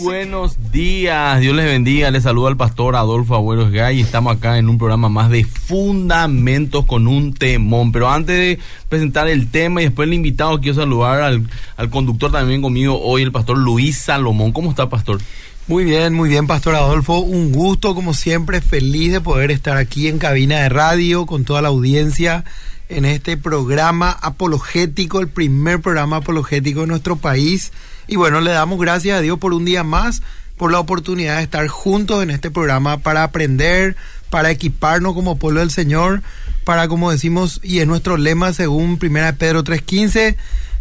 buenos 0.00 0.70
días, 0.70 1.40
Dios 1.40 1.54
les 1.56 1.66
bendiga, 1.66 2.10
les 2.10 2.22
saluda 2.22 2.48
al 2.48 2.56
pastor 2.56 2.94
Adolfo 2.94 3.34
Agüeros 3.34 3.70
Gay 3.70 4.00
estamos 4.00 4.36
acá 4.36 4.58
en 4.58 4.68
un 4.68 4.78
programa 4.78 5.08
más 5.08 5.30
de 5.30 5.44
fundamentos 5.44 6.84
con 6.84 7.08
un 7.08 7.34
temón. 7.34 7.90
Pero 7.90 8.08
antes 8.08 8.36
de 8.36 8.58
presentar 8.88 9.28
el 9.28 9.50
tema 9.50 9.80
y 9.80 9.84
después 9.84 10.06
el 10.06 10.14
invitado, 10.14 10.60
quiero 10.60 10.76
saludar 10.76 11.22
al, 11.22 11.48
al 11.76 11.90
conductor 11.90 12.30
también 12.30 12.62
conmigo 12.62 13.00
hoy, 13.00 13.22
el 13.22 13.32
pastor 13.32 13.58
Luis 13.58 13.98
Salomón. 13.98 14.52
¿Cómo 14.52 14.70
está, 14.70 14.88
pastor? 14.88 15.20
Muy 15.66 15.84
bien, 15.84 16.14
muy 16.14 16.28
bien, 16.28 16.46
Pastor 16.46 16.74
Adolfo. 16.76 17.18
Un 17.18 17.52
gusto, 17.52 17.94
como 17.94 18.14
siempre, 18.14 18.60
feliz 18.60 19.12
de 19.12 19.20
poder 19.20 19.50
estar 19.50 19.76
aquí 19.76 20.08
en 20.08 20.18
cabina 20.18 20.60
de 20.60 20.68
radio 20.70 21.26
con 21.26 21.44
toda 21.44 21.60
la 21.60 21.68
audiencia 21.68 22.44
en 22.88 23.04
este 23.04 23.36
programa 23.36 24.10
apologético, 24.10 25.20
el 25.20 25.28
primer 25.28 25.80
programa 25.80 26.16
apologético 26.16 26.80
de 26.80 26.86
nuestro 26.86 27.16
país. 27.16 27.72
Y 28.08 28.16
bueno, 28.16 28.40
le 28.40 28.50
damos 28.50 28.80
gracias 28.80 29.18
a 29.18 29.20
Dios 29.20 29.38
por 29.38 29.52
un 29.52 29.66
día 29.66 29.84
más, 29.84 30.22
por 30.56 30.72
la 30.72 30.80
oportunidad 30.80 31.36
de 31.36 31.42
estar 31.42 31.68
juntos 31.68 32.22
en 32.22 32.30
este 32.30 32.50
programa 32.50 32.96
para 32.98 33.22
aprender, 33.22 33.96
para 34.30 34.50
equiparnos 34.50 35.14
como 35.14 35.38
pueblo 35.38 35.60
del 35.60 35.70
Señor, 35.70 36.22
para, 36.64 36.88
como 36.88 37.10
decimos, 37.10 37.60
y 37.62 37.78
es 37.78 37.86
nuestro 37.86 38.16
lema 38.16 38.52
según 38.54 38.98
1 39.00 39.36
Pedro 39.38 39.62
3.15, 39.62 40.36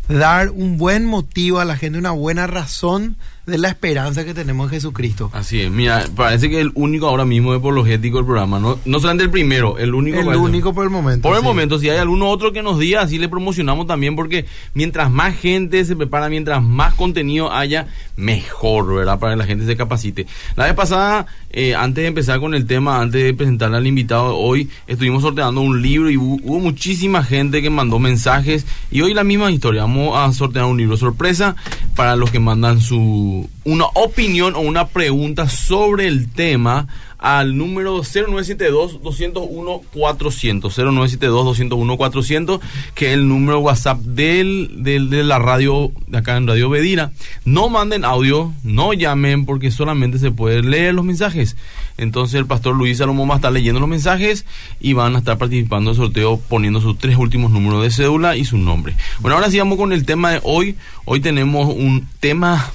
dar 0.07 0.49
un 0.51 0.77
buen 0.77 1.05
motivo 1.05 1.59
a 1.59 1.65
la 1.65 1.77
gente, 1.77 1.99
una 1.99 2.11
buena 2.11 2.47
razón 2.47 3.17
de 3.47 3.57
la 3.57 3.69
esperanza 3.69 4.25
que 4.25 4.33
tenemos 4.33 4.65
en 4.65 4.71
Jesucristo. 4.71 5.31
Así 5.33 5.61
es, 5.61 5.71
mira, 5.71 6.03
parece 6.15 6.49
que 6.49 6.59
el 6.59 6.71
único 6.75 7.07
ahora 7.07 7.23
mismo 7.23 7.53
apologético 7.53 8.17
del 8.17 8.25
programa, 8.25 8.59
no, 8.59 8.77
no 8.83 8.99
solamente 8.99 9.23
el 9.23 9.29
primero, 9.29 9.77
el 9.77 9.95
único. 9.95 10.19
El 10.19 10.35
único 10.35 10.73
por 10.73 10.83
el 10.83 10.89
momento. 10.89 11.27
Por 11.27 11.37
el 11.37 11.43
momento, 11.43 11.79
si 11.79 11.89
hay 11.89 11.97
alguno 11.97 12.27
otro 12.29 12.51
que 12.51 12.61
nos 12.61 12.77
diga, 12.77 13.01
así 13.01 13.17
le 13.17 13.29
promocionamos 13.29 13.87
también, 13.87 14.17
porque 14.17 14.45
mientras 14.73 15.09
más 15.09 15.33
gente 15.37 15.85
se 15.85 15.95
prepara, 15.95 16.27
mientras 16.27 16.61
más 16.61 16.93
contenido 16.95 17.49
haya, 17.49 17.87
mejor, 18.17 18.93
¿verdad? 18.93 19.17
Para 19.17 19.33
que 19.33 19.37
la 19.37 19.45
gente 19.45 19.65
se 19.65 19.77
capacite. 19.77 20.27
La 20.57 20.65
vez 20.65 20.73
pasada, 20.73 21.27
eh, 21.49 21.73
antes 21.73 22.01
de 22.01 22.07
empezar 22.07 22.41
con 22.41 22.53
el 22.53 22.65
tema, 22.65 22.99
antes 22.99 23.23
de 23.23 23.33
presentarle 23.33 23.77
al 23.77 23.87
invitado, 23.87 24.35
hoy 24.35 24.69
estuvimos 24.87 25.21
sorteando 25.21 25.61
un 25.61 25.81
libro 25.81 26.09
y 26.09 26.17
hubo 26.17 26.59
muchísima 26.59 27.23
gente 27.23 27.61
que 27.61 27.69
mandó 27.69 27.97
mensajes 27.97 28.65
y 28.91 29.01
hoy 29.01 29.13
la 29.13 29.23
misma 29.23 29.49
historia. 29.51 29.83
Vamos 29.83 30.17
a 30.17 30.33
sortear 30.33 30.65
un 30.65 30.77
libro 30.77 30.97
sorpresa 30.97 31.55
para 31.95 32.17
los 32.17 32.29
que 32.29 32.39
mandan 32.39 32.81
su 32.81 33.36
una 33.63 33.85
opinión 33.93 34.55
o 34.55 34.59
una 34.59 34.87
pregunta 34.87 35.49
sobre 35.49 36.07
el 36.07 36.31
tema 36.31 36.87
al 37.17 37.57
número 37.57 38.03
0972-201-400. 38.03 40.61
0972-201-400, 40.61 42.59
que 42.93 43.07
es 43.07 43.13
el 43.13 43.27
número 43.27 43.57
WhatsApp 43.59 43.97
del, 43.99 44.83
del, 44.83 45.09
de 45.09 45.23
la 45.23 45.39
radio, 45.39 45.91
de 46.07 46.19
acá 46.19 46.37
en 46.37 46.47
Radio 46.47 46.69
Bedina. 46.69 47.11
No 47.43 47.69
manden 47.69 48.05
audio, 48.05 48.53
no 48.63 48.93
llamen, 48.93 49.45
porque 49.45 49.71
solamente 49.71 50.19
se 50.19 50.29
pueden 50.31 50.69
leer 50.69 50.93
los 50.93 51.05
mensajes. 51.05 51.57
Entonces 51.97 52.35
el 52.35 52.45
pastor 52.45 52.75
Luis 52.75 52.99
Salomón 52.99 53.29
va 53.29 53.33
a 53.33 53.37
estar 53.37 53.51
leyendo 53.51 53.79
los 53.79 53.89
mensajes 53.89 54.45
y 54.79 54.93
van 54.93 55.15
a 55.15 55.19
estar 55.19 55.39
participando 55.39 55.89
del 55.89 55.97
sorteo 55.97 56.39
poniendo 56.47 56.79
sus 56.79 56.99
tres 56.99 57.17
últimos 57.17 57.49
números 57.51 57.81
de 57.81 57.89
cédula 57.89 58.37
y 58.37 58.45
su 58.45 58.57
nombre. 58.57 58.95
Bueno, 59.19 59.35
ahora 59.35 59.49
sí 59.49 59.57
vamos 59.57 59.79
con 59.79 59.93
el 59.93 60.05
tema 60.05 60.29
de 60.31 60.39
hoy. 60.43 60.75
Hoy 61.05 61.21
tenemos 61.21 61.73
un 61.73 62.07
tema 62.19 62.71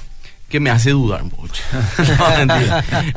que 0.53 0.59
me 0.59 0.69
hace 0.69 0.91
dudar 0.91 1.23
mucho. 1.23 1.63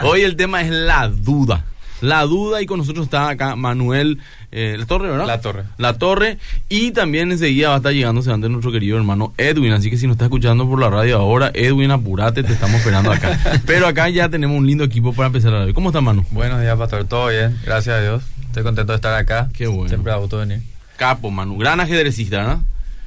Hoy 0.02 0.22
el 0.22 0.36
tema 0.36 0.62
es 0.62 0.70
la 0.70 1.06
duda. 1.08 1.66
La 2.00 2.22
duda 2.22 2.62
y 2.62 2.66
con 2.66 2.78
nosotros 2.78 3.04
está 3.04 3.28
acá 3.28 3.56
Manuel 3.56 4.20
eh, 4.52 4.76
La 4.78 4.86
Torre, 4.86 5.10
¿verdad? 5.10 5.26
La 5.26 5.42
Torre. 5.42 5.64
La 5.76 5.98
Torre. 5.98 6.38
Y 6.70 6.92
también 6.92 7.30
enseguida 7.30 7.68
va 7.68 7.74
a 7.74 7.76
estar 7.76 7.92
llegándose 7.92 8.32
ante 8.32 8.48
nuestro 8.48 8.72
querido 8.72 8.96
hermano 8.96 9.34
Edwin. 9.36 9.72
Así 9.72 9.90
que 9.90 9.98
si 9.98 10.06
nos 10.06 10.14
está 10.14 10.24
escuchando 10.24 10.66
por 10.66 10.80
la 10.80 10.88
radio 10.88 11.18
ahora, 11.18 11.50
Edwin, 11.52 11.90
apurate, 11.90 12.42
te 12.42 12.54
estamos 12.54 12.76
esperando 12.76 13.12
acá. 13.12 13.38
Pero 13.66 13.86
acá 13.86 14.08
ya 14.08 14.30
tenemos 14.30 14.56
un 14.56 14.66
lindo 14.66 14.84
equipo 14.84 15.12
para 15.12 15.26
empezar 15.26 15.54
a 15.54 15.66
ver. 15.66 15.74
¿Cómo 15.74 15.90
está, 15.90 16.00
Manu? 16.00 16.24
Buenos 16.30 16.62
días, 16.62 16.78
pastor. 16.78 17.04
Todo 17.04 17.28
bien. 17.28 17.54
Gracias 17.66 17.96
a 17.96 18.00
Dios. 18.00 18.22
Estoy 18.46 18.62
contento 18.62 18.92
de 18.92 18.96
estar 18.96 19.12
acá. 19.12 19.50
Qué 19.52 19.66
bueno. 19.66 19.90
Siempre 19.90 20.10
a 20.10 20.16
gusto 20.16 20.38
venir. 20.38 20.62
Capo, 20.96 21.30
Manu. 21.30 21.58
Gran 21.58 21.80
ajedrecista, 21.80 22.44
¿no? 22.44 22.64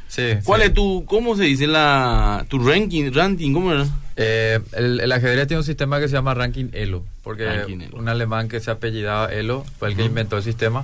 Sí. 0.09 0.23
¿Cuál 0.43 0.61
sí. 0.61 0.67
es 0.67 0.73
tu, 0.73 1.05
cómo 1.05 1.37
se 1.37 1.43
dice 1.43 1.67
la, 1.67 2.45
tu 2.49 2.59
ranking, 2.59 3.11
ranking, 3.13 3.53
cómo 3.53 3.71
era? 3.71 3.87
Eh, 4.17 4.59
el, 4.73 4.99
el, 4.99 5.11
ajedrez 5.13 5.47
tiene 5.47 5.59
un 5.59 5.65
sistema 5.65 5.99
que 5.99 6.09
se 6.09 6.15
llama 6.15 6.33
Ranking 6.33 6.71
Elo, 6.73 7.05
porque 7.23 7.45
Ranking 7.45 7.79
Elo. 7.79 7.97
un 7.97 8.09
alemán 8.09 8.49
que 8.49 8.59
se 8.59 8.69
apellidaba 8.69 9.31
Elo 9.31 9.63
fue 9.77 9.87
el 9.87 9.95
que 9.95 10.03
inventó 10.03 10.35
el 10.35 10.43
sistema 10.43 10.83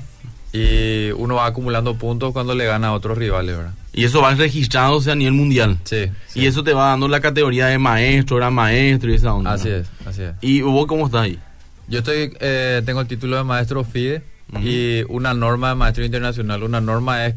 y 0.53 1.11
uno 1.11 1.35
va 1.35 1.47
acumulando 1.47 1.95
puntos 1.95 2.31
cuando 2.31 2.55
le 2.55 2.65
gana 2.65 2.87
a 2.87 2.93
otros 2.93 3.17
rivales, 3.17 3.57
¿verdad? 3.57 3.73
Y 3.91 4.05
eso 4.05 4.21
va 4.21 4.33
registrándose 4.35 5.11
a 5.11 5.15
nivel 5.15 5.33
mundial. 5.33 5.77
Sí. 5.83 6.05
sí. 6.27 6.41
Y 6.41 6.45
eso 6.45 6.63
te 6.63 6.73
va 6.73 6.89
dando 6.89 7.09
la 7.09 7.19
categoría 7.19 7.67
de 7.67 7.77
maestro, 7.77 8.37
era 8.37 8.49
maestro 8.51 9.11
y 9.11 9.15
esa 9.15 9.33
onda. 9.33 9.53
Así 9.53 9.67
¿no? 9.67 9.75
es, 9.75 9.87
así 10.05 10.21
es. 10.21 10.31
¿Y 10.41 10.61
vos 10.61 10.85
cómo 10.85 11.07
estás 11.07 11.23
ahí? 11.23 11.39
Yo 11.87 11.99
estoy, 11.99 12.33
eh, 12.39 12.81
tengo 12.85 13.01
el 13.01 13.07
título 13.07 13.35
de 13.35 13.43
maestro 13.43 13.83
FIDE 13.83 14.23
y 14.61 15.03
una 15.09 15.33
norma 15.33 15.69
de 15.69 15.75
maestro 15.75 16.05
internacional. 16.05 16.63
Una 16.63 16.79
norma 16.79 17.25
es 17.25 17.35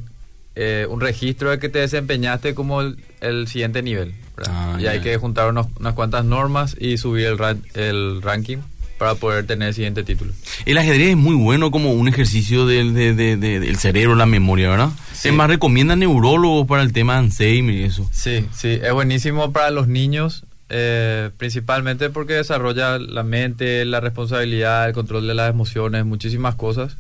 eh, 0.61 0.87
un 0.91 1.01
registro 1.01 1.51
de 1.51 1.61
que 1.61 1.69
te 1.69 1.79
desempeñaste 1.79 2.53
como 2.55 2.81
el, 2.81 2.97
el 3.21 3.47
siguiente 3.47 3.81
nivel. 3.81 4.13
Ah, 4.49 4.77
y 4.81 4.87
hay 4.87 5.01
que 5.01 5.17
juntar 5.17 5.49
unos- 5.51 5.69
unas 5.79 5.95
cuantas 5.95 6.25
normas 6.25 6.77
y 6.81 6.97
subir 6.99 7.27
el, 7.27 7.39
el 7.75 8.21
ranking 8.23 8.59
para 8.99 9.15
poder 9.15 9.47
tener 9.47 9.69
el 9.69 9.75
siguiente 9.75 10.03
título. 10.03 10.33
El 10.67 10.77
ajedrez 10.79 11.11
es 11.11 11.17
muy 11.17 11.37
bueno 11.37 11.71
como 11.71 11.93
un 11.93 12.09
ejercicio 12.09 12.67
del, 12.67 12.95
de- 12.95 13.15
de- 13.15 13.37
de- 13.37 13.61
del 13.61 13.77
cerebro, 13.77 14.17
la 14.17 14.27
memoria, 14.27 14.71
¿verdad? 14.71 14.91
Sí. 15.13 15.29
Es 15.29 15.35
más, 15.35 15.49
recomienda 15.49 15.95
neurólogos 15.95 16.67
para 16.67 16.83
el 16.83 16.93
tema 16.93 17.13
de 17.15 17.19
Alzheimer 17.21 17.75
y 17.77 17.85
eso. 17.85 18.09
Sí, 18.13 18.45
sí, 18.53 18.79
es 18.83 18.93
buenísimo 18.93 19.53
para 19.53 19.71
los 19.71 19.87
niños, 19.87 20.45
eh, 20.69 21.31
principalmente 21.37 22.11
porque 22.11 22.35
desarrolla 22.35 22.99
la 22.99 23.23
mente, 23.23 23.85
la 23.85 24.01
responsabilidad, 24.01 24.89
el 24.89 24.95
control 24.95 25.27
de 25.29 25.35
las 25.35 25.51
emociones, 25.51 26.05
muchísimas 26.05 26.57
cosas. 26.57 26.97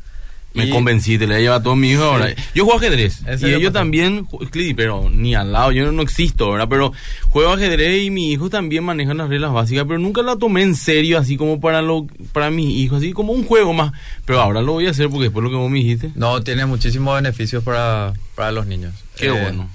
Me 0.54 0.66
Y- 0.66 0.70
convencí, 0.70 1.18
te 1.18 1.26
le 1.26 1.40
lleva 1.40 1.56
a 1.56 1.62
todos 1.62 1.76
mis 1.76 1.92
hijos 1.92 2.04
ahora. 2.04 2.34
Yo 2.54 2.64
juego 2.64 2.78
ajedrez. 2.80 3.20
¿En 3.26 3.38
Y 3.46 3.52
ellos 3.52 3.72
también, 3.72 4.26
pero 4.76 5.08
ni 5.10 5.34
al 5.34 5.52
lado, 5.52 5.72
yo 5.72 5.92
no 5.92 6.02
existo, 6.02 6.50
¿verdad? 6.50 6.68
Pero 6.68 6.92
juego 7.28 7.52
ajedrez 7.52 8.02
y 8.04 8.10
mis 8.10 8.32
hijos 8.32 8.50
también 8.50 8.82
manejan 8.82 9.18
las 9.18 9.28
reglas 9.28 9.52
básicas, 9.52 9.84
pero 9.86 9.98
nunca 9.98 10.22
la 10.22 10.36
tomé 10.36 10.62
en 10.62 10.74
serio, 10.74 11.18
así 11.18 11.36
como 11.36 11.60
para 11.60 11.82
lo, 11.82 12.06
para 12.32 12.50
mis 12.50 12.70
hijos, 12.76 12.98
así 12.98 13.12
como 13.12 13.32
un 13.34 13.44
juego 13.44 13.72
más. 13.74 13.92
Pero 14.24 14.40
ahora 14.40 14.62
lo 14.62 14.72
voy 14.72 14.86
a 14.86 14.90
hacer 14.90 15.08
porque 15.10 15.24
después 15.24 15.44
lo 15.44 15.50
que 15.50 15.56
vos 15.56 15.70
me 15.70 15.78
dijiste. 15.78 16.10
No, 16.14 16.42
tiene 16.42 16.64
muchísimos 16.66 17.14
beneficios 17.14 17.62
para, 17.62 18.14
para 18.34 18.50
los 18.50 18.66
niños. 18.66 18.94
Qué 19.16 19.26
Eh, 19.26 19.30
bueno. 19.30 19.68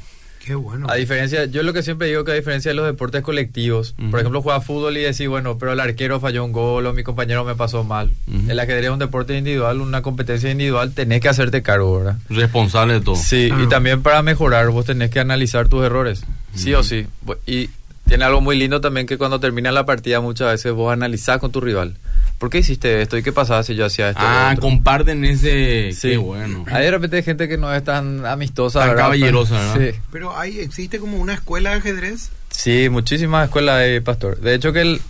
Qué 0.46 0.56
bueno. 0.56 0.88
A 0.90 0.96
diferencia, 0.96 1.46
yo 1.46 1.64
lo 1.64 1.72
que 1.72 1.84
siempre 1.84 2.08
digo 2.08 2.24
que 2.26 2.32
a 2.32 2.36
diferencia 2.36 2.72
de 2.72 2.76
los 2.76 2.86
deportes 2.86 3.22
colectivos, 3.22 3.96
por 4.12 4.20
ejemplo, 4.20 4.42
juega 4.42 4.60
fútbol 4.60 4.98
y 4.98 5.02
decir, 5.02 5.30
bueno, 5.30 5.58
pero 5.58 5.72
el 5.72 5.80
arquero 5.80 6.20
falló 6.20 6.44
un 6.44 6.52
gol 6.52 6.86
o 6.86 6.94
mi 6.94 7.02
compañero 7.04 7.46
me 7.46 7.56
pasó 7.56 7.84
mal. 7.86 8.12
Ujú. 8.28 8.52
El 8.52 8.60
ajedrez 8.60 8.86
es 8.86 8.90
un 8.92 9.00
deporte 9.00 9.38
individual, 9.38 9.80
una 9.80 10.02
competencia 10.02 10.52
individual, 10.52 10.92
tenés 10.94 11.22
que 11.22 11.30
hacerte 11.30 11.62
cargo, 11.62 11.98
¿verdad? 12.00 12.18
Responsable 12.30 12.96
de 12.96 13.02
todo. 13.02 13.16
Sí, 13.16 13.48
Claro. 13.48 13.64
y 13.64 13.70
también 13.70 14.02
para 14.04 14.22
mejorar 14.22 14.70
vos 14.70 14.86
tenés 14.86 15.10
que 15.12 15.20
analizar 15.22 15.70
tus 15.70 15.84
errores, 15.86 16.26
sí 16.54 16.74
o 16.74 16.84
sí. 16.84 17.08
Y 17.46 17.70
tiene 18.08 18.26
algo 18.26 18.42
muy 18.42 18.58
lindo 18.58 18.82
también 18.82 19.08
que 19.08 19.18
cuando 19.18 19.40
termina 19.40 19.72
la 19.72 19.86
partida 19.86 20.20
muchas 20.22 20.52
veces 20.52 20.74
vos 20.74 20.92
analizás 20.92 21.40
con 21.40 21.52
tu 21.52 21.62
rival. 21.62 21.96
¿Por 22.38 22.50
qué 22.50 22.58
hiciste 22.60 23.02
esto? 23.02 23.18
¿Y 23.18 23.24
qué 23.24 23.32
pasaba 23.32 23.64
si 23.64 23.76
yo 23.76 23.86
hacía 23.86 24.10
esto? 24.10 24.22
Ah, 24.22 24.56
comparten 24.60 25.24
ese. 25.24 25.92
Sí. 25.94 26.10
Qué 26.10 26.18
bueno. 26.18 26.66
Hay 26.70 26.84
de 26.84 26.92
repente 26.92 27.24
gente 27.24 27.48
que 27.48 27.58
no 27.58 27.74
es 27.74 27.84
tan 27.84 28.26
amistosa, 28.26 28.80
Tan 28.80 28.90
¿verdad? 28.90 29.04
caballerosa, 29.04 29.56
Pero- 29.56 29.74
¿verdad? 29.80 29.94
Sí. 29.96 30.00
Pero 30.12 30.38
hay, 30.38 30.60
existe 30.60 31.00
como 31.00 31.18
una 31.18 31.34
escuela 31.36 31.70
de 31.72 31.78
ajedrez. 31.78 32.32
Sí, 32.50 32.90
muchísimas 32.90 33.46
escuelas 33.46 33.80
de 33.80 34.02
pastor. 34.02 34.40
De 34.42 34.54
hecho 34.56 34.74
que 34.74 34.82
el, 34.82 35.02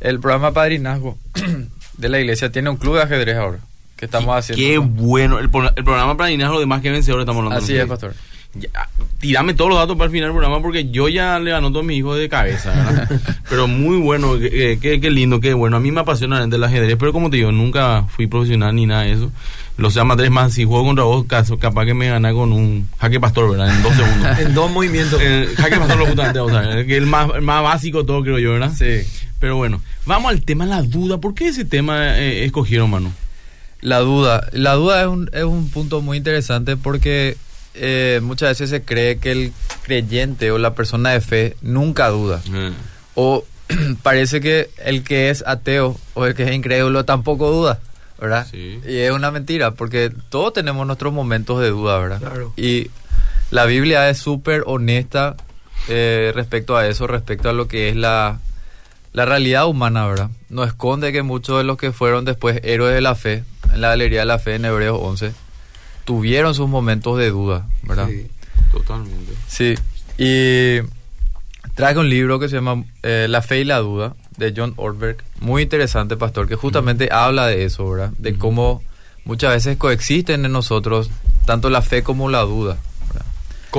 el 0.00 0.20
programa 0.20 0.52
Padrinazgo 0.52 1.18
de 1.98 2.08
la 2.08 2.20
iglesia 2.20 2.52
tiene 2.52 2.70
un 2.70 2.76
club 2.76 2.96
de 2.96 3.02
ajedrez 3.02 3.36
ahora. 3.36 3.58
Que 3.96 4.04
estamos 4.04 4.36
haciendo. 4.36 4.62
Qué 4.62 4.78
bueno. 4.78 5.38
El, 5.40 5.50
pro- 5.50 5.72
el 5.74 5.82
programa 5.84 6.16
para 6.16 6.28
dinero, 6.28 6.52
lo 6.52 6.60
demás 6.60 6.82
que 6.82 6.90
vencedor 6.90 7.18
estamos 7.20 7.40
hablando. 7.42 7.64
Así 7.64 7.74
es, 7.76 7.86
pastor. 7.86 8.14
Ya, 8.58 8.88
tirame 9.18 9.54
todos 9.54 9.70
los 9.70 9.78
datos 9.78 9.96
para 9.96 10.06
el 10.06 10.12
final 10.12 10.28
del 10.28 10.36
programa 10.36 10.62
porque 10.62 10.90
yo 10.90 11.08
ya 11.08 11.38
le 11.38 11.52
anoto 11.52 11.80
a 11.80 11.82
mi 11.82 11.96
hijo 11.96 12.14
de 12.14 12.28
cabeza, 12.28 12.70
¿verdad? 12.70 13.20
pero 13.50 13.66
muy 13.66 13.98
bueno, 13.98 14.38
qué, 14.38 14.78
qué- 14.80 15.00
qué 15.00 15.10
lindo, 15.10 15.40
qué 15.40 15.52
bueno. 15.54 15.76
A 15.76 15.80
mí 15.80 15.90
me 15.90 16.00
apasiona 16.00 16.42
el 16.44 16.64
ajedrez, 16.64 16.96
pero 16.98 17.12
como 17.12 17.28
te 17.30 17.36
digo, 17.38 17.52
nunca 17.52 18.04
fui 18.08 18.26
profesional 18.26 18.74
ni 18.74 18.86
nada 18.86 19.02
de 19.02 19.12
eso. 19.12 19.30
Lo 19.78 19.90
sea 19.90 20.04
más 20.04 20.16
tres 20.16 20.30
más, 20.30 20.54
si 20.54 20.64
juego 20.64 20.84
contra 20.86 21.04
vos, 21.04 21.26
caso- 21.26 21.58
capaz 21.58 21.84
que 21.84 21.92
me 21.92 22.08
gana 22.08 22.32
con 22.32 22.52
un 22.52 22.88
jaque 22.98 23.20
pastor, 23.20 23.50
¿verdad? 23.50 23.74
En 23.76 23.82
dos 23.82 23.94
segundos. 23.94 24.38
En 24.38 24.54
dos 24.54 24.70
movimientos. 24.70 25.20
El 25.20 25.54
jaque 25.56 25.76
pastor 25.76 25.98
lo 25.98 26.06
justamente, 26.06 26.38
o 26.38 26.48
sea, 26.48 26.62
el 26.78 26.86
que 26.86 26.92
es 26.96 27.02
el 27.02 27.06
más, 27.06 27.28
el 27.34 27.42
más 27.42 27.62
básico 27.62 27.98
de 28.00 28.04
todo, 28.06 28.22
creo 28.22 28.38
yo, 28.38 28.52
¿verdad? 28.52 28.72
Sí. 28.74 29.06
Pero 29.38 29.56
bueno, 29.56 29.82
vamos 30.06 30.30
al 30.30 30.40
tema 30.42 30.64
la 30.64 30.80
duda. 30.82 31.18
¿Por 31.18 31.34
qué 31.34 31.48
ese 31.48 31.66
tema 31.66 32.18
eh, 32.18 32.44
escogieron, 32.44 32.88
mano? 32.90 33.12
La 33.82 33.98
duda. 33.98 34.48
La 34.52 34.72
duda 34.72 35.02
es 35.02 35.08
un, 35.08 35.28
es 35.34 35.44
un 35.44 35.68
punto 35.68 36.00
muy 36.00 36.16
interesante 36.16 36.78
porque 36.78 37.36
eh, 37.76 38.20
muchas 38.22 38.50
veces 38.50 38.70
se 38.70 38.82
cree 38.82 39.18
que 39.18 39.32
el 39.32 39.52
creyente 39.82 40.50
o 40.50 40.58
la 40.58 40.74
persona 40.74 41.10
de 41.10 41.20
fe 41.20 41.56
nunca 41.62 42.08
duda. 42.08 42.42
O 43.14 43.44
parece 44.02 44.40
que 44.40 44.70
el 44.84 45.04
que 45.04 45.30
es 45.30 45.44
ateo 45.46 45.98
o 46.14 46.26
el 46.26 46.34
que 46.34 46.44
es 46.44 46.52
incrédulo 46.52 47.04
tampoco 47.04 47.50
duda, 47.50 47.80
¿verdad? 48.20 48.46
Sí. 48.50 48.80
Y 48.86 48.96
es 48.96 49.10
una 49.10 49.30
mentira, 49.30 49.72
porque 49.72 50.12
todos 50.28 50.52
tenemos 50.52 50.86
nuestros 50.86 51.12
momentos 51.12 51.60
de 51.60 51.70
duda, 51.70 51.98
¿verdad? 51.98 52.20
Claro. 52.20 52.52
Y 52.56 52.90
la 53.50 53.64
Biblia 53.66 54.08
es 54.08 54.18
súper 54.18 54.62
honesta 54.66 55.36
eh, 55.88 56.32
respecto 56.34 56.76
a 56.76 56.86
eso, 56.86 57.06
respecto 57.06 57.48
a 57.48 57.52
lo 57.52 57.68
que 57.68 57.88
es 57.88 57.96
la, 57.96 58.40
la 59.12 59.24
realidad 59.24 59.66
humana, 59.66 60.06
¿verdad? 60.06 60.30
No 60.48 60.64
esconde 60.64 61.12
que 61.12 61.22
muchos 61.22 61.58
de 61.58 61.64
los 61.64 61.76
que 61.76 61.92
fueron 61.92 62.24
después 62.24 62.60
héroes 62.64 62.94
de 62.94 63.00
la 63.00 63.14
fe, 63.14 63.44
en 63.72 63.80
la 63.80 63.88
galería 63.88 64.20
de 64.20 64.26
la 64.26 64.38
fe 64.38 64.56
en 64.56 64.64
Hebreos 64.64 64.98
11, 65.00 65.32
tuvieron 66.06 66.54
sus 66.54 66.68
momentos 66.68 67.18
de 67.18 67.28
duda, 67.28 67.66
¿verdad? 67.82 68.08
Sí, 68.08 68.26
totalmente. 68.72 69.32
Sí, 69.48 69.74
y 70.16 70.80
traje 71.74 71.98
un 71.98 72.08
libro 72.08 72.38
que 72.38 72.48
se 72.48 72.54
llama 72.54 72.84
eh, 73.02 73.26
La 73.28 73.42
fe 73.42 73.60
y 73.60 73.64
la 73.64 73.80
duda, 73.80 74.14
de 74.38 74.54
John 74.56 74.72
Ortberg, 74.76 75.18
muy 75.40 75.62
interesante, 75.62 76.16
pastor, 76.16 76.48
que 76.48 76.54
justamente 76.54 77.08
habla 77.12 77.46
de 77.48 77.64
eso, 77.64 77.90
¿verdad? 77.90 78.12
De 78.18 78.38
cómo 78.38 78.82
muchas 79.24 79.52
veces 79.52 79.76
coexisten 79.76 80.44
en 80.44 80.52
nosotros 80.52 81.10
tanto 81.44 81.70
la 81.70 81.82
fe 81.82 82.02
como 82.02 82.30
la 82.30 82.42
duda. 82.42 82.78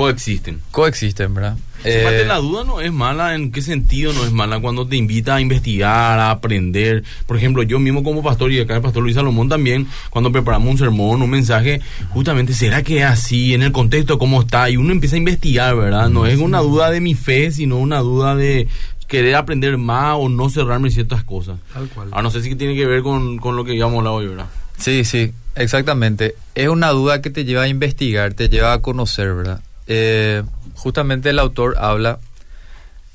Coexisten. 0.02 0.60
Coexisten, 0.70 1.34
¿verdad? 1.34 1.56
Aparte, 1.78 2.22
Eh, 2.22 2.24
la 2.26 2.38
duda 2.38 2.64
no 2.64 2.80
es 2.80 2.92
mala, 2.92 3.34
¿en 3.34 3.52
qué 3.52 3.62
sentido 3.62 4.12
no 4.12 4.24
es 4.24 4.32
mala? 4.32 4.58
Cuando 4.60 4.86
te 4.86 4.96
invita 4.96 5.36
a 5.36 5.40
investigar, 5.40 6.18
a 6.18 6.30
aprender. 6.30 7.04
Por 7.26 7.36
ejemplo, 7.36 7.62
yo 7.62 7.78
mismo 7.78 8.02
como 8.02 8.22
pastor, 8.22 8.50
y 8.52 8.60
acá 8.60 8.76
el 8.76 8.82
pastor 8.82 9.02
Luis 9.02 9.14
Salomón 9.14 9.48
también, 9.48 9.86
cuando 10.10 10.32
preparamos 10.32 10.68
un 10.68 10.78
sermón, 10.78 11.22
un 11.22 11.30
mensaje, 11.30 11.80
justamente, 12.10 12.52
¿será 12.52 12.82
que 12.82 12.98
es 12.98 13.04
así? 13.04 13.54
En 13.54 13.62
el 13.62 13.72
contexto, 13.72 14.18
¿cómo 14.18 14.40
está? 14.42 14.68
Y 14.70 14.76
uno 14.76 14.92
empieza 14.92 15.16
a 15.16 15.18
investigar, 15.18 15.76
¿verdad? 15.76 16.08
No 16.08 16.26
es 16.26 16.38
una 16.38 16.58
duda 16.60 16.90
de 16.90 17.00
mi 17.00 17.14
fe, 17.14 17.50
sino 17.52 17.76
una 17.78 18.00
duda 18.00 18.34
de 18.34 18.66
querer 19.06 19.36
aprender 19.36 19.78
más 19.78 20.16
o 20.18 20.28
no 20.28 20.50
cerrarme 20.50 20.90
ciertas 20.90 21.22
cosas. 21.24 21.58
Tal 21.72 21.88
cual. 21.88 22.08
Ahora, 22.10 22.22
no 22.22 22.30
sé 22.30 22.42
si 22.42 22.54
tiene 22.56 22.74
que 22.74 22.86
ver 22.86 23.02
con, 23.02 23.38
con 23.38 23.56
lo 23.56 23.64
que 23.64 23.74
íbamos 23.74 23.94
a 23.94 23.98
hablar 23.98 24.12
hoy, 24.14 24.26
¿verdad? 24.26 24.46
Sí, 24.78 25.04
sí, 25.04 25.32
exactamente. 25.54 26.34
Es 26.54 26.68
una 26.68 26.90
duda 26.90 27.22
que 27.22 27.30
te 27.30 27.44
lleva 27.44 27.62
a 27.62 27.68
investigar, 27.68 28.34
te 28.34 28.48
lleva 28.48 28.72
a 28.72 28.82
conocer, 28.82 29.32
¿verdad? 29.34 29.60
Eh, 29.88 30.42
justamente 30.74 31.30
el 31.30 31.38
autor 31.38 31.76
habla 31.78 32.20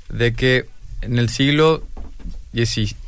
de 0.09 0.33
que 0.33 0.65
en 1.01 1.19
el 1.19 1.29
siglo 1.29 1.83
XIX, 2.53 3.07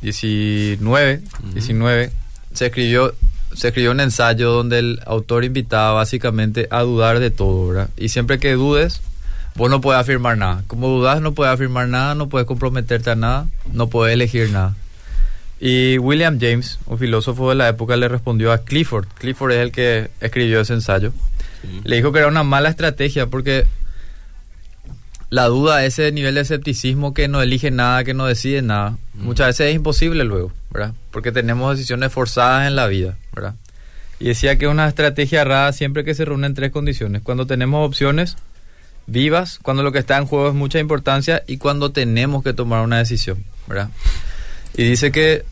19, 1.54 2.10
se 2.54 2.66
escribió 2.66 3.14
se 3.54 3.68
escribió 3.68 3.90
un 3.90 4.00
ensayo 4.00 4.50
donde 4.50 4.78
el 4.80 5.00
autor 5.06 5.44
invitaba 5.44 5.92
básicamente 5.92 6.68
a 6.70 6.82
dudar 6.82 7.20
de 7.20 7.30
todo, 7.30 7.68
¿verdad? 7.68 7.88
Y 7.96 8.10
siempre 8.10 8.38
que 8.38 8.52
dudes, 8.52 9.00
vos 9.54 9.70
no 9.70 9.80
puedes 9.80 10.00
afirmar 10.00 10.36
nada. 10.36 10.62
Como 10.66 10.88
dudas, 10.88 11.22
no 11.22 11.32
puedes 11.32 11.54
afirmar 11.54 11.88
nada, 11.88 12.14
no 12.14 12.28
puedes 12.28 12.46
comprometerte 12.46 13.10
a 13.10 13.14
nada, 13.14 13.46
no 13.72 13.88
puedes 13.88 14.12
elegir 14.12 14.50
nada. 14.50 14.74
Y 15.58 15.96
William 15.98 16.38
James, 16.38 16.78
un 16.86 16.98
filósofo 16.98 17.48
de 17.48 17.54
la 17.54 17.68
época, 17.68 17.96
le 17.96 18.08
respondió 18.08 18.52
a 18.52 18.58
Clifford. 18.58 19.06
Clifford 19.18 19.52
es 19.52 19.58
el 19.58 19.72
que 19.72 20.10
escribió 20.20 20.60
ese 20.60 20.74
ensayo. 20.74 21.12
Le 21.84 21.96
dijo 21.96 22.12
que 22.12 22.18
era 22.18 22.28
una 22.28 22.42
mala 22.42 22.68
estrategia 22.68 23.26
porque 23.26 23.66
la 25.30 25.46
duda, 25.46 25.84
ese 25.84 26.12
nivel 26.12 26.36
de 26.36 26.42
escepticismo 26.42 27.12
que 27.12 27.28
no 27.28 27.42
elige 27.42 27.70
nada, 27.70 28.04
que 28.04 28.14
no 28.14 28.26
decide 28.26 28.62
nada, 28.62 28.96
muchas 29.14 29.48
veces 29.48 29.68
es 29.68 29.74
imposible 29.74 30.24
luego, 30.24 30.52
¿verdad? 30.70 30.94
Porque 31.10 31.32
tenemos 31.32 31.76
decisiones 31.76 32.12
forzadas 32.12 32.66
en 32.68 32.76
la 32.76 32.86
vida, 32.86 33.16
¿verdad? 33.34 33.54
Y 34.18 34.26
decía 34.26 34.56
que 34.56 34.66
una 34.68 34.88
estrategia 34.88 35.42
errada 35.42 35.72
siempre 35.72 36.04
que 36.04 36.14
se 36.14 36.24
reúnen 36.24 36.54
tres 36.54 36.70
condiciones. 36.70 37.22
Cuando 37.22 37.46
tenemos 37.46 37.86
opciones 37.86 38.36
vivas, 39.06 39.58
cuando 39.62 39.82
lo 39.82 39.92
que 39.92 39.98
está 39.98 40.16
en 40.16 40.26
juego 40.26 40.48
es 40.48 40.54
mucha 40.54 40.78
importancia 40.78 41.42
y 41.46 41.58
cuando 41.58 41.92
tenemos 41.92 42.42
que 42.42 42.52
tomar 42.52 42.82
una 42.82 42.98
decisión, 42.98 43.44
¿verdad? 43.66 43.90
Y 44.76 44.84
dice 44.84 45.10
que 45.10 45.44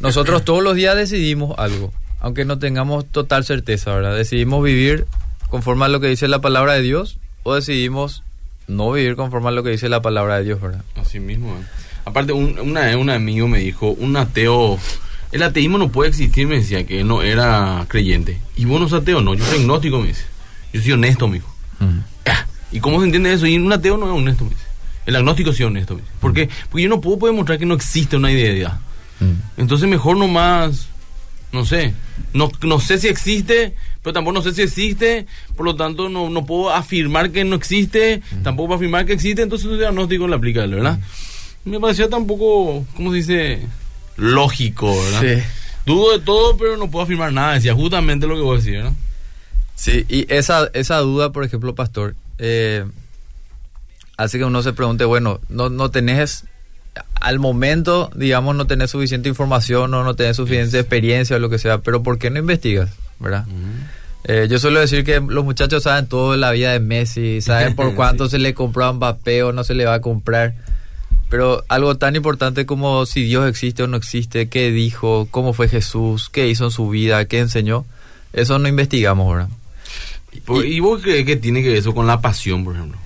nosotros 0.00 0.44
todos 0.44 0.62
los 0.62 0.76
días 0.76 0.96
decidimos 0.96 1.54
algo, 1.58 1.92
aunque 2.20 2.44
no 2.44 2.58
tengamos 2.58 3.06
total 3.06 3.44
certeza, 3.44 3.94
¿verdad? 3.94 4.14
Decidimos 4.16 4.62
vivir 4.62 5.06
conforme 5.52 5.84
a 5.84 5.88
lo 5.88 6.00
que 6.00 6.06
dice 6.08 6.28
la 6.28 6.40
palabra 6.40 6.72
de 6.72 6.80
Dios 6.80 7.18
o 7.42 7.54
decidimos 7.54 8.22
no 8.68 8.90
vivir 8.90 9.16
conforme 9.16 9.48
a 9.48 9.50
lo 9.52 9.62
que 9.62 9.68
dice 9.68 9.90
la 9.90 10.00
palabra 10.00 10.38
de 10.38 10.44
Dios, 10.44 10.62
¿verdad? 10.62 10.82
Así 10.96 11.20
mismo. 11.20 11.50
eh. 11.54 11.64
Aparte, 12.06 12.32
un, 12.32 12.58
una 12.58 12.80
vez 12.86 12.96
un 12.96 13.10
amigo 13.10 13.46
me 13.48 13.58
dijo, 13.58 13.90
un 13.90 14.16
ateo, 14.16 14.78
el 15.30 15.42
ateísmo 15.42 15.76
no 15.76 15.90
puede 15.92 16.08
existir, 16.08 16.46
me 16.46 16.56
decía 16.56 16.86
que 16.86 17.00
él 17.00 17.06
no 17.06 17.20
era 17.20 17.84
creyente. 17.86 18.40
Y 18.56 18.64
vos 18.64 18.80
no 18.80 18.88
sos 18.88 19.02
ateo, 19.02 19.20
no, 19.20 19.34
yo 19.34 19.44
soy 19.44 19.58
agnóstico, 19.60 20.00
me 20.00 20.08
dice. 20.08 20.24
Yo 20.72 20.80
soy 20.80 20.92
honesto, 20.92 21.28
me 21.28 21.34
dijo. 21.34 21.54
Ah, 22.26 22.46
¿Y 22.72 22.80
cómo 22.80 22.98
se 23.00 23.04
entiende 23.04 23.30
eso? 23.34 23.46
Y 23.46 23.56
un 23.56 23.70
ateo 23.70 23.98
no 23.98 24.06
es 24.06 24.12
honesto, 24.18 24.44
me 24.44 24.50
dice. 24.50 24.62
El 25.04 25.16
agnóstico 25.16 25.52
sí 25.52 25.62
es 25.64 25.66
honesto, 25.66 25.96
me 25.96 26.00
dice. 26.00 26.12
¿Por 26.18 26.32
qué? 26.32 26.48
Porque 26.70 26.84
yo 26.84 26.88
no 26.88 27.00
puedo 27.02 27.26
demostrar 27.26 27.58
que 27.58 27.66
no 27.66 27.74
existe 27.74 28.16
una 28.16 28.32
idea. 28.32 28.80
Entonces 29.58 29.86
mejor 29.88 30.16
nomás, 30.16 30.88
no 31.52 31.64
sé, 31.66 31.92
no, 32.32 32.50
no 32.62 32.80
sé 32.80 32.96
si 32.98 33.06
existe, 33.08 33.76
pero 34.02 34.12
tampoco 34.12 34.34
no 34.34 34.42
sé 34.42 34.52
si 34.52 34.62
existe, 34.62 35.26
por 35.56 35.64
lo 35.64 35.76
tanto 35.76 36.08
no, 36.08 36.28
no 36.28 36.44
puedo 36.44 36.70
afirmar 36.70 37.30
que 37.30 37.44
no 37.44 37.54
existe, 37.54 38.20
tampoco 38.42 38.68
puedo 38.68 38.76
afirmar 38.76 39.06
que 39.06 39.12
existe, 39.12 39.42
entonces 39.42 39.70
el 39.70 39.78
diagnóstico 39.78 40.26
la 40.26 40.36
aplica, 40.36 40.66
¿verdad? 40.66 40.98
Me 41.64 41.78
pareció 41.78 42.08
tampoco, 42.08 42.84
¿cómo 42.96 43.12
se 43.12 43.18
dice? 43.18 43.60
Lógico, 44.16 44.92
¿verdad? 45.04 45.20
Sí. 45.20 45.42
Dudo 45.86 46.18
de 46.18 46.24
todo, 46.24 46.56
pero 46.56 46.76
no 46.76 46.90
puedo 46.90 47.04
afirmar 47.04 47.32
nada, 47.32 47.54
decía 47.54 47.74
justamente 47.74 48.26
lo 48.26 48.34
que 48.34 48.42
voy 48.42 48.56
a 48.56 48.58
decir, 48.58 48.82
¿no? 48.82 48.94
Sí, 49.76 50.04
y 50.08 50.32
esa, 50.32 50.68
esa 50.74 50.98
duda, 50.98 51.32
por 51.32 51.44
ejemplo, 51.44 51.74
pastor, 51.74 52.14
eh, 52.38 52.84
hace 54.16 54.38
que 54.38 54.44
uno 54.44 54.62
se 54.62 54.72
pregunte, 54.72 55.04
bueno, 55.04 55.40
no, 55.48 55.70
no 55.70 55.90
tenés, 55.90 56.44
al 57.20 57.38
momento, 57.38 58.10
digamos, 58.14 58.56
no 58.56 58.66
tenés 58.66 58.90
suficiente 58.90 59.28
información 59.28 59.94
o 59.94 60.02
no 60.02 60.14
tenés 60.14 60.36
suficiente 60.36 60.78
experiencia 60.78 61.36
o 61.36 61.38
lo 61.38 61.50
que 61.50 61.58
sea, 61.58 61.78
pero 61.78 62.02
¿por 62.02 62.18
qué 62.18 62.30
no 62.30 62.40
investigas? 62.40 62.90
¿Verdad? 63.22 63.46
Eh, 64.24 64.46
yo 64.50 64.58
suelo 64.58 64.80
decir 64.80 65.04
que 65.04 65.20
los 65.20 65.44
muchachos 65.44 65.84
saben 65.84 66.06
todo 66.06 66.32
de 66.32 66.38
la 66.38 66.52
vida 66.52 66.72
de 66.72 66.80
Messi, 66.80 67.40
saben 67.40 67.74
por 67.74 67.94
cuánto 67.96 68.28
se 68.28 68.38
le 68.38 68.54
compró 68.54 68.84
a 68.84 68.92
Mbappé 68.92 69.42
o 69.42 69.52
no 69.52 69.64
se 69.64 69.74
le 69.74 69.84
va 69.84 69.94
a 69.94 70.00
comprar. 70.00 70.54
Pero 71.28 71.64
algo 71.68 71.96
tan 71.96 72.14
importante 72.14 72.66
como 72.66 73.06
si 73.06 73.24
Dios 73.24 73.48
existe 73.48 73.82
o 73.82 73.86
no 73.86 73.96
existe, 73.96 74.48
qué 74.48 74.70
dijo, 74.70 75.26
cómo 75.30 75.54
fue 75.54 75.68
Jesús, 75.68 76.28
qué 76.28 76.48
hizo 76.48 76.66
en 76.66 76.70
su 76.70 76.90
vida, 76.90 77.24
qué 77.24 77.38
enseñó, 77.38 77.86
eso 78.34 78.58
no 78.58 78.68
investigamos, 78.68 79.32
¿verdad? 79.32 79.48
¿Y, 80.32 80.74
y 80.74 80.80
vos 80.80 81.00
crees 81.02 81.24
que 81.24 81.36
tiene 81.36 81.62
que 81.62 81.68
ver 81.68 81.78
eso 81.78 81.94
con 81.94 82.06
la 82.06 82.20
pasión, 82.20 82.64
por 82.64 82.74
ejemplo? 82.74 82.98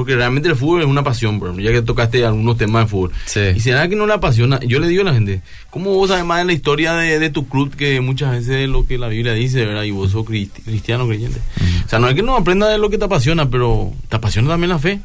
Porque 0.00 0.16
realmente 0.16 0.48
el 0.48 0.56
fútbol 0.56 0.80
es 0.80 0.86
una 0.86 1.04
pasión, 1.04 1.34
ejemplo, 1.36 1.60
ya 1.60 1.72
que 1.72 1.82
tocaste 1.82 2.24
algunos 2.24 2.56
temas 2.56 2.86
de 2.86 2.90
fútbol. 2.90 3.12
Sí. 3.26 3.40
¿Y 3.54 3.60
será 3.60 3.86
que 3.86 3.96
no 3.96 4.06
le 4.06 4.14
apasiona? 4.14 4.58
Yo 4.60 4.80
le 4.80 4.88
digo 4.88 5.02
a 5.02 5.04
la 5.04 5.12
gente, 5.12 5.42
¿cómo 5.68 5.90
vos 5.90 6.08
sabes 6.08 6.24
más 6.24 6.38
de 6.38 6.46
la 6.46 6.54
historia 6.54 6.94
de, 6.94 7.18
de 7.18 7.28
tu 7.28 7.46
club 7.46 7.76
que 7.76 8.00
muchas 8.00 8.30
veces 8.30 8.56
es 8.62 8.68
lo 8.70 8.86
que 8.86 8.96
la 8.96 9.08
Biblia 9.08 9.34
dice, 9.34 9.66
¿verdad? 9.66 9.82
Y 9.82 9.90
vos 9.90 10.10
sos 10.12 10.24
cristi- 10.24 10.62
cristiano, 10.64 11.06
creyente. 11.06 11.38
O 11.84 11.88
sea, 11.90 11.98
no 11.98 12.08
es 12.08 12.14
que 12.14 12.22
no 12.22 12.34
aprenda 12.34 12.66
de 12.66 12.78
lo 12.78 12.88
que 12.88 12.96
te 12.96 13.04
apasiona, 13.04 13.50
pero 13.50 13.92
te 14.08 14.16
apasiona 14.16 14.48
también 14.48 14.70
la 14.70 14.78
fe. 14.78 15.00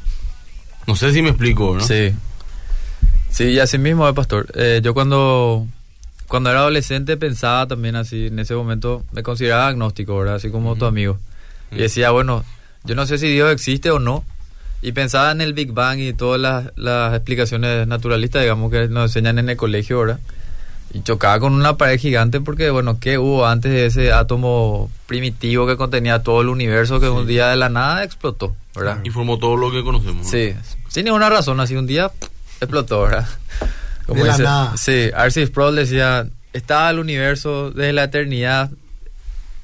No 0.88 0.96
sé 0.96 1.12
si 1.12 1.22
me 1.22 1.28
explico, 1.32 1.76
¿no? 1.76 1.82
Sí. 1.84 2.14
Sí, 3.30 3.44
y 3.50 3.60
así 3.60 3.78
mismo, 3.78 4.08
eh, 4.08 4.14
pastor. 4.14 4.48
Eh, 4.56 4.80
yo 4.82 4.94
cuando, 4.94 5.68
cuando 6.30 6.50
era 6.52 6.60
adolescente 6.60 7.18
pensaba 7.18 7.68
también 7.68 7.98
así, 7.98 8.28
en 8.28 8.40
ese 8.40 8.56
momento 8.56 9.04
me 9.12 9.24
consideraba 9.24 9.68
agnóstico, 9.68 10.18
¿verdad? 10.18 10.36
Así 10.36 10.50
como 10.52 10.78
tu 10.78 10.86
amigo. 10.86 11.18
Y 11.70 11.78
decía, 11.80 12.12
bueno, 12.12 12.46
yo 12.86 12.96
no 12.96 13.06
sé 13.08 13.18
si 13.18 13.28
Dios 13.28 13.52
existe 13.52 13.90
o 13.92 14.00
no. 14.00 14.24
Y 14.82 14.92
pensaba 14.92 15.32
en 15.32 15.42
el 15.42 15.54
Big 15.54 15.72
Bang 15.72 16.00
y 16.00 16.14
todas 16.14 16.40
las, 16.40 16.72
las 16.76 17.14
explicaciones 17.16 17.88
naturalistas, 17.88 18.42
digamos, 18.44 18.72
que 18.72 18.88
nos 18.88 19.12
enseñan 19.12 19.40
en 19.40 19.50
el 19.50 19.58
colegio, 19.58 20.00
¿verdad? 20.00 20.20
Y 20.94 21.02
chocaba 21.02 21.40
con 21.40 21.54
una 21.54 21.76
pared 21.76 22.00
gigante 22.00 22.40
porque, 22.40 22.70
bueno, 22.70 23.00
¿qué 23.00 23.18
hubo 23.18 23.46
antes 23.46 23.72
de 23.72 23.88
ese 23.88 24.14
átomo 24.14 24.90
primitivo 25.08 25.68
que 25.68 25.76
contenía 25.76 26.24
todo 26.24 26.42
el 26.42 26.50
universo 26.50 27.00
que 27.00 27.10
un 27.10 27.28
día 27.28 27.50
de 27.50 27.58
la 27.58 27.70
nada 27.70 28.04
explotó, 28.04 28.56
¿verdad? 28.76 29.00
Y 29.04 29.10
formó 29.10 29.38
todo 29.38 29.58
lo 29.58 29.72
que 29.72 29.84
conocemos. 29.84 30.24
¿no? 30.24 30.32
Sí, 30.32 30.54
sin 30.88 31.06
ninguna 31.06 31.30
razón, 31.30 31.60
así 31.60 31.76
un 31.76 31.88
día 31.88 32.12
explotó, 32.62 33.02
¿verdad? 33.02 33.28
De 34.08 34.24
la 34.24 34.38
nada. 34.38 34.78
Sí, 34.78 35.10
Arcis 35.14 35.48
Sproul 35.48 35.76
decía, 35.76 36.28
estaba 36.54 36.90
el 36.92 37.00
universo 37.00 37.72
desde 37.72 37.92
la 37.92 38.06
eternidad 38.06 38.70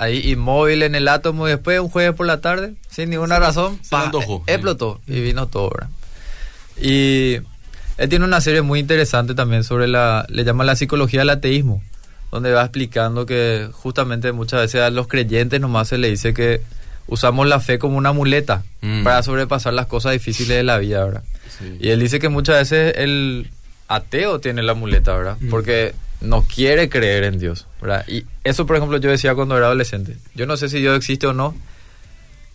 ahí 0.01 0.31
inmóvil 0.31 0.81
en 0.83 0.95
el 0.95 1.07
átomo 1.07 1.47
y 1.47 1.51
después 1.51 1.79
un 1.79 1.89
jueves 1.89 2.13
por 2.15 2.25
la 2.25 2.41
tarde, 2.41 2.73
sin 2.89 3.09
ninguna 3.11 3.37
razón, 3.39 3.79
se 3.83 3.89
¡pa! 3.91 3.99
le 3.99 4.05
antojó. 4.07 4.43
explotó 4.47 4.99
y 5.07 5.19
vino 5.21 5.47
todo, 5.47 5.69
¿verdad? 5.69 5.89
Y 6.79 7.35
él 7.97 8.09
tiene 8.09 8.25
una 8.25 8.41
serie 8.41 8.61
muy 8.61 8.79
interesante 8.79 9.35
también 9.35 9.63
sobre 9.63 9.87
la, 9.87 10.25
le 10.29 10.43
llama 10.43 10.63
la 10.63 10.75
psicología 10.75 11.19
del 11.21 11.29
ateísmo, 11.29 11.83
donde 12.31 12.51
va 12.51 12.61
explicando 12.63 13.25
que 13.25 13.69
justamente 13.71 14.31
muchas 14.31 14.61
veces 14.61 14.81
a 14.81 14.89
los 14.89 15.07
creyentes 15.07 15.59
nomás 15.61 15.89
se 15.89 15.97
le 15.97 16.09
dice 16.09 16.33
que 16.33 16.61
usamos 17.07 17.47
la 17.47 17.59
fe 17.59 17.77
como 17.77 17.97
una 17.97 18.13
muleta 18.13 18.63
Mm. 18.83 19.03
para 19.03 19.21
sobrepasar 19.21 19.73
las 19.75 19.85
cosas 19.85 20.13
difíciles 20.13 20.57
de 20.57 20.63
la 20.63 20.79
vida, 20.79 21.05
¿verdad? 21.05 21.23
Sí. 21.59 21.77
Y 21.79 21.89
él 21.89 21.99
dice 21.99 22.17
que 22.17 22.29
muchas 22.29 22.55
veces 22.57 22.95
el 22.97 23.51
ateo 23.87 24.39
tiene 24.39 24.63
la 24.63 24.73
muleta, 24.73 25.13
¿verdad? 25.15 25.37
Porque 25.51 25.93
no 26.21 26.43
quiere 26.43 26.89
creer 26.89 27.23
en 27.23 27.39
Dios, 27.39 27.67
¿verdad? 27.81 28.05
Y 28.07 28.25
eso, 28.43 28.65
por 28.65 28.75
ejemplo, 28.77 28.97
yo 28.97 29.09
decía 29.09 29.35
cuando 29.35 29.57
era 29.57 29.67
adolescente. 29.67 30.17
Yo 30.35 30.45
no 30.45 30.55
sé 30.57 30.69
si 30.69 30.79
Dios 30.79 30.95
existe 30.95 31.27
o 31.27 31.33
no, 31.33 31.55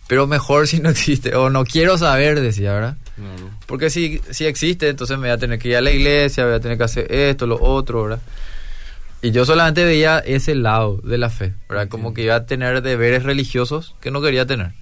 pero 0.07 0.25
mejor 0.27 0.67
si 0.67 0.79
no 0.79 0.89
existe, 0.89 1.35
o 1.35 1.49
no 1.49 1.65
quiero 1.65 1.97
saber, 1.97 2.39
decía, 2.41 2.73
¿verdad? 2.73 2.97
Claro. 3.15 3.51
Porque 3.65 3.89
si, 3.89 4.21
si 4.29 4.45
existe, 4.45 4.89
entonces 4.89 5.17
me 5.17 5.27
voy 5.27 5.35
a 5.35 5.37
tener 5.37 5.59
que 5.59 5.69
ir 5.69 5.77
a 5.77 5.81
la 5.81 5.91
iglesia, 5.91 6.45
voy 6.45 6.55
a 6.55 6.59
tener 6.59 6.77
que 6.77 6.83
hacer 6.83 7.11
esto, 7.11 7.45
lo 7.47 7.61
otro, 7.61 8.03
¿verdad? 8.03 8.21
Y 9.21 9.31
yo 9.31 9.45
solamente 9.45 9.83
veía 9.83 10.19
ese 10.19 10.53
lado 10.53 10.97
de 10.97 11.17
la 11.17 11.29
fe, 11.29 11.53
¿verdad? 11.67 11.87
Como 11.87 12.13
que 12.13 12.23
iba 12.23 12.35
a 12.35 12.45
tener 12.45 12.81
deberes 12.83 13.23
religiosos 13.23 13.95
que 13.99 14.11
no 14.11 14.21
quería 14.21 14.45
tener. 14.45 14.73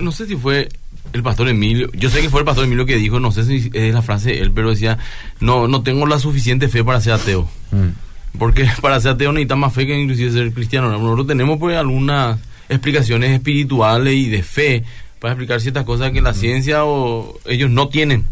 No 0.00 0.10
sé 0.10 0.26
si 0.26 0.36
fue 0.36 0.68
el 1.12 1.22
pastor 1.22 1.48
Emilio, 1.48 1.90
yo 1.92 2.08
sé 2.08 2.22
que 2.22 2.30
fue 2.30 2.40
el 2.40 2.46
pastor 2.46 2.64
Emilio 2.64 2.86
que 2.86 2.96
dijo, 2.96 3.20
no 3.20 3.30
sé 3.30 3.44
si 3.44 3.70
es 3.72 3.94
la 3.94 4.02
frase 4.02 4.30
de 4.30 4.40
él, 4.40 4.52
pero 4.52 4.70
decía, 4.70 4.98
no, 5.40 5.68
no 5.68 5.82
tengo 5.82 6.06
la 6.06 6.18
suficiente 6.18 6.68
fe 6.68 6.82
para 6.82 7.00
ser 7.00 7.12
ateo. 7.12 7.48
Mm. 7.70 7.90
Porque 8.38 8.68
para 8.80 9.00
ser 9.00 9.12
ateo 9.12 9.32
necesita 9.32 9.56
más 9.56 9.72
fe 9.72 9.86
que 9.86 9.98
inclusive 9.98 10.32
ser 10.32 10.52
cristiano. 10.52 10.90
Nosotros 10.90 11.26
tenemos 11.26 11.58
pues 11.58 11.76
algunas 11.76 12.38
explicaciones 12.68 13.32
espirituales 13.32 14.14
y 14.14 14.28
de 14.28 14.42
fe 14.42 14.84
para 15.18 15.32
explicar 15.32 15.60
ciertas 15.60 15.84
cosas 15.84 16.12
que 16.12 16.20
la 16.20 16.34
ciencia 16.34 16.84
o 16.84 17.38
ellos 17.46 17.70
no 17.70 17.88
tienen. 17.88 18.24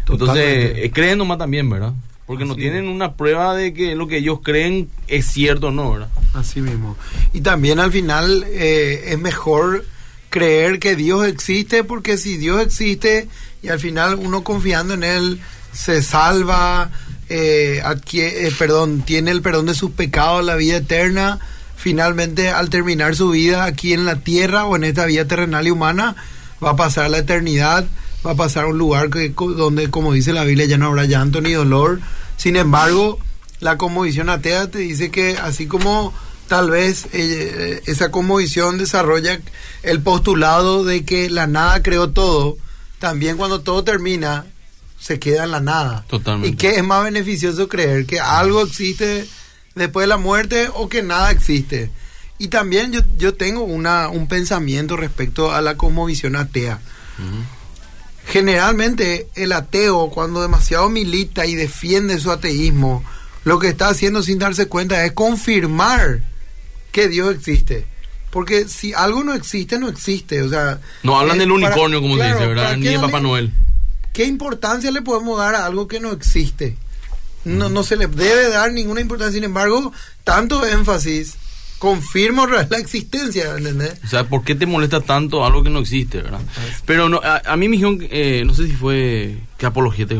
Entonces, 0.00 0.18
Totalmente. 0.26 0.84
eh, 0.86 0.90
creen 0.90 1.18
nomás 1.18 1.38
también, 1.38 1.68
¿verdad? 1.70 1.92
Porque 2.26 2.44
no 2.44 2.54
tienen 2.54 2.88
una 2.88 3.14
prueba 3.14 3.54
de 3.54 3.74
que 3.74 3.94
lo 3.94 4.06
que 4.06 4.18
ellos 4.18 4.40
creen 4.42 4.88
es 5.08 5.26
cierto 5.26 5.68
o 5.68 5.70
no, 5.70 5.92
¿verdad? 5.92 6.08
Así 6.34 6.60
mismo. 6.60 6.96
Y 7.32 7.40
también 7.40 7.80
al 7.80 7.90
final 7.92 8.44
eh, 8.48 9.02
es 9.08 9.18
mejor 9.18 9.84
creer 10.28 10.78
que 10.78 10.94
Dios 10.94 11.26
existe 11.26 11.82
porque 11.84 12.16
si 12.16 12.36
Dios 12.36 12.62
existe 12.62 13.28
y 13.62 13.68
al 13.68 13.80
final 13.80 14.14
uno 14.14 14.44
confiando 14.44 14.94
en 14.94 15.02
Él 15.02 15.40
se 15.72 16.02
salva, 16.02 16.90
eh, 17.30 17.80
adquie- 17.82 18.32
eh, 18.46 18.52
perdón, 18.58 19.02
tiene 19.02 19.30
el 19.30 19.40
perdón 19.40 19.66
de 19.66 19.74
sus 19.74 19.92
pecados, 19.92 20.44
la 20.44 20.56
vida 20.56 20.76
eterna, 20.76 21.38
finalmente 21.76 22.50
al 22.50 22.68
terminar 22.68 23.16
su 23.16 23.30
vida 23.30 23.64
aquí 23.64 23.94
en 23.94 24.04
la 24.04 24.16
tierra 24.16 24.66
o 24.66 24.76
en 24.76 24.84
esta 24.84 25.06
vida 25.06 25.24
terrenal 25.24 25.66
y 25.66 25.70
humana, 25.70 26.16
va 26.62 26.70
a 26.70 26.76
pasar 26.76 27.08
la 27.08 27.18
eternidad, 27.18 27.86
va 28.26 28.32
a 28.32 28.34
pasar 28.34 28.64
a 28.64 28.66
un 28.68 28.76
lugar 28.76 29.08
donde, 29.08 29.88
como 29.90 30.12
dice 30.12 30.34
la 30.34 30.44
Biblia, 30.44 30.66
ya 30.66 30.76
no 30.76 30.88
habrá 30.88 31.06
llanto 31.06 31.40
ni 31.40 31.52
dolor. 31.52 32.00
Sin 32.36 32.56
embargo, 32.56 33.18
la 33.60 33.78
conmovisión 33.78 34.28
atea 34.28 34.70
te 34.70 34.78
dice 34.80 35.10
que 35.10 35.38
así 35.38 35.66
como 35.66 36.12
tal 36.48 36.68
vez 36.70 37.06
eh, 37.12 37.80
esa 37.86 38.10
conmovisión 38.10 38.76
desarrolla 38.76 39.40
el 39.82 40.02
postulado 40.02 40.84
de 40.84 41.04
que 41.04 41.30
la 41.30 41.46
nada 41.46 41.82
creó 41.82 42.10
todo, 42.10 42.58
también 42.98 43.36
cuando 43.36 43.60
todo 43.60 43.84
termina 43.84 44.44
se 45.00 45.18
queda 45.18 45.44
en 45.44 45.50
la 45.50 45.60
nada. 45.60 46.04
Totalmente. 46.08 46.48
¿Y 46.54 46.56
qué 46.56 46.76
es 46.76 46.84
más 46.84 47.02
beneficioso 47.02 47.68
creer? 47.68 48.06
¿Que 48.06 48.20
algo 48.20 48.62
existe 48.62 49.26
después 49.74 50.04
de 50.04 50.08
la 50.08 50.16
muerte 50.18 50.68
o 50.74 50.88
que 50.88 51.02
nada 51.02 51.30
existe? 51.30 51.90
Y 52.38 52.48
también 52.48 52.92
yo, 52.92 53.00
yo 53.18 53.34
tengo 53.34 53.62
una, 53.64 54.08
un 54.08 54.28
pensamiento 54.28 54.96
respecto 54.96 55.52
a 55.52 55.60
la 55.60 55.76
cosmovisión 55.76 56.36
atea. 56.36 56.80
Generalmente 58.26 59.28
el 59.34 59.52
ateo 59.52 60.10
cuando 60.10 60.42
demasiado 60.42 60.88
milita 60.88 61.46
y 61.46 61.54
defiende 61.54 62.18
su 62.20 62.30
ateísmo, 62.30 63.04
lo 63.44 63.58
que 63.58 63.68
está 63.68 63.88
haciendo 63.88 64.22
sin 64.22 64.38
darse 64.38 64.66
cuenta 64.66 65.04
es 65.04 65.12
confirmar 65.12 66.20
que 66.92 67.08
Dios 67.08 67.34
existe. 67.34 67.86
Porque 68.30 68.68
si 68.68 68.92
algo 68.94 69.24
no 69.24 69.34
existe, 69.34 69.78
no 69.80 69.88
existe. 69.88 70.42
O 70.42 70.48
sea, 70.48 70.80
No 71.02 71.18
hablan 71.18 71.36
eh, 71.36 71.40
del 71.40 71.48
para- 71.48 71.66
unicornio, 71.66 72.00
como 72.00 72.14
claro, 72.14 72.30
se 72.30 72.34
dice, 72.44 72.54
¿para 72.54 72.62
¿verdad? 72.70 72.76
Ni 72.76 72.86
de 72.86 72.98
Papá 73.00 73.20
Noel. 73.20 73.52
¿Qué 74.12 74.24
importancia 74.24 74.90
le 74.90 75.02
podemos 75.02 75.38
dar 75.38 75.54
a 75.54 75.66
algo 75.66 75.88
que 75.88 76.00
no 76.00 76.12
existe? 76.12 76.76
No, 77.44 77.68
no 77.68 77.82
se 77.82 77.96
le 77.96 78.06
debe 78.06 78.48
dar 78.48 78.72
ninguna 78.72 79.00
importancia. 79.00 79.34
Sin 79.34 79.44
embargo, 79.44 79.92
tanto 80.24 80.66
énfasis 80.66 81.36
confirma 81.80 82.46
la 82.46 82.76
existencia, 82.76 83.56
¿entendés? 83.56 83.94
O 84.04 84.06
sea, 84.06 84.24
¿por 84.24 84.44
qué 84.44 84.54
te 84.54 84.66
molesta 84.66 85.00
tanto 85.00 85.46
algo 85.46 85.62
que 85.62 85.70
no 85.70 85.78
existe, 85.78 86.20
verdad? 86.20 86.42
Pero 86.84 87.08
no, 87.08 87.22
a, 87.24 87.40
a 87.46 87.56
mí 87.56 87.68
me 87.68 87.76
dijeron, 87.76 87.98
eh, 88.10 88.42
no 88.44 88.52
sé 88.52 88.66
si 88.66 88.72
fue 88.72 89.38
que 89.56 89.64
apologeta, 89.64 90.14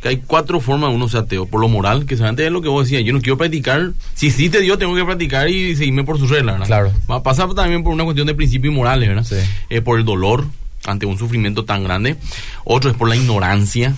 que 0.00 0.08
hay 0.08 0.22
cuatro 0.26 0.60
formas 0.60 0.90
de 0.90 0.96
uno 0.96 1.08
ser 1.10 1.20
ateo. 1.20 1.44
Por 1.44 1.60
lo 1.60 1.68
moral, 1.68 2.06
que 2.06 2.14
antes 2.24 2.46
es 2.46 2.52
lo 2.52 2.62
que 2.62 2.68
vos 2.70 2.86
decías, 2.86 3.04
yo 3.04 3.12
no 3.12 3.20
quiero 3.20 3.36
practicar. 3.36 3.92
Si 4.14 4.28
existe 4.28 4.60
Dios, 4.60 4.78
tengo 4.78 4.94
que 4.94 5.04
practicar 5.04 5.50
y 5.50 5.76
seguirme 5.76 6.04
por 6.04 6.18
sus 6.18 6.30
reglas, 6.30 6.54
¿verdad? 6.54 6.66
Claro. 6.66 6.92
Va 7.10 7.16
a 7.16 7.22
pasar 7.22 7.52
también 7.52 7.84
por 7.84 7.92
una 7.92 8.04
cuestión 8.04 8.26
de 8.26 8.34
principios 8.34 8.72
y 8.72 8.76
morales, 8.76 9.06
¿verdad? 9.06 9.24
Sí. 9.24 9.36
Eh, 9.68 9.82
por 9.82 9.98
el 9.98 10.06
dolor 10.06 10.46
ante 10.86 11.06
un 11.06 11.18
sufrimiento 11.18 11.64
tan 11.64 11.84
grande. 11.84 12.16
Otro 12.64 12.90
es 12.90 12.96
por 12.96 13.08
la 13.08 13.16
ignorancia. 13.16 13.94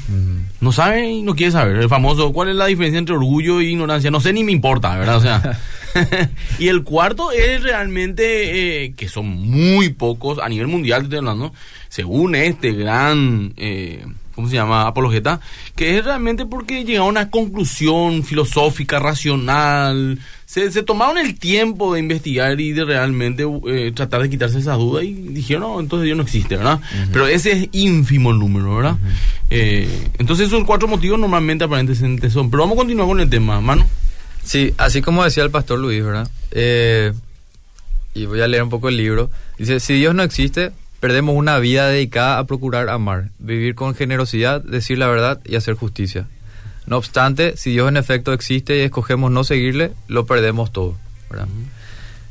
No 0.60 0.72
sabe 0.72 1.08
y 1.08 1.22
no 1.22 1.34
quiere 1.34 1.52
saber. 1.52 1.76
El 1.76 1.88
famoso, 1.88 2.32
¿cuál 2.32 2.48
es 2.50 2.56
la 2.56 2.66
diferencia 2.66 2.98
entre 2.98 3.14
orgullo 3.14 3.60
e 3.60 3.64
ignorancia? 3.64 4.10
No 4.10 4.20
sé 4.20 4.32
ni 4.32 4.44
me 4.44 4.52
importa, 4.52 4.96
¿verdad? 4.96 5.16
O 5.16 5.20
sea. 5.20 5.58
y 6.58 6.68
el 6.68 6.82
cuarto 6.82 7.32
es 7.32 7.62
realmente, 7.62 8.84
eh, 8.84 8.94
que 8.94 9.08
son 9.08 9.26
muy 9.26 9.90
pocos 9.90 10.38
a 10.38 10.48
nivel 10.48 10.66
mundial, 10.66 11.00
te 11.00 11.04
estoy 11.04 11.18
hablando, 11.18 11.52
según 11.88 12.34
este 12.34 12.72
gran, 12.72 13.52
eh, 13.56 14.04
¿cómo 14.36 14.48
se 14.48 14.54
llama? 14.54 14.86
Apologeta, 14.86 15.40
que 15.74 15.98
es 15.98 16.04
realmente 16.04 16.46
porque 16.46 16.84
llegaron 16.84 17.08
a 17.08 17.20
una 17.22 17.30
conclusión 17.30 18.22
filosófica, 18.22 19.00
racional. 19.00 20.20
Se, 20.44 20.70
se 20.70 20.84
tomaron 20.84 21.18
el 21.18 21.38
tiempo 21.38 21.94
de 21.94 22.00
investigar 22.00 22.60
y 22.60 22.72
de 22.72 22.84
realmente 22.84 23.44
eh, 23.66 23.90
tratar 23.92 24.22
de 24.22 24.30
quitarse 24.30 24.58
esas 24.58 24.78
dudas 24.78 25.02
y 25.04 25.12
dijeron, 25.12 25.62
no, 25.62 25.80
entonces 25.80 26.04
Dios 26.04 26.16
no 26.16 26.22
existe, 26.22 26.56
¿verdad? 26.56 26.80
Pero 27.12 27.26
ese 27.26 27.52
es 27.52 27.68
ínfimo 27.72 28.30
el 28.30 28.38
número, 28.38 28.76
¿verdad? 28.76 28.96
Eh, 29.50 29.88
entonces 30.18 30.48
esos 30.48 30.62
cuatro 30.64 30.86
motivos 30.86 31.18
normalmente 31.18 31.64
aparentemente 31.64 32.30
son. 32.30 32.50
Pero 32.50 32.62
vamos 32.62 32.76
a 32.76 32.80
continuar 32.80 33.08
con 33.08 33.20
el 33.20 33.28
tema, 33.28 33.60
mano. 33.60 33.86
Sí, 34.44 34.72
así 34.76 35.02
como 35.02 35.24
decía 35.24 35.42
el 35.42 35.50
pastor 35.50 35.80
Luis, 35.80 36.04
¿verdad? 36.04 36.30
Eh, 36.52 37.12
y 38.14 38.26
voy 38.26 38.40
a 38.40 38.46
leer 38.46 38.62
un 38.62 38.70
poco 38.70 38.88
el 38.88 38.96
libro. 38.96 39.30
Dice, 39.58 39.80
si 39.80 39.94
Dios 39.94 40.14
no 40.14 40.22
existe, 40.22 40.70
perdemos 41.06 41.36
una 41.36 41.60
vida 41.60 41.86
dedicada 41.86 42.36
a 42.36 42.46
procurar 42.48 42.88
amar, 42.88 43.28
vivir 43.38 43.76
con 43.76 43.94
generosidad, 43.94 44.60
decir 44.60 44.98
la 44.98 45.06
verdad 45.06 45.40
y 45.44 45.54
hacer 45.54 45.74
justicia. 45.74 46.26
No 46.84 46.96
obstante, 46.96 47.56
si 47.56 47.70
Dios 47.70 47.88
en 47.88 47.96
efecto 47.96 48.32
existe 48.32 48.76
y 48.76 48.80
escogemos 48.80 49.30
no 49.30 49.44
seguirle, 49.44 49.92
lo 50.08 50.26
perdemos 50.26 50.72
todo, 50.72 50.96
¿verdad? 51.30 51.46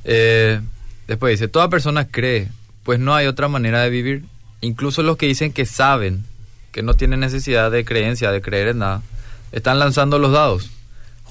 Eh, 0.04 0.60
después 1.08 1.40
dice, 1.40 1.48
toda 1.48 1.70
persona 1.70 2.10
cree, 2.10 2.50
pues 2.84 3.00
no 3.00 3.16
hay 3.16 3.28
otra 3.28 3.48
manera 3.48 3.82
de 3.82 3.90
vivir. 3.90 4.26
Incluso 4.60 5.04
los 5.04 5.16
que 5.16 5.28
dicen 5.28 5.54
que 5.54 5.66
saben, 5.66 6.26
que 6.74 6.84
no 6.84 6.96
tienen 6.96 7.22
necesidad 7.22 7.72
de 7.72 7.86
creencia, 7.86 8.30
de 8.32 8.42
creer 8.42 8.68
en 8.68 8.80
nada, 8.80 9.04
están 9.54 9.80
lanzando 9.80 10.20
los 10.20 10.34
dados. 10.34 10.70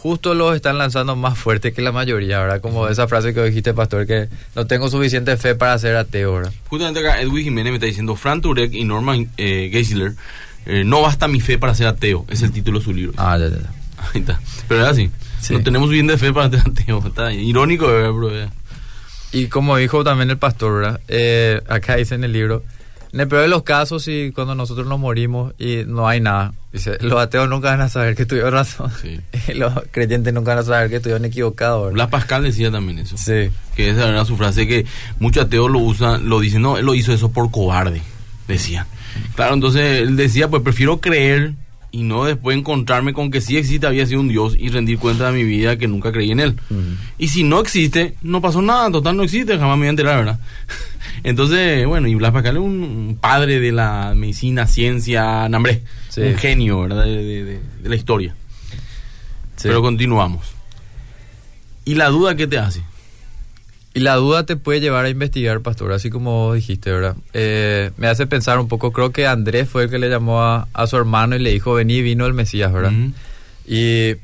Justo 0.04 0.34
los 0.34 0.54
están 0.54 0.76
lanzando 0.76 1.16
más 1.16 1.38
fuerte 1.38 1.72
que 1.72 1.80
la 1.80 1.90
mayoría, 1.90 2.38
¿verdad? 2.38 2.60
Como 2.60 2.86
esa 2.88 3.08
frase 3.08 3.32
que 3.32 3.42
dijiste, 3.42 3.72
pastor, 3.72 4.06
que 4.06 4.28
no 4.54 4.66
tengo 4.66 4.90
suficiente 4.90 5.34
fe 5.38 5.54
para 5.54 5.78
ser 5.78 5.96
ateo, 5.96 6.34
¿verdad? 6.34 6.52
Justamente 6.68 7.00
acá 7.00 7.22
Edwin 7.22 7.44
Jiménez 7.44 7.70
me 7.70 7.76
está 7.76 7.86
diciendo, 7.86 8.14
Fran 8.14 8.42
Turek 8.42 8.74
y 8.74 8.84
Norman 8.84 9.30
eh, 9.38 9.70
Geisler, 9.72 10.12
eh, 10.66 10.84
no 10.84 11.00
basta 11.00 11.26
mi 11.26 11.40
fe 11.40 11.56
para 11.56 11.74
ser 11.74 11.86
ateo, 11.86 12.26
es 12.28 12.42
el 12.42 12.52
título 12.52 12.80
de 12.80 12.84
su 12.84 12.92
libro. 12.92 13.14
Ah, 13.16 13.38
ya, 13.38 13.48
ya, 13.48 13.56
ya. 13.56 13.70
Ahí 14.12 14.20
está. 14.20 14.38
Pero 14.68 14.82
es 14.82 14.88
así, 14.88 15.10
Sí. 15.40 15.54
no 15.54 15.62
tenemos 15.62 15.86
suficiente 15.88 16.18
fe 16.18 16.34
para 16.34 16.50
ser 16.50 16.60
ateo. 16.70 17.02
Está 17.06 17.32
irónico, 17.32 17.86
¿verdad, 17.86 18.12
bro? 18.12 18.30
Y 19.32 19.46
como 19.46 19.78
dijo 19.78 20.04
también 20.04 20.28
el 20.28 20.36
pastor, 20.36 20.82
¿verdad? 20.82 21.00
Eh, 21.08 21.62
acá 21.66 21.96
dice 21.96 22.14
en 22.14 22.24
el 22.24 22.32
libro, 22.34 22.62
en 23.14 23.20
el 23.20 23.28
peor 23.28 23.42
de 23.42 23.48
los 23.48 23.62
casos, 23.62 24.08
y 24.08 24.32
cuando 24.32 24.56
nosotros 24.56 24.88
nos 24.88 24.98
morimos 24.98 25.54
y 25.56 25.84
no 25.86 26.08
hay 26.08 26.20
nada, 26.20 26.52
dice, 26.72 26.98
los 27.00 27.20
ateos 27.20 27.48
nunca 27.48 27.70
van 27.70 27.82
a 27.82 27.88
saber 27.88 28.16
que 28.16 28.26
tuvieron 28.26 28.52
razón. 28.52 28.90
Sí. 29.00 29.20
Y 29.52 29.54
los 29.54 29.72
creyentes 29.92 30.34
nunca 30.34 30.50
van 30.50 30.58
a 30.58 30.62
saber 30.64 30.90
que 30.90 30.96
estuvieron 30.96 31.24
equivocados. 31.24 31.92
Blas 31.92 32.08
Pascal 32.08 32.42
decía 32.42 32.72
también 32.72 32.98
eso. 32.98 33.16
Sí. 33.16 33.50
Que 33.76 33.90
esa 33.90 34.08
era 34.08 34.24
su 34.24 34.36
frase 34.36 34.66
que 34.66 34.84
muchos 35.20 35.44
ateos 35.44 35.70
lo 35.70 35.78
usan, 35.78 36.28
lo 36.28 36.40
dicen, 36.40 36.62
no, 36.62 36.76
él 36.76 36.84
lo 36.84 36.96
hizo 36.96 37.12
eso 37.12 37.30
por 37.30 37.52
cobarde, 37.52 38.02
decía. 38.48 38.88
Claro, 39.36 39.54
entonces 39.54 40.00
él 40.00 40.16
decía, 40.16 40.48
pues 40.48 40.62
prefiero 40.62 41.00
creer 41.00 41.52
y 41.92 42.02
no 42.02 42.24
después 42.24 42.58
encontrarme 42.58 43.12
con 43.12 43.30
que 43.30 43.40
sí 43.40 43.56
existe, 43.56 43.86
había 43.86 44.04
sido 44.06 44.20
un 44.20 44.28
Dios 44.28 44.56
y 44.58 44.70
rendir 44.70 44.98
cuenta 44.98 45.30
de 45.30 45.38
mi 45.38 45.44
vida 45.44 45.76
que 45.76 45.86
nunca 45.86 46.10
creí 46.10 46.32
en 46.32 46.40
él. 46.40 46.56
Y 47.16 47.28
si 47.28 47.44
no 47.44 47.60
existe, 47.60 48.16
no 48.22 48.40
pasó 48.40 48.60
nada, 48.60 48.90
total 48.90 49.16
no 49.16 49.22
existe, 49.22 49.56
jamás 49.56 49.76
me 49.76 49.82
voy 49.82 49.86
a 49.86 49.90
enterar, 49.90 50.16
¿verdad? 50.16 50.40
Entonces, 51.24 51.86
bueno, 51.86 52.06
y 52.06 52.14
Blas 52.14 52.32
Pascal 52.32 52.56
es 52.56 52.62
un, 52.62 53.18
padre 53.20 53.58
de 53.58 53.72
la 53.72 54.12
medicina, 54.14 54.66
ciencia, 54.66 55.48
nambre, 55.48 55.82
Sí. 56.10 56.20
un 56.20 56.36
genio, 56.36 56.82
¿verdad? 56.82 57.04
De, 57.04 57.24
de- 57.24 57.44
de- 57.44 57.60
de 57.82 57.88
la 57.88 57.96
historia. 57.96 58.34
Sí. 59.56 59.68
Pero 59.68 59.82
continuamos. 59.82 60.46
¿Y 61.86 61.94
la 61.96 62.08
duda 62.08 62.34
qué 62.36 62.46
te 62.46 62.58
hace? 62.58 62.82
Y 63.94 64.00
la 64.00 64.16
duda 64.16 64.44
te 64.44 64.56
puede 64.56 64.80
llevar 64.80 65.04
a 65.04 65.08
investigar, 65.08 65.60
pastor, 65.60 65.92
así 65.92 66.10
como 66.10 66.46
vos 66.48 66.56
dijiste, 66.56 66.90
¿verdad? 66.90 67.16
Eh, 67.32 67.90
me 67.96 68.08
hace 68.08 68.26
pensar 68.26 68.58
un 68.58 68.66
poco, 68.68 68.92
creo 68.92 69.10
que 69.12 69.26
Andrés 69.26 69.68
fue 69.68 69.84
el 69.84 69.90
que 69.90 69.98
le 69.98 70.10
llamó 70.10 70.42
a, 70.42 70.66
a 70.72 70.86
su 70.86 70.96
hermano 70.96 71.36
y 71.36 71.38
le 71.38 71.50
dijo, 71.52 71.74
vení, 71.74 72.02
vino 72.02 72.26
el 72.26 72.34
Mesías, 72.34 72.72
¿verdad? 72.72 72.92
Y 73.66 74.16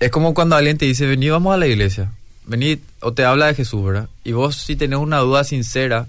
es 0.00 0.10
como 0.10 0.32
cuando 0.34 0.56
alguien 0.56 0.78
te 0.78 0.86
dice, 0.86 1.06
vení, 1.06 1.28
vamos 1.28 1.54
a 1.54 1.58
la 1.58 1.66
iglesia, 1.66 2.10
vení, 2.46 2.78
o 3.00 3.12
te 3.12 3.24
habla 3.24 3.46
de 3.46 3.54
Jesús, 3.54 3.84
¿verdad? 3.84 4.08
Y 4.24 4.32
vos 4.32 4.56
si 4.56 4.76
tenés 4.76 4.98
una 4.98 5.18
duda 5.18 5.44
sincera, 5.44 6.06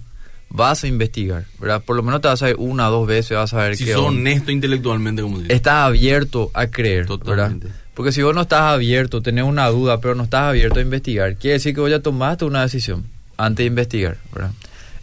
vas 0.50 0.84
a 0.84 0.88
investigar, 0.88 1.46
¿verdad? 1.60 1.84
Por 1.84 1.96
lo 1.96 2.04
menos 2.04 2.22
te 2.22 2.27
vas 2.27 2.42
a 2.44 2.50
ir 2.50 2.56
una 2.60 2.89
o 2.89 2.92
dos 2.92 3.08
veces, 3.08 3.38
vas 3.38 3.54
a 3.54 3.58
ver 3.58 3.75
Si 3.77 3.86
qué 3.86 3.94
sos 3.94 4.06
onda. 4.06 4.20
honesto 4.22 4.51
intelectualmente, 4.51 5.22
como 5.22 5.38
se 5.38 5.44
dice. 5.44 5.56
Estás 5.56 5.74
abierto 5.88 6.51
a 6.54 6.68
creer, 6.68 7.06
Totalmente. 7.06 7.68
¿verdad? 7.68 7.82
Porque 7.94 8.12
si 8.12 8.22
vos 8.22 8.36
no 8.36 8.42
estás 8.42 8.62
abierto, 8.62 9.22
tenés 9.22 9.46
una 9.46 9.68
duda, 9.70 10.01
pero 10.01 10.15
no 10.15 10.24
estás 10.24 10.44
abierto 10.50 10.80
a 10.80 10.82
investigar, 10.82 11.36
quiere 11.38 11.54
decir 11.54 11.74
que 11.74 11.82
vos 11.82 11.89
ya 11.89 12.00
tomaste 12.00 12.44
una 12.46 12.62
decisión 12.62 13.06
antes 13.38 13.63
de 13.63 13.68
investigar, 13.68 14.18
¿verdad? 14.34 14.51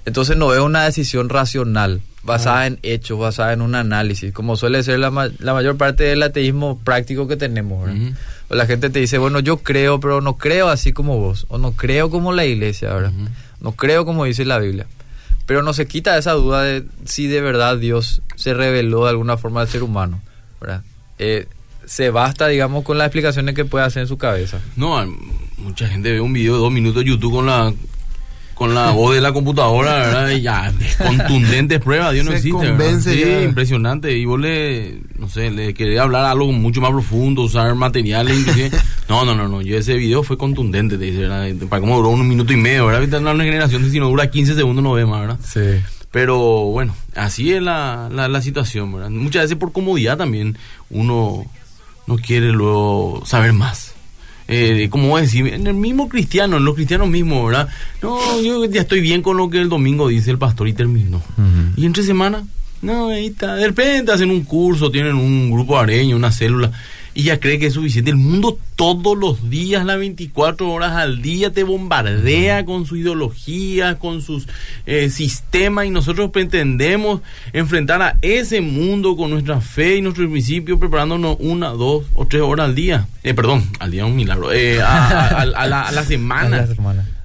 Entonces 0.05 0.37
no 0.37 0.53
es 0.53 0.61
una 0.61 0.85
decisión 0.85 1.29
racional, 1.29 2.01
basada 2.25 2.67
en 2.67 2.79
hechos, 2.83 3.19
basada 3.19 3.53
en 3.53 3.63
un 3.63 3.75
análisis, 3.75 4.33
como 4.33 4.57
suele 4.57 4.83
ser 4.83 4.99
la, 4.99 5.11
ma- 5.11 5.31
la 5.39 5.55
mayor 5.55 5.77
parte 5.77 6.05
del 6.05 6.23
ateísmo 6.23 6.79
práctico 6.83 7.29
que 7.29 7.37
tenemos. 7.37 7.89
O 8.49 8.55
la 8.55 8.67
gente 8.67 8.91
te 8.91 8.99
dice, 8.99 9.19
bueno, 9.19 9.41
yo 9.41 9.59
creo, 9.59 10.01
pero 10.01 10.21
no 10.21 10.37
creo 10.37 10.69
así 10.69 10.93
como 10.93 11.19
vos, 11.19 11.47
o 11.49 11.59
no 11.59 11.73
creo 11.73 12.11
como 12.11 12.33
la 12.33 12.45
iglesia, 12.45 12.93
¿verdad? 12.93 13.13
No 13.61 13.73
creo 13.73 14.05
como 14.05 14.25
dice 14.25 14.45
la 14.45 14.59
Biblia. 14.59 14.87
Pero 15.47 15.63
no 15.63 15.73
se 15.73 15.87
quita 15.87 16.17
esa 16.19 16.33
duda 16.33 16.63
de 16.63 16.85
si 17.05 17.27
de 17.27 17.41
verdad 17.41 17.77
Dios 17.77 18.23
se 18.37 18.55
reveló 18.55 19.05
de 19.05 19.11
alguna 19.11 19.37
forma 19.37 19.61
al 19.61 19.69
ser 19.69 19.83
humano, 19.83 20.21
¿verdad? 20.61 20.83
Eh, 21.19 21.47
se 21.85 22.11
basta, 22.11 22.47
digamos, 22.49 22.85
con 22.85 22.97
las 22.99 23.07
explicaciones 23.07 23.55
que 23.55 23.65
puede 23.65 23.85
hacer 23.85 24.03
en 24.03 24.09
su 24.09 24.19
cabeza. 24.19 24.61
No, 24.77 25.05
mucha 25.59 25.89
gente 25.89 26.13
ve 26.13 26.21
un 26.21 26.33
video 26.33 26.55
de 26.55 26.61
dos 26.61 26.73
minutos 26.73 27.03
de 27.05 27.11
YouTube 27.11 27.33
con 27.33 27.47
la 27.47 27.73
con 28.55 28.75
la 28.75 28.91
voz 28.91 29.15
de 29.15 29.21
la 29.21 29.33
computadora, 29.33 29.95
¿verdad? 29.99 30.31
Y 30.31 30.43
ya, 30.43 30.73
contundentes 30.99 31.81
pruebas, 31.81 32.13
Dios 32.13 32.25
no 32.25 32.33
existe, 32.33 32.59
¿verdad? 32.59 32.77
convence 32.77 33.13
Sí, 33.13 33.21
ya. 33.21 33.43
impresionante. 33.43 34.17
Y 34.17 34.25
vos 34.25 34.39
le, 34.39 35.01
no 35.19 35.29
sé, 35.29 35.51
le 35.51 35.75
querés 35.75 35.99
hablar 35.99 36.25
algo 36.27 36.51
mucho 36.53 36.81
más 36.81 36.91
profundo, 36.91 37.43
usar 37.43 37.75
materiales, 37.75 38.39
inclusive. 38.39 38.71
No, 39.09 39.25
no, 39.25 39.35
no, 39.35 39.49
no. 39.49 39.61
Yo 39.63 39.77
ese 39.77 39.95
video 39.95 40.23
fue 40.23 40.39
contundente, 40.39 40.97
te 40.97 41.05
dice, 41.05 41.21
¿verdad? 41.21 41.49
Para 41.69 41.81
cómo 41.81 41.97
duró 41.97 42.11
un 42.11 42.27
minuto 42.29 42.53
y 42.53 42.57
medio, 42.57 42.87
¿verdad? 42.87 43.01
Ahorita 43.01 43.19
una 43.19 43.45
generación, 43.45 43.91
si 43.91 43.99
no 43.99 44.09
dura 44.09 44.31
15 44.31 44.55
segundos 44.55 44.83
no 44.83 44.93
ve 44.93 45.05
más, 45.07 45.21
¿verdad? 45.23 45.39
Sí. 45.45 45.83
Pero 46.11 46.39
bueno, 46.67 46.95
así 47.17 47.53
es 47.53 47.63
la, 47.63 48.09
la, 48.13 48.29
la 48.29 48.43
situación, 48.43 48.93
¿verdad? 48.93 49.11
Muchas 49.11 49.45
veces 49.45 49.57
por 49.57 49.73
comodidad 49.73 50.19
también 50.19 50.57
uno 50.91 51.47
no 52.07 52.17
quiere 52.17 52.53
luego 52.53 53.23
saber 53.25 53.53
más. 53.55 53.92
Eh, 54.53 54.91
decís, 54.91 55.53
en 55.53 55.67
el 55.67 55.75
mismo 55.75 56.09
cristiano, 56.09 56.59
en 56.59 56.65
los 56.65 56.75
cristianos 56.75 57.09
mismos, 57.09 57.47
¿verdad? 57.47 57.69
No, 58.03 58.19
yo 58.41 58.65
ya 58.67 58.83
estoy 58.83 59.01
bien 59.01 59.23
con 59.23 59.37
lo 59.37 59.49
que 59.49 59.61
el 59.61 59.69
domingo 59.69 60.09
dice 60.09 60.31
el 60.31 60.39
pastor 60.39 60.69
y 60.69 60.73
terminó. 60.73 61.23
Y 61.77 61.87
entre 61.87 62.03
semana, 62.03 62.45
no, 62.83 63.09
ahí 63.09 63.27
está. 63.27 63.55
De 63.55 63.67
repente 63.67 64.13
hacen 64.13 64.31
un 64.31 64.43
curso, 64.43 64.91
tienen 64.91 65.15
un 65.15 65.51
grupo 65.51 65.79
areño, 65.79 66.17
una 66.17 66.33
célula, 66.33 66.71
y 67.15 67.25
ya 67.25 67.39
cree 67.41 67.59
que 67.59 67.67
es 67.67 67.75
suficiente. 67.75 68.11
El 68.11 68.17
mundo 68.17 68.59
todos 68.77 69.17
los 69.17 69.51
días, 69.51 69.85
las 69.85 69.99
24 69.99 70.71
horas 70.71 70.93
al 70.93 71.23
día, 71.23 71.53
te 71.53 71.63
bombardea 71.65 72.65
con 72.65 72.87
su 72.87 72.97
ideología, 72.97 73.99
con 73.99 74.23
sus 74.23 74.47
eh, 74.87 75.11
sistemas, 75.11 75.87
y 75.87 75.91
nosotros 75.91 76.31
pretendemos 76.31 77.21
enfrentar 77.53 78.03
a 78.03 78.19
ese 78.23 78.61
mundo 78.61 79.17
con 79.17 79.31
nuestra 79.31 79.61
fe 79.61 79.97
y 79.97 80.03
nuestros 80.03 80.31
principios, 80.31 80.79
preparándonos 80.79 81.37
una, 81.41 81.69
dos 81.69 82.05
o 82.15 82.27
tres 82.27 82.43
horas 82.43 82.67
al 82.67 82.75
día. 82.75 83.07
Eh, 83.23 83.35
perdón, 83.35 83.65
al 83.79 83.91
día 83.91 84.03
es 84.05 84.09
un 84.09 84.17
milagro. 84.17 84.53
Eh, 84.53 84.81
a, 84.81 84.87
a- 85.09 85.29
a- 85.29 85.41
a 85.43 85.67
la, 85.67 85.83
a 85.83 85.93
la 85.93 86.05
semana. 86.07 86.67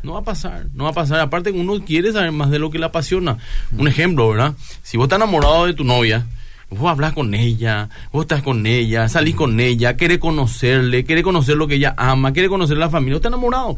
No 0.04 0.14
va 0.14 0.20
a 0.20 0.24
pasar, 0.24 0.68
no 0.74 0.86
va 0.86 0.92
a 0.92 0.94
pasar. 0.94 1.20
Aparte 1.20 1.52
uno 1.52 1.84
quiere 1.84 2.12
saber 2.14 2.32
más 2.32 2.50
de 2.52 2.60
lo 2.60 2.70
que 2.70 2.80
le 2.80 2.86
apasiona. 2.86 3.38
Un 3.78 3.88
ejemplo, 3.88 4.30
¿verdad? 4.30 4.54
Si 4.84 4.96
vos 4.96 5.06
estás 5.06 5.18
enamorado 5.18 5.66
de 5.66 5.74
tu 5.74 5.84
novia, 5.84 6.26
vos 6.70 6.92
hablas 6.92 7.14
con 7.14 7.34
ella, 7.34 7.90
vos 8.12 8.24
estás 8.24 8.42
con 8.42 8.66
ella, 8.66 9.08
salís 9.10 9.36
con 9.36 9.60
ella, 9.60 9.96
querés 9.96 10.20
conocerle, 10.20 11.06
querés 11.06 11.24
conocer 11.24 11.56
lo 11.56 11.68
que 11.68 11.76
ella 11.76 11.94
ama, 11.98 12.34
querés 12.34 12.50
conocer 12.50 12.78
la 12.78 12.90
familia, 12.90 13.16
vos 13.16 13.20
estás 13.20 13.32
enamorado. 13.32 13.78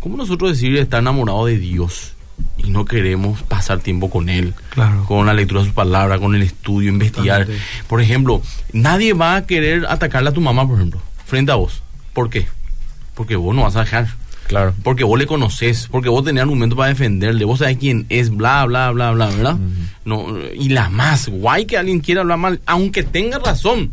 ¿Cómo 0.00 0.16
nosotros 0.16 0.52
decir 0.52 0.76
estar 0.76 1.00
enamorado 1.00 1.46
de 1.46 1.58
Dios 1.58 2.12
y 2.56 2.70
no 2.70 2.84
queremos 2.84 3.42
pasar 3.42 3.80
tiempo 3.80 4.08
con 4.10 4.28
Él? 4.28 4.54
Claro. 4.70 5.04
Con 5.04 5.26
la 5.26 5.34
lectura 5.34 5.60
de 5.60 5.66
sus 5.66 5.74
palabras, 5.74 6.20
con 6.20 6.34
el 6.34 6.42
estudio, 6.42 6.90
investigar. 6.90 7.40
Totalmente. 7.40 7.66
Por 7.88 8.00
ejemplo, 8.00 8.42
nadie 8.72 9.12
va 9.14 9.36
a 9.36 9.46
querer 9.46 9.86
atacarle 9.88 10.30
a 10.30 10.32
tu 10.32 10.40
mamá, 10.40 10.66
por 10.66 10.76
ejemplo, 10.76 11.00
frente 11.26 11.50
a 11.50 11.56
vos. 11.56 11.82
¿Por 12.12 12.30
qué? 12.30 12.46
Porque 13.14 13.34
vos 13.34 13.54
no 13.54 13.62
vas 13.62 13.74
a 13.74 13.80
dejar. 13.80 14.08
Claro. 14.48 14.74
Porque 14.82 15.04
vos 15.04 15.18
le 15.18 15.26
conocés, 15.26 15.88
porque 15.90 16.08
vos 16.08 16.24
tenés 16.24 16.42
argumentos 16.42 16.76
para 16.76 16.88
defenderle, 16.88 17.44
vos 17.44 17.58
sabés 17.58 17.76
quién 17.76 18.06
es, 18.08 18.30
bla, 18.30 18.64
bla, 18.64 18.90
bla, 18.90 19.12
bla, 19.12 19.26
¿verdad? 19.26 19.56
no, 20.06 20.26
y 20.54 20.70
la 20.70 20.88
más, 20.88 21.28
guay 21.28 21.66
que 21.66 21.76
alguien 21.76 22.00
quiera 22.00 22.22
hablar 22.22 22.38
mal, 22.38 22.60
aunque 22.64 23.02
tenga 23.02 23.38
razón, 23.38 23.92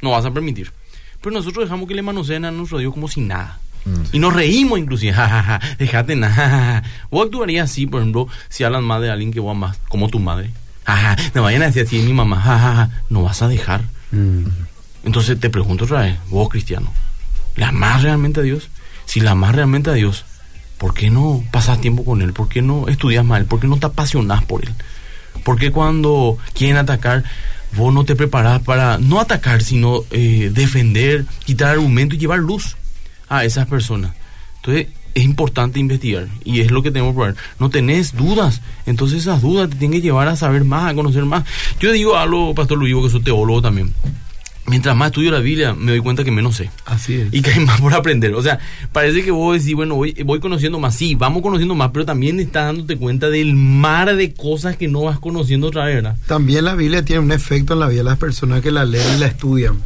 no 0.00 0.12
vas 0.12 0.24
a 0.24 0.30
permitir. 0.30 0.72
Pero 1.20 1.34
nosotros 1.34 1.64
dejamos 1.64 1.88
que 1.88 1.94
le 1.94 2.02
manoseen 2.02 2.44
a 2.44 2.52
nuestro 2.52 2.78
Dios 2.78 2.94
como 2.94 3.08
si 3.08 3.20
nada. 3.20 3.58
Y 4.12 4.20
nos 4.20 4.32
reímos 4.32 4.78
inclusive, 4.78 5.12
jajaja, 5.14 5.60
dejate 5.78 6.14
nada. 6.14 6.84
Vos 7.10 7.26
actuarías 7.26 7.70
así, 7.70 7.86
por 7.86 8.00
ejemplo, 8.00 8.28
si 8.48 8.62
hablan 8.62 8.84
más 8.84 9.02
de 9.02 9.10
alguien 9.10 9.32
que 9.32 9.40
vos 9.40 9.50
amas, 9.50 9.78
como 9.88 10.08
tu 10.08 10.20
madre. 10.20 10.50
Jaja, 10.84 11.16
no 11.34 11.42
vayan 11.42 11.62
a 11.62 11.66
decir 11.66 11.82
así 11.82 11.98
de 11.98 12.04
mi 12.04 12.12
mamá, 12.12 12.40
jajaja, 12.40 13.02
no 13.10 13.22
vas 13.22 13.42
a 13.42 13.48
dejar. 13.48 13.82
Entonces 15.04 15.40
te 15.40 15.50
pregunto 15.50 15.84
otra 15.84 16.02
vez, 16.02 16.18
vos 16.28 16.48
cristiano, 16.48 16.92
¿la 17.56 17.68
amás 17.68 18.02
realmente 18.02 18.40
a 18.40 18.42
Dios? 18.44 18.68
Si 19.06 19.20
la 19.20 19.32
amás 19.32 19.54
realmente 19.54 19.90
a 19.90 19.94
Dios, 19.94 20.24
¿por 20.78 20.94
qué 20.94 21.10
no 21.10 21.44
pasas 21.50 21.80
tiempo 21.80 22.04
con 22.04 22.22
Él? 22.22 22.32
¿Por 22.32 22.48
qué 22.48 22.62
no 22.62 22.88
estudias 22.88 23.24
mal? 23.24 23.44
¿Por 23.44 23.60
qué 23.60 23.66
no 23.66 23.78
te 23.78 23.86
apasionás 23.86 24.44
por 24.44 24.64
Él? 24.64 24.72
¿Por 25.44 25.58
qué 25.58 25.72
cuando 25.72 26.38
quieren 26.54 26.76
atacar, 26.76 27.24
vos 27.76 27.92
no 27.92 28.04
te 28.04 28.16
preparás 28.16 28.60
para 28.62 28.98
no 28.98 29.20
atacar, 29.20 29.62
sino 29.62 30.02
eh, 30.10 30.50
defender, 30.52 31.24
quitar 31.44 31.70
argumento 31.70 32.14
y 32.14 32.18
llevar 32.18 32.38
luz 32.38 32.76
a 33.28 33.44
esas 33.44 33.66
personas? 33.66 34.12
Entonces 34.56 34.88
es 35.14 35.24
importante 35.24 35.78
investigar 35.78 36.28
y 36.44 36.60
es 36.60 36.70
lo 36.70 36.82
que 36.82 36.90
tenemos 36.90 37.12
que 37.12 37.16
probar. 37.16 37.36
No 37.58 37.70
tenés 37.70 38.14
dudas, 38.16 38.60
entonces 38.86 39.20
esas 39.20 39.42
dudas 39.42 39.68
te 39.70 39.76
tienen 39.76 40.00
que 40.00 40.06
llevar 40.06 40.28
a 40.28 40.36
saber 40.36 40.64
más, 40.64 40.90
a 40.90 40.94
conocer 40.94 41.24
más. 41.24 41.44
Yo 41.80 41.92
digo 41.92 42.16
algo, 42.16 42.54
Pastor 42.54 42.78
Luis, 42.78 42.94
que 43.02 43.10
soy 43.10 43.22
teólogo 43.22 43.62
también. 43.62 43.92
Mientras 44.66 44.94
más 44.94 45.08
estudio 45.08 45.32
la 45.32 45.40
Biblia, 45.40 45.74
me 45.74 45.90
doy 45.90 46.00
cuenta 46.00 46.22
que 46.22 46.30
menos 46.30 46.56
sé. 46.56 46.70
Así 46.84 47.14
es. 47.14 47.28
Y 47.32 47.42
que 47.42 47.50
hay 47.50 47.60
más 47.64 47.80
por 47.80 47.94
aprender. 47.94 48.34
O 48.34 48.42
sea, 48.42 48.60
parece 48.92 49.24
que 49.24 49.32
vos 49.32 49.58
decís, 49.58 49.74
bueno, 49.74 49.96
voy, 49.96 50.12
voy 50.24 50.38
conociendo 50.38 50.78
más. 50.78 50.94
Sí, 50.94 51.16
vamos 51.16 51.42
conociendo 51.42 51.74
más, 51.74 51.90
pero 51.92 52.04
también 52.04 52.38
estás 52.38 52.66
dándote 52.66 52.96
cuenta 52.96 53.28
del 53.28 53.54
mar 53.54 54.14
de 54.14 54.32
cosas 54.34 54.76
que 54.76 54.86
no 54.86 55.02
vas 55.02 55.18
conociendo 55.18 55.66
otra 55.66 55.86
vez, 55.86 55.96
¿verdad? 55.96 56.16
También 56.26 56.64
la 56.64 56.74
Biblia 56.74 57.04
tiene 57.04 57.20
un 57.20 57.32
efecto 57.32 57.72
en 57.72 57.80
la 57.80 57.88
vida 57.88 57.98
de 57.98 58.10
las 58.10 58.18
personas 58.18 58.60
que 58.60 58.70
la 58.70 58.84
leen 58.84 59.16
y 59.16 59.18
la 59.18 59.26
estudian. 59.26 59.80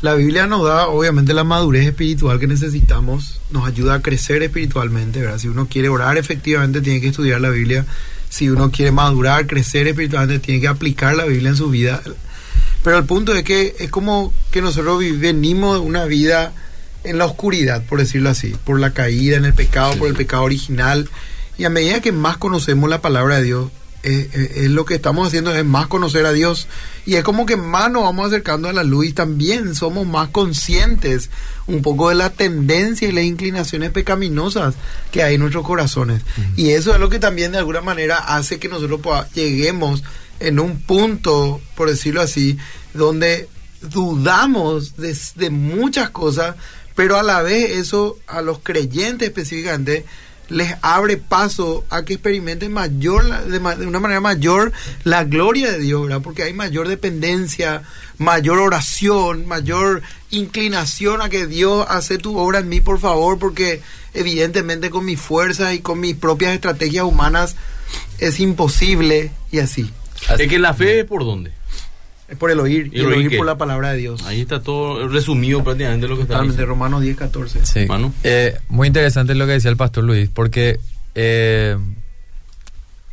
La 0.00 0.14
Biblia 0.14 0.48
nos 0.48 0.64
da, 0.66 0.88
obviamente, 0.88 1.32
la 1.32 1.44
madurez 1.44 1.86
espiritual 1.86 2.40
que 2.40 2.48
necesitamos, 2.48 3.40
nos 3.52 3.68
ayuda 3.68 3.94
a 3.94 4.02
crecer 4.02 4.42
espiritualmente, 4.42 5.20
¿verdad? 5.20 5.38
Si 5.38 5.46
uno 5.46 5.68
quiere 5.68 5.88
orar, 5.88 6.18
efectivamente, 6.18 6.80
tiene 6.80 7.00
que 7.00 7.08
estudiar 7.08 7.40
la 7.40 7.50
Biblia. 7.50 7.86
Si 8.28 8.48
uno 8.48 8.72
quiere 8.72 8.90
madurar, 8.90 9.46
crecer 9.46 9.86
espiritualmente, 9.86 10.44
tiene 10.44 10.60
que 10.60 10.66
aplicar 10.66 11.14
la 11.14 11.24
Biblia 11.24 11.50
en 11.50 11.56
su 11.56 11.70
vida. 11.70 12.02
Pero 12.82 12.98
el 12.98 13.04
punto 13.04 13.34
es 13.34 13.44
que 13.44 13.76
es 13.78 13.90
como 13.90 14.32
que 14.50 14.60
nosotros 14.62 15.02
venimos 15.18 15.78
una 15.78 16.04
vida 16.04 16.52
en 17.04 17.18
la 17.18 17.26
oscuridad, 17.26 17.82
por 17.86 17.98
decirlo 17.98 18.30
así, 18.30 18.54
por 18.64 18.78
la 18.80 18.92
caída 18.92 19.36
en 19.36 19.44
el 19.44 19.54
pecado, 19.54 19.92
Sí. 19.92 19.98
por 19.98 20.08
el 20.08 20.14
pecado 20.14 20.42
original. 20.44 21.08
Y 21.58 21.64
a 21.64 21.70
medida 21.70 22.00
que 22.00 22.12
más 22.12 22.36
conocemos 22.38 22.88
la 22.88 23.00
palabra 23.00 23.36
de 23.36 23.42
Dios, 23.44 23.70
eh, 24.04 24.28
eh, 24.32 24.52
es 24.64 24.70
lo 24.70 24.84
que 24.84 24.94
estamos 24.96 25.28
haciendo 25.28 25.54
es 25.54 25.64
más 25.64 25.86
conocer 25.86 26.26
a 26.26 26.32
Dios. 26.32 26.66
Y 27.06 27.14
es 27.14 27.22
como 27.22 27.46
que 27.46 27.56
más 27.56 27.88
nos 27.90 28.02
vamos 28.02 28.26
acercando 28.26 28.68
a 28.68 28.72
la 28.72 28.82
luz 28.82 29.06
y 29.06 29.12
también 29.12 29.76
somos 29.76 30.06
más 30.06 30.28
conscientes 30.30 31.30
un 31.68 31.82
poco 31.82 32.08
de 32.08 32.16
la 32.16 32.30
tendencia 32.30 33.08
y 33.08 33.12
las 33.12 33.22
inclinaciones 33.24 33.90
pecaminosas 33.90 34.74
que 35.12 35.22
hay 35.22 35.34
en 35.34 35.40
nuestros 35.40 35.64
corazones. 35.64 36.22
Y 36.56 36.70
eso 36.70 36.92
es 36.92 36.98
lo 37.00 37.08
que 37.10 37.20
también 37.20 37.52
de 37.52 37.58
alguna 37.58 37.80
manera 37.80 38.18
hace 38.18 38.58
que 38.58 38.68
nosotros 38.68 39.00
lleguemos 39.34 40.02
en 40.42 40.60
un 40.60 40.80
punto, 40.80 41.60
por 41.76 41.88
decirlo 41.88 42.20
así, 42.20 42.58
donde 42.94 43.48
dudamos 43.82 44.94
de, 44.96 45.50
muchas 45.50 46.10
cosas, 46.10 46.56
pero 46.94 47.18
a 47.18 47.22
la 47.22 47.42
vez 47.42 47.70
eso 47.72 48.18
a 48.26 48.42
los 48.42 48.60
creyentes 48.60 49.28
específicamente 49.28 50.04
les 50.48 50.74
abre 50.82 51.16
paso 51.16 51.84
a 51.88 52.04
que 52.04 52.14
experimenten 52.14 52.72
mayor, 52.72 53.24
de, 53.46 53.58
de 53.58 53.86
una 53.86 54.00
manera 54.00 54.20
mayor 54.20 54.72
la 55.02 55.24
gloria 55.24 55.72
de 55.72 55.78
Dios, 55.78 56.02
¿verdad? 56.02 56.20
Porque 56.20 56.42
hay 56.42 56.52
mayor 56.52 56.88
dependencia, 56.88 57.82
mayor 58.18 58.58
oración, 58.58 59.46
mayor 59.46 60.02
inclinación 60.30 61.22
a 61.22 61.30
que 61.30 61.46
Dios 61.46 61.86
hace 61.88 62.18
tu 62.18 62.36
obra 62.36 62.58
en 62.58 62.68
mí, 62.68 62.80
por 62.80 62.98
favor, 62.98 63.38
porque 63.38 63.80
evidentemente 64.12 64.90
con 64.90 65.06
mis 65.06 65.20
fuerzas 65.20 65.74
y 65.74 65.80
con 65.80 66.00
mis 66.00 66.16
propias 66.16 66.54
estrategias 66.54 67.04
humanas 67.04 67.56
es 68.18 68.38
imposible 68.38 69.32
y 69.50 69.60
así. 69.60 69.90
Es 70.38 70.48
que 70.48 70.58
la 70.58 70.74
fe 70.74 71.00
es 71.00 71.04
por 71.04 71.24
dónde. 71.24 71.52
Es 72.28 72.38
por 72.38 72.50
el 72.50 72.60
oír, 72.60 72.88
¿Y 72.92 72.98
y 72.98 73.00
el 73.00 73.06
oír 73.12 73.28
qué? 73.28 73.36
por 73.36 73.44
la 73.46 73.58
palabra 73.58 73.90
de 73.92 73.98
Dios. 73.98 74.22
Ahí 74.24 74.40
está 74.40 74.62
todo 74.62 75.06
resumido 75.08 75.62
prácticamente 75.62 76.08
lo 76.08 76.16
que 76.16 76.22
está 76.22 76.34
Totalmente. 76.34 76.64
Romanos 76.64 77.02
10, 77.02 77.16
14. 77.16 77.66
Sí. 77.66 77.86
Manu. 77.86 78.12
Eh, 78.24 78.56
muy 78.68 78.86
interesante 78.86 79.34
lo 79.34 79.44
que 79.46 79.52
decía 79.52 79.70
el 79.70 79.76
pastor 79.76 80.04
Luis, 80.04 80.30
porque 80.32 80.80
eh, 81.14 81.76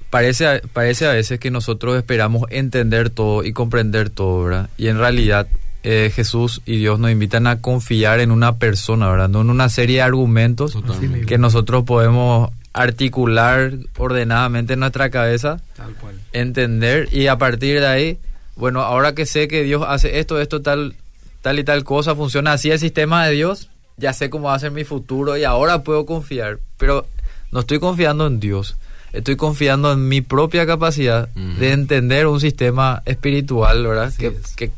parece, 0.10 0.48
a- 0.48 0.62
parece 0.74 1.06
a 1.08 1.12
veces 1.12 1.39
que 1.39 1.52
nosotros 1.52 1.98
esperamos 1.98 2.43
entender 2.50 3.10
todo 3.10 3.43
y 3.43 3.52
comprender 3.54 4.10
todo, 4.10 4.45
¿verdad? 4.45 4.69
Y 4.78 4.88
en 4.88 4.98
realidad 4.98 5.48
eh, 5.84 6.12
Jesús 6.13 6.62
y 6.65 6.78
Dios 6.78 7.00
nos 7.00 7.12
invitan 7.12 7.48
a 7.48 7.62
confiar 7.62 8.19
en 8.19 8.32
una 8.32 8.56
persona, 8.58 9.10
¿verdad? 9.10 9.30
No 9.30 9.41
en 9.41 9.50
una 9.50 9.69
serie 9.69 9.98
de 9.98 10.02
argumentos 10.04 10.74
Totalmente. 10.74 11.26
que 11.26 11.38
nosotros 11.38 11.84
podemos 11.84 12.52
articular 12.73 13.73
ordenadamente 13.97 14.73
en 14.73 14.79
nuestra 14.79 15.10
cabeza 15.10 15.60
Tal 15.75 15.93
cual. 15.95 16.19
entender 16.34 17.10
y 17.12 17.27
a 17.27 17.38
partir 17.38 17.79
de 17.79 17.88
ahí, 17.88 18.17
bueno, 18.55 18.82
ahora 18.82 19.15
que 19.15 19.25
sé 19.25 19.47
que 19.47 19.63
Dios 19.63 19.84
hace 19.88 20.19
esto, 20.19 20.39
esto, 20.39 20.62
tal, 20.62 20.95
tal 21.41 21.60
y 21.60 21.63
tal 21.63 21.84
cosa, 21.84 22.15
funciona 22.15 22.53
así 22.53 22.69
el 22.69 22.79
sistema 22.79 23.25
de 23.25 23.34
Dios, 23.34 23.69
ya 23.97 24.13
sé 24.13 24.29
cómo 24.29 24.47
va 24.47 24.55
a 24.55 24.60
ser 24.60 24.71
mi 24.71 24.84
futuro 24.84 25.38
y 25.38 25.43
ahora 25.43 25.84
puedo 25.84 26.05
confiar, 26.05 26.60
pero 26.77 27.08
no 27.51 27.62
estoy 27.62 27.79
confiando 27.79 28.27
en 28.27 28.39
Dios, 28.39 28.77
estoy 29.13 29.36
confiando 29.36 29.91
en 29.91 30.08
mi 30.08 30.21
propia 30.21 30.65
capacidad 30.65 31.27
de 31.29 31.71
entender 31.71 32.27
un 32.27 32.39
sistema 32.39 33.01
espiritual, 33.05 33.86
¿verdad? 33.86 34.13
Que, 34.15 34.27
es. 34.27 34.55
que, 34.55 34.71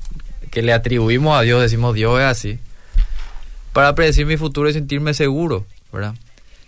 que 0.49 0.61
le 0.61 0.73
atribuimos 0.73 1.37
a 1.37 1.41
Dios, 1.41 1.61
decimos 1.61 1.93
Dios 1.93 2.19
es 2.19 2.25
así, 2.25 2.59
para 3.73 3.95
predecir 3.95 4.25
mi 4.25 4.37
futuro 4.37 4.69
y 4.69 4.73
sentirme 4.73 5.13
seguro, 5.13 5.65
¿verdad? 5.91 6.15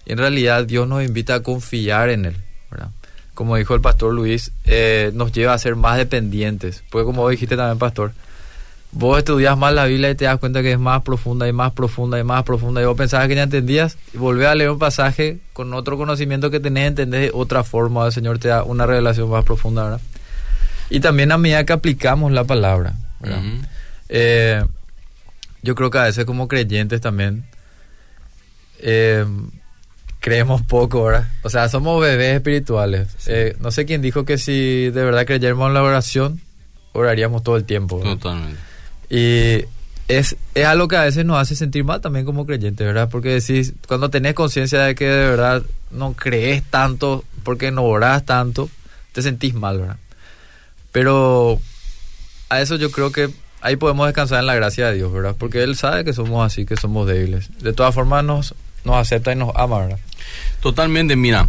Y 0.05 0.11
en 0.11 0.17
realidad 0.17 0.65
Dios 0.65 0.87
nos 0.87 1.03
invita 1.03 1.35
a 1.35 1.43
confiar 1.43 2.09
en 2.09 2.25
Él, 2.25 2.35
¿verdad? 2.69 2.89
como 3.33 3.55
dijo 3.57 3.73
el 3.73 3.81
pastor 3.81 4.13
Luis, 4.13 4.51
eh, 4.65 5.11
nos 5.13 5.31
lleva 5.31 5.53
a 5.53 5.57
ser 5.57 5.75
más 5.75 5.97
dependientes. 5.97 6.83
Porque 6.89 7.05
como 7.05 7.27
dijiste 7.29 7.57
también, 7.57 7.79
pastor, 7.79 8.11
vos 8.91 9.17
estudias 9.17 9.57
más 9.57 9.73
la 9.73 9.85
Biblia 9.85 10.11
y 10.11 10.15
te 10.15 10.25
das 10.25 10.37
cuenta 10.37 10.61
que 10.61 10.73
es 10.73 10.79
más 10.79 11.01
profunda 11.01 11.47
y 11.47 11.53
más 11.53 11.71
profunda 11.71 12.19
y 12.19 12.23
más 12.23 12.43
profunda 12.43 12.81
y 12.81 12.85
vos 12.85 12.95
pensabas 12.95 13.27
que 13.27 13.35
ya 13.35 13.43
entendías 13.43 13.97
y 14.13 14.17
volvés 14.17 14.47
a 14.47 14.55
leer 14.55 14.69
un 14.69 14.77
pasaje 14.77 15.39
con 15.51 15.73
otro 15.73 15.97
conocimiento 15.97 16.51
que 16.51 16.59
tenés, 16.59 16.89
entendés 16.89 17.21
de 17.21 17.31
otra 17.33 17.63
forma, 17.63 18.05
el 18.05 18.11
Señor 18.11 18.37
te 18.37 18.49
da 18.49 18.63
una 18.63 18.85
revelación 18.85 19.29
más 19.29 19.43
profunda, 19.43 19.83
¿verdad? 19.83 20.01
Y 20.91 20.99
también 20.99 21.31
a 21.31 21.39
medida 21.39 21.65
que 21.65 21.73
aplicamos 21.73 22.31
la 22.31 22.43
palabra, 22.43 22.93
¿verdad? 23.19 23.39
Ujú. 23.39 23.65
Eh, 24.09 24.63
yo 25.63 25.73
creo 25.73 25.89
que 25.89 25.97
a 25.97 26.03
veces 26.03 26.25
como 26.25 26.47
creyentes 26.47 27.01
también 27.01 27.45
eh, 28.77 29.25
creemos 30.23 30.61
poco, 30.61 31.03
¿verdad? 31.03 31.27
O 31.41 31.49
sea, 31.49 31.67
somos 31.67 31.99
bebés 31.99 32.35
espirituales. 32.35 33.09
Eh, 33.27 33.57
no 33.59 33.71
sé 33.71 33.85
quién 33.85 34.01
dijo 34.01 34.23
que 34.23 34.37
si 34.37 34.89
de 34.89 35.03
verdad 35.03 35.25
creyéramos 35.25 35.67
en 35.67 35.73
la 35.73 35.83
oración, 35.83 36.39
oraríamos 36.93 37.43
todo 37.43 37.57
el 37.57 37.65
tiempo. 37.65 37.97
¿verdad? 37.97 38.13
Totalmente. 38.13 38.59
Y 39.09 39.65
es, 40.07 40.37
es 40.55 40.65
algo 40.65 40.87
que 40.87 40.95
a 40.95 41.03
veces 41.03 41.25
nos 41.25 41.37
hace 41.39 41.57
sentir 41.57 41.83
mal 41.83 41.99
también 41.99 42.25
como 42.25 42.45
creyentes, 42.45 42.87
¿verdad? 42.87 43.09
Porque 43.09 43.31
decís, 43.31 43.73
cuando 43.85 44.09
tenés 44.09 44.33
conciencia 44.33 44.79
de 44.83 44.95
que 44.95 45.07
de 45.07 45.27
verdad 45.27 45.61
no 45.91 46.13
crees 46.13 46.63
tanto, 46.63 47.25
porque 47.43 47.71
no 47.71 47.83
orás 47.83 48.23
tanto, 48.23 48.69
te 49.11 49.21
sentís 49.21 49.53
mal, 49.53 49.79
¿verdad? 49.79 49.97
Pero 50.93 51.59
a 52.47 52.61
eso 52.61 52.77
yo 52.77 52.91
creo 52.91 53.11
que 53.11 53.29
ahí 53.59 53.75
podemos 53.75 54.07
descansar 54.07 54.39
en 54.39 54.45
la 54.45 54.55
gracia 54.55 54.87
de 54.87 54.95
Dios, 54.95 55.11
¿verdad? 55.11 55.35
Porque 55.37 55.63
Él 55.63 55.75
sabe 55.75 56.05
que 56.05 56.13
somos 56.13 56.45
así, 56.45 56.65
que 56.65 56.77
somos 56.77 57.07
débiles. 57.07 57.49
De 57.59 57.73
todas 57.73 57.93
formas 57.93 58.23
nos, 58.23 58.55
nos 58.85 58.95
acepta 58.95 59.31
y 59.33 59.35
nos 59.35 59.51
ama, 59.55 59.79
¿verdad? 59.79 59.99
Totalmente, 60.61 61.15
mira, 61.15 61.47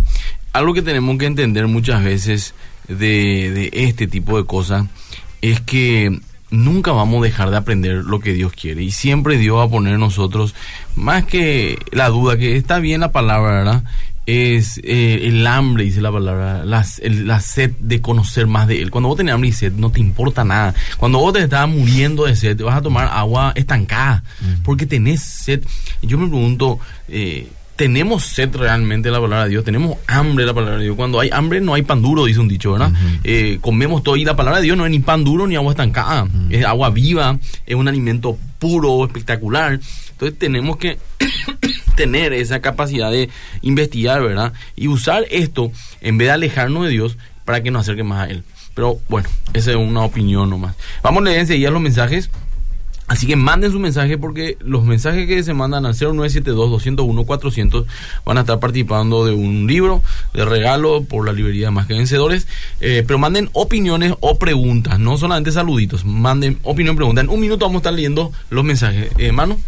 algo 0.53 0.75
que 0.75 0.83
tenemos 0.83 1.19
que 1.19 1.27
entender 1.27 1.67
muchas 1.67 2.03
veces 2.03 2.55
de, 2.89 3.51
de 3.51 3.71
este 3.73 4.07
tipo 4.07 4.37
de 4.37 4.47
cosas 4.47 4.87
es 5.41 5.61
que 5.61 6.21
nunca 6.51 6.93
vamos 6.93 7.21
a 7.21 7.25
dejar 7.25 7.51
de 7.51 7.57
aprender 7.57 7.97
lo 8.05 8.21
que 8.21 8.33
Dios 8.33 8.53
quiere 8.53 8.83
y 8.83 8.91
siempre 8.91 9.37
Dios 9.39 9.59
va 9.59 9.65
a 9.65 9.69
poner 9.69 9.95
en 9.95 10.01
nosotros 10.01 10.55
más 10.95 11.25
que 11.25 11.79
la 11.91 12.09
duda, 12.09 12.37
que 12.37 12.57
está 12.57 12.79
bien 12.79 13.01
la 13.01 13.13
palabra, 13.13 13.53
¿verdad? 13.53 13.85
Es 14.27 14.81
eh, 14.83 15.21
el 15.29 15.47
hambre, 15.47 15.85
dice 15.85 16.01
la 16.01 16.11
palabra, 16.11 16.65
la, 16.65 16.85
el- 17.03 17.27
la 17.27 17.41
sed 17.41 17.73
de 17.79 18.01
conocer 18.01 18.47
más 18.47 18.67
de 18.67 18.81
Él. 18.81 18.91
Cuando 18.91 19.09
vos 19.09 19.19
tenés 19.19 19.35
hambre 19.35 19.51
y 19.51 19.53
sed, 19.53 19.73
no 19.75 19.91
te 19.91 20.01
importa 20.01 20.45
nada. 20.45 20.75
Cuando 20.97 21.19
vos 21.19 21.33
te 21.35 21.41
estás 21.43 21.69
muriendo 21.69 22.25
de 22.25 22.35
sed, 22.35 22.57
te 22.57 22.63
vas 22.63 22.77
a 22.79 22.83
tomar 22.83 23.09
agua 23.13 23.53
estancada, 23.55 24.25
porque 24.65 24.87
tenés 24.87 25.21
sed. 25.23 25.63
Yo 26.01 26.17
me 26.17 26.27
pregunto, 26.29 26.79
eh, 27.09 27.49
¿tenemos 27.77 28.25
sed 28.25 28.55
realmente 28.57 29.09
de 29.09 29.13
la 29.13 29.21
palabra 29.21 29.45
de 29.45 29.51
Dios? 29.51 29.65
¿Tenemos 29.65 29.99
hambre 30.07 30.45
de 30.45 30.47
la 30.47 30.55
palabra 30.55 30.79
de 30.79 30.85
Dios? 30.85 30.97
Cuando 30.97 31.21
hay 31.21 31.29
hambre 31.31 31.61
no 31.61 31.75
hay 31.75 31.83
pan 31.83 32.01
duro, 32.01 32.25
dice 32.25 32.41
un 32.41 32.49
dicho, 32.49 32.73
¿verdad? 32.73 32.93
Eh, 33.25 33.59
comemos 33.61 34.03
todo 34.03 34.17
y 34.17 34.25
la 34.25 34.37
palabra 34.37 34.61
de 34.61 34.65
Dios 34.65 34.77
no 34.79 34.87
es 34.87 34.91
ni 34.91 35.01
pan 35.01 35.23
duro 35.25 35.47
ni 35.47 35.57
agua 35.57 35.73
estancada, 35.73 36.27
es 36.49 36.65
agua 36.65 36.89
viva, 36.89 37.39
es 37.67 37.75
un 37.75 37.89
alimento 37.89 38.39
puro, 38.59 39.05
espectacular. 39.05 39.79
Entonces 40.13 40.39
tenemos 40.39 40.77
que 40.79 40.97
tener 41.97 42.33
esa 42.33 42.61
capacidad 42.61 43.11
de 43.11 43.31
investigar, 43.63 44.23
¿verdad? 44.23 44.53
Y 44.77 44.89
usar 44.89 45.25
esto 45.31 45.73
en 46.01 46.19
vez 46.19 46.29
de 46.29 46.33
alejarnos 46.33 46.85
de 46.85 46.91
Dios 46.91 47.17
para 47.45 47.63
que 47.63 47.71
nos 47.71 47.83
acerque 47.83 48.05
más 48.05 48.27
a 48.27 48.31
Él. 48.31 48.45
Pero 48.75 48.99
bueno, 49.09 49.29
esa 49.53 49.71
es 49.71 49.77
una 49.77 50.03
opinión 50.03 50.51
nomás. 50.51 50.75
Vamos 51.03 51.23
a 51.23 51.25
leer 51.27 51.41
enseguida 51.41 51.71
los 51.71 51.83
mensajes. 51.83 52.31
Así 53.07 53.27
que 53.27 53.37
manden 53.37 53.71
su 53.71 53.79
mensaje 53.79 54.17
porque 54.17 54.57
los 54.61 54.83
mensajes 54.85 55.27
que 55.27 55.43
se 55.43 55.53
mandan 55.53 55.85
al 55.85 55.95
0972-201-400 55.95 57.85
van 58.25 58.39
a 58.39 58.41
estar 58.41 58.59
participando 58.61 59.27
de 59.27 59.33
un 59.35 59.67
libro 59.67 60.03
de 60.33 60.47
regalo 60.47 61.05
por 61.05 61.27
la 61.27 61.35
librería 61.35 61.71
Más 61.71 61.87
que 61.87 61.93
Vencedores. 61.93 62.49
Eh, 62.81 63.05
pero 63.07 63.19
manden 63.19 63.51
opiniones 63.53 64.15
o 64.21 64.39
preguntas, 64.39 64.99
no 64.99 65.19
solamente 65.19 65.53
saluditos. 65.53 66.07
Manden 66.07 66.59
opinión, 66.63 66.97
pregunta. 66.97 67.21
En 67.21 67.29
un 67.29 67.41
minuto 67.41 67.67
vamos 67.67 67.77
a 67.77 67.81
estar 67.81 67.93
leyendo 67.93 68.33
los 68.49 68.65
mensajes. 68.65 69.11
Eh, 69.19 69.27
Hermano. 69.27 69.59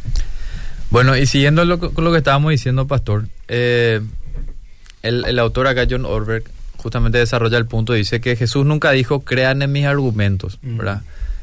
Bueno, 0.96 1.14
y 1.14 1.26
siguiendo 1.26 1.64
lo, 1.66 1.78
que- 1.78 1.90
con 1.90 2.04
lo 2.04 2.10
que 2.12 2.16
estábamos 2.18 2.52
diciendo, 2.52 2.86
Pastor, 2.86 3.26
eh, 3.48 4.00
el, 5.02 5.26
el 5.26 5.38
autor 5.38 5.66
acá, 5.66 5.86
John 5.90 6.06
Orberg, 6.06 6.44
justamente 6.78 7.18
desarrolla 7.18 7.58
el 7.58 7.66
punto, 7.66 7.92
dice 7.92 8.22
que 8.22 8.34
Jesús 8.34 8.64
nunca 8.64 8.92
dijo, 8.92 9.20
crean 9.20 9.60
en 9.60 9.72
mis 9.72 9.84
argumentos, 9.84 10.58
¿verdad? 10.62 11.02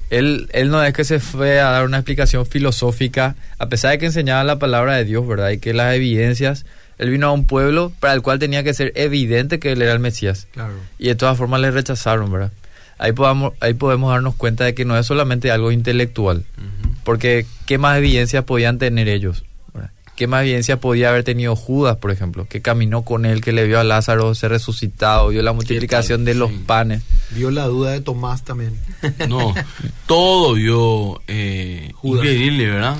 Él, 0.09 0.49
él 0.53 0.69
no 0.69 0.83
es 0.83 0.91
que 0.95 1.03
se 1.03 1.19
fue 1.19 1.59
a 1.59 1.69
dar 1.69 1.85
una 1.85 1.97
explicación 1.97 2.47
filosófica, 2.47 3.35
a 3.59 3.67
pesar 3.69 3.91
de 3.91 3.99
que 3.99 4.07
enseñaba 4.07 4.43
la 4.43 4.57
palabra 4.57 4.95
de 4.95 5.05
Dios, 5.05 5.27
¿verdad? 5.27 5.51
Y 5.51 5.59
que 5.59 5.73
las 5.75 5.93
evidencias, 5.93 6.65
él 6.97 7.11
vino 7.11 7.27
a 7.27 7.31
un 7.31 7.45
pueblo 7.45 7.91
para 7.99 8.15
el 8.15 8.23
cual 8.23 8.39
tenía 8.39 8.63
que 8.63 8.73
ser 8.73 8.91
evidente 8.95 9.59
que 9.59 9.73
él 9.73 9.83
era 9.83 9.93
el 9.93 9.99
Mesías. 9.99 10.47
Claro. 10.53 10.73
Y 10.97 11.09
de 11.09 11.15
todas 11.15 11.37
formas 11.37 11.61
le 11.61 11.69
rechazaron, 11.69 12.31
¿verdad? 12.31 12.51
Ahí 12.97 13.11
podamos, 13.11 13.53
ahí 13.59 13.73
podemos 13.75 14.11
darnos 14.11 14.33
cuenta 14.35 14.63
de 14.65 14.73
que 14.73 14.83
no 14.85 14.97
es 14.97 15.05
solamente 15.05 15.51
algo 15.51 15.71
intelectual, 15.71 16.43
porque 17.03 17.45
¿qué 17.65 17.77
más 17.77 17.97
evidencia 17.97 18.45
podían 18.45 18.77
tener 18.79 19.07
ellos? 19.07 19.43
¿Qué 20.15 20.27
más 20.27 20.43
evidencia 20.43 20.79
podía 20.79 21.09
haber 21.09 21.23
tenido 21.23 21.55
Judas, 21.55 21.97
por 21.97 22.11
ejemplo? 22.11 22.45
Que 22.47 22.61
caminó 22.61 23.01
con 23.01 23.25
él, 23.25 23.41
que 23.41 23.51
le 23.51 23.65
vio 23.65 23.79
a 23.79 23.83
Lázaro 23.83 24.35
ser 24.35 24.51
resucitado, 24.51 25.29
vio 25.29 25.41
la 25.41 25.53
multiplicación 25.53 26.23
de 26.23 26.35
los 26.35 26.51
Sí. 26.51 26.61
panes. 26.67 27.01
Vio 27.31 27.49
la 27.49 27.65
duda 27.65 27.89
de 27.93 28.01
Tomás 28.01 28.43
también. 28.43 28.77
No, 29.27 29.55
todo 30.05 30.53
vio 30.53 31.19
eh, 31.27 31.91
Judas. 31.95 32.25
increíble, 32.25 32.67
¿verdad? 32.67 32.95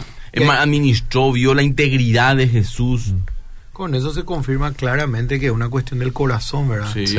Administró, 0.60 1.32
vio 1.32 1.54
la 1.54 1.62
integridad 1.62 2.36
de 2.36 2.48
Jesús. 2.48 3.14
Con 3.74 3.94
eso 3.94 4.12
se 4.12 4.24
confirma 4.24 4.74
claramente 4.74 5.40
que 5.40 5.46
es 5.48 5.52
una 5.52 5.70
cuestión 5.70 6.00
del 6.00 6.14
corazón, 6.14 6.68
¿verdad? 6.70 6.90
Sí. 6.94 7.06
Sí. 7.06 7.18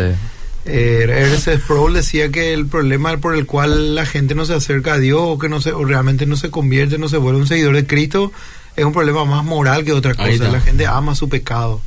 Eh, 0.66 1.05
R.C. 1.07 1.59
Sproul 1.59 1.92
decía 1.92 2.31
que 2.31 2.55
el 2.55 2.66
problema 2.66 3.16
por 3.18 3.35
el 3.35 3.44
cual 3.44 3.94
la 3.94 4.07
gente 4.07 4.35
no 4.35 4.46
se 4.46 4.55
acerca 4.55 4.94
a 4.94 4.98
Dios 4.98 5.20
o 5.22 5.38
que 5.38 5.48
no 5.48 5.61
se, 5.61 5.72
o 5.72 5.85
realmente 5.85 6.27
no 6.27 6.37
se 6.37 6.50
convierte, 6.50 6.98
no 6.98 7.09
se 7.09 7.18
vuelve 7.18 7.40
un 7.40 7.46
seguidor 7.46 7.74
de 7.74 7.87
Cristo, 7.87 8.33
es 8.77 8.85
un 8.85 8.92
problema 8.92 9.24
más 9.24 9.44
moral 9.44 9.85
que 9.85 9.92
otra 9.92 10.14
cosa. 10.14 10.50
La 10.50 10.61
gente 10.61 10.87
ama 10.87 11.14
su 11.14 11.29
pecado 11.29 11.81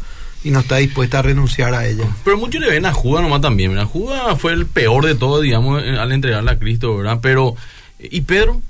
y 0.44 0.52
no 0.52 0.60
está 0.60 0.78
dispuesta 0.78 1.20
a 1.20 1.22
renunciar 1.24 1.74
a 1.74 1.88
ella. 1.88 2.06
Pero 2.24 2.38
muchos 2.38 2.62
le 2.62 2.70
ven 2.70 2.86
a 2.86 2.94
Judas 2.94 3.24
nomás 3.24 3.42
también, 3.42 3.72
¿verdad? 3.72 3.88
Judas 3.88 4.40
fue 4.40 4.54
el 4.54 4.68
peor 4.68 5.06
de 5.06 5.16
todo, 5.16 5.42
digamos, 5.42 5.82
al 5.84 6.12
entregarle 6.12 6.52
a 6.52 6.60
Cristo, 6.60 6.96
¿verdad? 6.96 7.20
Pero, 7.22 7.56
¿y 8.00 8.22
Pedro? 8.22 8.62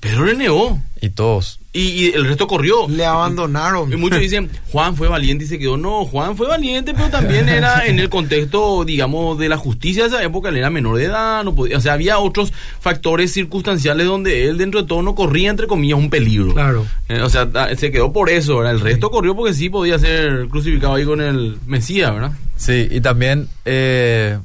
Pedro 0.00 0.24
le 0.24 0.34
negó. 0.34 0.80
Y 1.00 1.10
todos. 1.10 1.60
Y, 1.74 1.80
y 1.80 2.12
el 2.12 2.24
resto 2.24 2.46
corrió. 2.46 2.88
Le 2.88 3.04
abandonaron. 3.04 3.92
Y 3.92 3.96
muchos 3.96 4.20
dicen, 4.20 4.48
Juan 4.72 4.94
fue 4.94 5.08
valiente 5.08 5.44
y 5.44 5.48
se 5.48 5.58
quedó. 5.58 5.76
No, 5.76 6.04
Juan 6.04 6.36
fue 6.36 6.46
valiente, 6.46 6.94
pero 6.94 7.10
también 7.10 7.48
era 7.48 7.84
en 7.86 7.98
el 7.98 8.08
contexto, 8.08 8.84
digamos, 8.84 9.38
de 9.38 9.48
la 9.48 9.56
justicia 9.56 10.04
de 10.04 10.08
esa 10.08 10.22
época, 10.22 10.50
él 10.50 10.56
era 10.56 10.70
menor 10.70 10.96
de 10.96 11.06
edad, 11.06 11.42
no 11.42 11.54
podía, 11.54 11.76
o 11.76 11.80
sea, 11.80 11.94
había 11.94 12.18
otros 12.18 12.52
factores 12.80 13.32
circunstanciales 13.32 14.06
donde 14.06 14.48
él 14.48 14.56
dentro 14.56 14.82
de 14.82 14.88
todo 14.88 15.02
no 15.02 15.16
corría, 15.16 15.50
entre 15.50 15.66
comillas, 15.66 15.98
un 15.98 16.10
peligro. 16.10 16.54
Claro. 16.54 16.86
Eh, 17.08 17.20
o 17.20 17.28
sea, 17.28 17.48
se 17.76 17.90
quedó 17.90 18.12
por 18.12 18.30
eso, 18.30 18.58
¿verdad? 18.58 18.74
El 18.74 18.80
resto 18.80 19.10
corrió 19.10 19.34
porque 19.34 19.52
sí 19.52 19.68
podía 19.68 19.98
ser 19.98 20.46
crucificado 20.48 20.94
ahí 20.94 21.04
con 21.04 21.20
el 21.20 21.58
Mesías, 21.66 22.12
¿verdad? 22.14 22.32
Sí, 22.56 22.86
y 22.88 23.00
también 23.00 23.48
eh, 23.64 24.38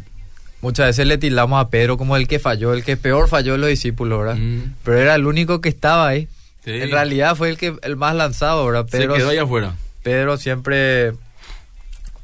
muchas 0.61 0.87
veces 0.87 1.05
le 1.05 1.17
tildamos 1.17 1.61
a 1.61 1.69
Pedro 1.69 1.97
como 1.97 2.15
el 2.15 2.27
que 2.27 2.39
falló, 2.39 2.73
el 2.73 2.83
que 2.83 2.97
peor 2.97 3.29
falló 3.29 3.53
de 3.53 3.59
los 3.59 3.69
discípulos, 3.69 4.19
¿verdad? 4.19 4.35
Mm. 4.35 4.73
Pero 4.83 4.97
era 4.97 5.15
el 5.15 5.27
único 5.27 5.61
que 5.61 5.69
estaba 5.69 6.07
ahí. 6.07 6.27
Sí. 6.69 6.81
En 6.81 6.91
realidad 6.91 7.35
fue 7.35 7.49
el 7.49 7.57
que 7.57 7.75
el 7.81 7.95
más 7.95 8.15
lanzado, 8.15 8.65
¿verdad? 8.65 8.87
Pedro, 8.89 9.13
se 9.13 9.19
quedó 9.19 9.29
allá 9.29 9.43
afuera. 9.43 9.75
Pedro 10.03 10.37
siempre 10.37 11.13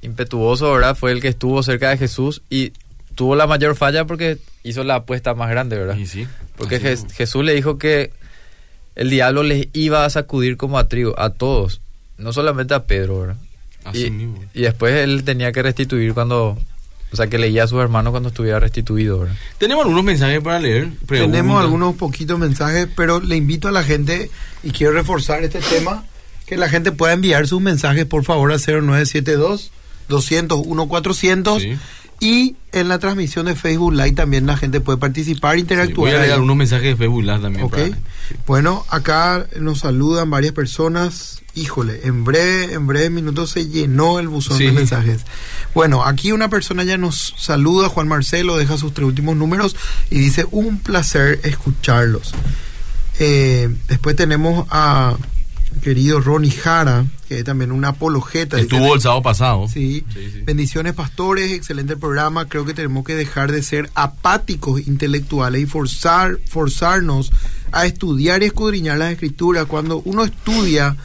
impetuoso, 0.02 0.72
¿verdad? 0.72 0.96
Fue 0.96 1.12
el 1.12 1.22
que 1.22 1.30
estuvo 1.30 1.64
cerca 1.64 1.90
de 1.90 1.98
Jesús 1.98 2.42
y 2.50 2.74
tuvo 3.16 3.36
la 3.36 3.48
mayor 3.48 3.76
falla 3.76 4.06
porque 4.06 4.38
hizo 4.64 4.84
la 4.84 4.96
apuesta 4.96 5.34
más 5.34 5.50
grande, 5.50 5.78
¿verdad? 5.78 5.96
Y 5.96 6.06
sí. 6.06 6.28
Porque. 6.58 6.80
Jesús 6.80 7.44
le 7.44 7.54
dijo 7.54 7.78
que 7.78 8.12
el 8.96 9.10
diablo 9.10 9.44
les 9.44 9.68
iba 9.74 10.06
a 10.06 10.10
sacudir 10.10 10.58
como 10.58 10.78
a 10.78 10.88
trigo, 10.88 11.20
a 11.20 11.32
todos, 11.32 11.82
no 12.18 12.32
solamente 12.32 12.74
a 12.74 12.84
Pedro, 12.84 13.22
¿verdad? 13.22 13.38
Así 13.84 14.06
y, 14.06 14.12
mismo. 14.12 14.44
y 14.54 14.62
después 14.62 14.94
él 14.96 15.24
tenía 15.24 15.52
que 15.52 15.62
restituir 15.62 16.14
cuando, 16.14 16.58
o 17.12 17.16
sea, 17.16 17.28
que 17.28 17.38
leía 17.38 17.64
a 17.64 17.68
sus 17.68 17.80
hermanos 17.82 18.12
cuando 18.12 18.30
estuviera 18.30 18.60
restituido, 18.60 19.20
¿verdad? 19.20 19.36
Tenemos 19.58 19.84
algunos 19.84 20.04
mensajes 20.04 20.42
para 20.42 20.60
leer. 20.60 20.84
Tenemos 21.08 21.08
preguntas. 21.08 21.62
algunos 21.64 21.96
poquitos 21.96 22.38
mensajes, 22.40 22.88
pero 22.96 23.20
le 23.20 23.36
invito 23.36 23.68
a 23.68 23.72
la 23.72 23.84
gente, 23.84 24.30
y 24.64 24.72
quiero 24.72 24.94
reforzar 24.94 25.44
este 25.44 25.60
tema, 25.60 26.04
que 26.46 26.58
la 26.58 26.70
gente 26.70 26.92
pueda 26.92 27.14
enviar 27.14 27.48
sus 27.48 27.62
mensajes, 27.62 28.06
por 28.06 28.24
favor, 28.24 28.52
al 28.52 28.60
0972 28.60 29.72
201 30.10 30.88
400 30.88 31.62
Sí. 31.62 31.78
Y 32.22 32.56
en 32.72 32.88
la 32.88 32.98
transmisión 32.98 33.46
de 33.48 33.56
Facebook 33.56 33.92
Live 33.94 34.14
también 34.14 34.46
la 34.46 34.56
gente 34.56 34.80
puede 34.80 34.98
participar, 34.98 35.56
Sí, 35.56 35.62
interactuar. 35.62 35.98
voy 35.98 36.12
a 36.12 36.22
leer 36.22 36.32
algunos 36.34 36.56
mensajes 36.56 36.86
de 36.86 36.96
Facebook 36.96 37.24
Live 37.24 37.40
también. 37.40 37.66
Ok. 37.66 37.72
para- 37.72 37.98
Bueno, 38.48 38.86
acá 38.90 39.48
nos 39.60 39.80
saludan 39.80 40.30
varias 40.30 40.54
personas. 40.54 41.42
Híjole, 41.56 42.02
en 42.04 42.24
breve, 42.26 42.74
en 42.74 42.86
breve 42.86 43.10
minutos 43.10 43.52
se 43.52 43.68
llenó 43.68 44.20
el 44.20 44.28
buzón 44.28 44.58
Sí. 44.58 44.66
de 44.66 44.72
mensajes. 44.74 45.22
Bueno, 45.74 46.04
aquí 46.04 46.32
una 46.34 46.50
persona 46.50 46.84
ya 46.84 46.98
nos 46.98 47.34
saluda, 47.38 47.88
Juan 47.90 48.08
Marcelo, 48.10 48.58
deja 48.58 48.78
sus 48.78 48.94
tres 48.94 49.08
últimos 49.08 49.38
números 49.38 49.76
y 50.10 50.20
dice, 50.20 50.46
un 50.52 50.80
placer 50.80 51.40
escucharlos. 51.44 52.34
Eh, 53.20 53.74
después 53.88 54.16
tenemos 54.16 54.68
a 54.70 55.16
querido 55.82 56.20
Ronnie 56.22 56.52
Jara, 56.52 57.06
que 57.28 57.40
es 57.40 57.44
también 57.46 57.72
una 57.72 57.90
apologeta. 57.90 58.60
Estuvo 58.60 58.94
el 58.96 59.02
sábado 59.02 59.22
pasado. 59.22 59.68
Sí. 59.68 60.06
Sí, 60.14 60.32
sí. 60.34 60.42
Bendiciones, 60.42 60.94
pastores. 60.94 61.52
Excelente 61.52 61.96
programa. 61.96 62.48
Creo 62.48 62.66
que 62.66 62.74
tenemos 62.74 63.06
que 63.06 63.16
dejar 63.16 63.52
de 63.52 63.62
ser 63.64 63.90
apáticos 63.94 64.88
intelectuales 64.88 65.62
y 65.62 65.66
forzar, 65.66 66.40
forzarnos 66.48 67.32
a 67.72 67.86
estudiar 67.86 68.42
y 68.44 68.48
escudriñar 68.48 68.98
las 68.98 69.12
escrituras. 69.14 69.66
Cuando 69.66 70.02
uno 70.06 70.24
estudia 70.24 70.96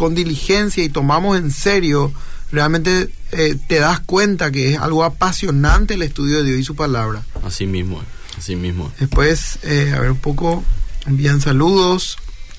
con 0.00 0.14
diligencia 0.14 0.82
y 0.82 0.88
tomamos 0.88 1.36
en 1.38 1.50
serio, 1.50 2.10
realmente 2.50 3.10
eh, 3.32 3.54
te 3.68 3.80
das 3.80 4.00
cuenta 4.00 4.50
que 4.50 4.72
es 4.72 4.78
algo 4.80 5.04
apasionante 5.04 5.92
el 5.92 6.00
estudio 6.00 6.38
de 6.38 6.44
Dios 6.44 6.58
y 6.58 6.64
su 6.64 6.74
palabra. 6.74 7.22
Así 7.44 7.66
mismo, 7.66 8.02
así 8.38 8.56
mismo. 8.56 8.90
Después, 8.98 9.58
eh, 9.62 9.92
a 9.94 10.00
ver 10.00 10.12
un 10.12 10.16
poco, 10.16 10.64
envían 11.04 11.42
saludos. 11.42 12.16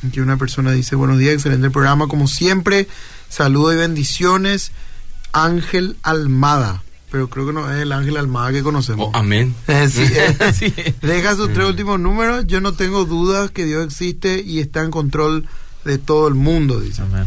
Aquí 0.08 0.19
una 0.19 0.38
persona 0.38 0.71
dice, 0.71 0.95
buenos 0.95 1.17
días, 1.17 1.34
excelente 1.34 1.71
programa, 1.71 2.08
como 2.08 2.27
siempre. 2.27 2.88
Saludos 3.27 3.73
y 3.73 3.77
bendiciones. 3.77 4.71
Ángel 5.32 5.97
Almada. 6.04 6.84
Pero 7.10 7.27
creo 7.27 7.47
que 7.47 7.54
no 7.54 7.71
es 7.73 7.82
el 7.82 7.91
Ángel 7.91 8.17
Almada 8.17 8.51
que 8.51 8.62
conocemos. 8.62 9.10
Oh, 9.12 9.17
amén. 9.17 9.56
Sí. 9.89 10.06
Sí. 10.54 10.73
Deja 11.01 11.36
sus 11.36 11.49
Mm. 11.49 11.54
tres 11.54 11.65
últimos 11.67 11.99
números. 11.99 12.45
Yo 12.45 12.62
no 12.62 12.73
tengo 12.73 13.06
dudas 13.06 13.49
que 13.49 13.65
Dios 13.65 13.84
existe 13.84 14.43
y 14.45 14.60
está 14.60 14.84
en 14.84 14.91
control 14.91 15.47
de 15.85 15.97
todo 15.97 16.27
el 16.27 16.35
mundo, 16.35 16.79
dice. 16.79 17.01
Amén. 17.01 17.25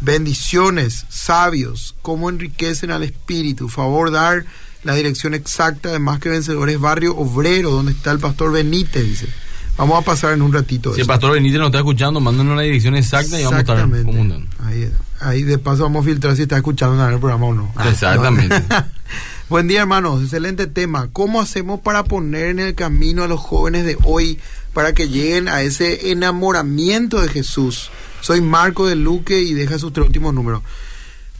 Bendiciones, 0.00 1.06
sabios, 1.08 1.94
cómo 2.02 2.30
enriquecen 2.30 2.90
al 2.90 3.02
espíritu. 3.02 3.68
Favor 3.68 4.10
dar 4.10 4.44
la 4.84 4.94
dirección 4.94 5.34
exacta 5.34 5.90
de 5.90 5.98
Más 5.98 6.20
que 6.20 6.28
Vencedores, 6.28 6.78
barrio 6.78 7.16
obrero, 7.16 7.70
donde 7.70 7.92
está 7.92 8.12
el 8.12 8.18
pastor 8.18 8.52
Benítez, 8.52 9.04
dice. 9.04 9.28
Vamos 9.76 10.00
a 10.00 10.02
pasar 10.02 10.32
en 10.32 10.40
un 10.40 10.52
ratito. 10.52 10.94
Si 10.94 11.02
el 11.02 11.06
pastor 11.06 11.32
Benítez 11.32 11.58
nos 11.58 11.66
está 11.66 11.78
escuchando, 11.78 12.18
mándanos 12.20 12.56
la 12.56 12.62
dirección 12.62 12.94
exacta 12.96 13.38
y 13.38 13.44
vamos 13.44 13.58
a 13.58 13.60
estar 13.60 13.80
comunicando. 13.80 14.48
Ahí, 14.64 14.90
ahí 15.20 15.42
de 15.42 15.58
paso 15.58 15.82
vamos 15.82 16.04
a 16.04 16.08
filtrar 16.08 16.34
si 16.34 16.42
está 16.42 16.56
escuchando 16.56 17.04
en 17.04 17.12
el 17.12 17.18
programa 17.18 17.46
o 17.46 17.54
no. 17.54 17.72
Exactamente. 17.84 18.62
Buen 19.48 19.68
día, 19.68 19.82
hermanos. 19.82 20.22
Excelente 20.22 20.66
tema. 20.66 21.08
¿Cómo 21.12 21.40
hacemos 21.40 21.80
para 21.80 22.04
poner 22.04 22.46
en 22.46 22.58
el 22.58 22.74
camino 22.74 23.22
a 23.22 23.28
los 23.28 23.38
jóvenes 23.38 23.84
de 23.84 23.96
hoy 24.02 24.40
para 24.76 24.92
que 24.92 25.08
lleguen 25.08 25.48
a 25.48 25.62
ese 25.62 26.10
enamoramiento 26.10 27.22
de 27.22 27.30
Jesús? 27.30 27.90
Soy 28.20 28.42
Marco 28.42 28.86
de 28.86 28.94
Luque 28.94 29.40
y 29.40 29.54
deja 29.54 29.78
sus 29.78 29.90
tres 29.94 30.04
últimos 30.06 30.34
números. 30.34 30.60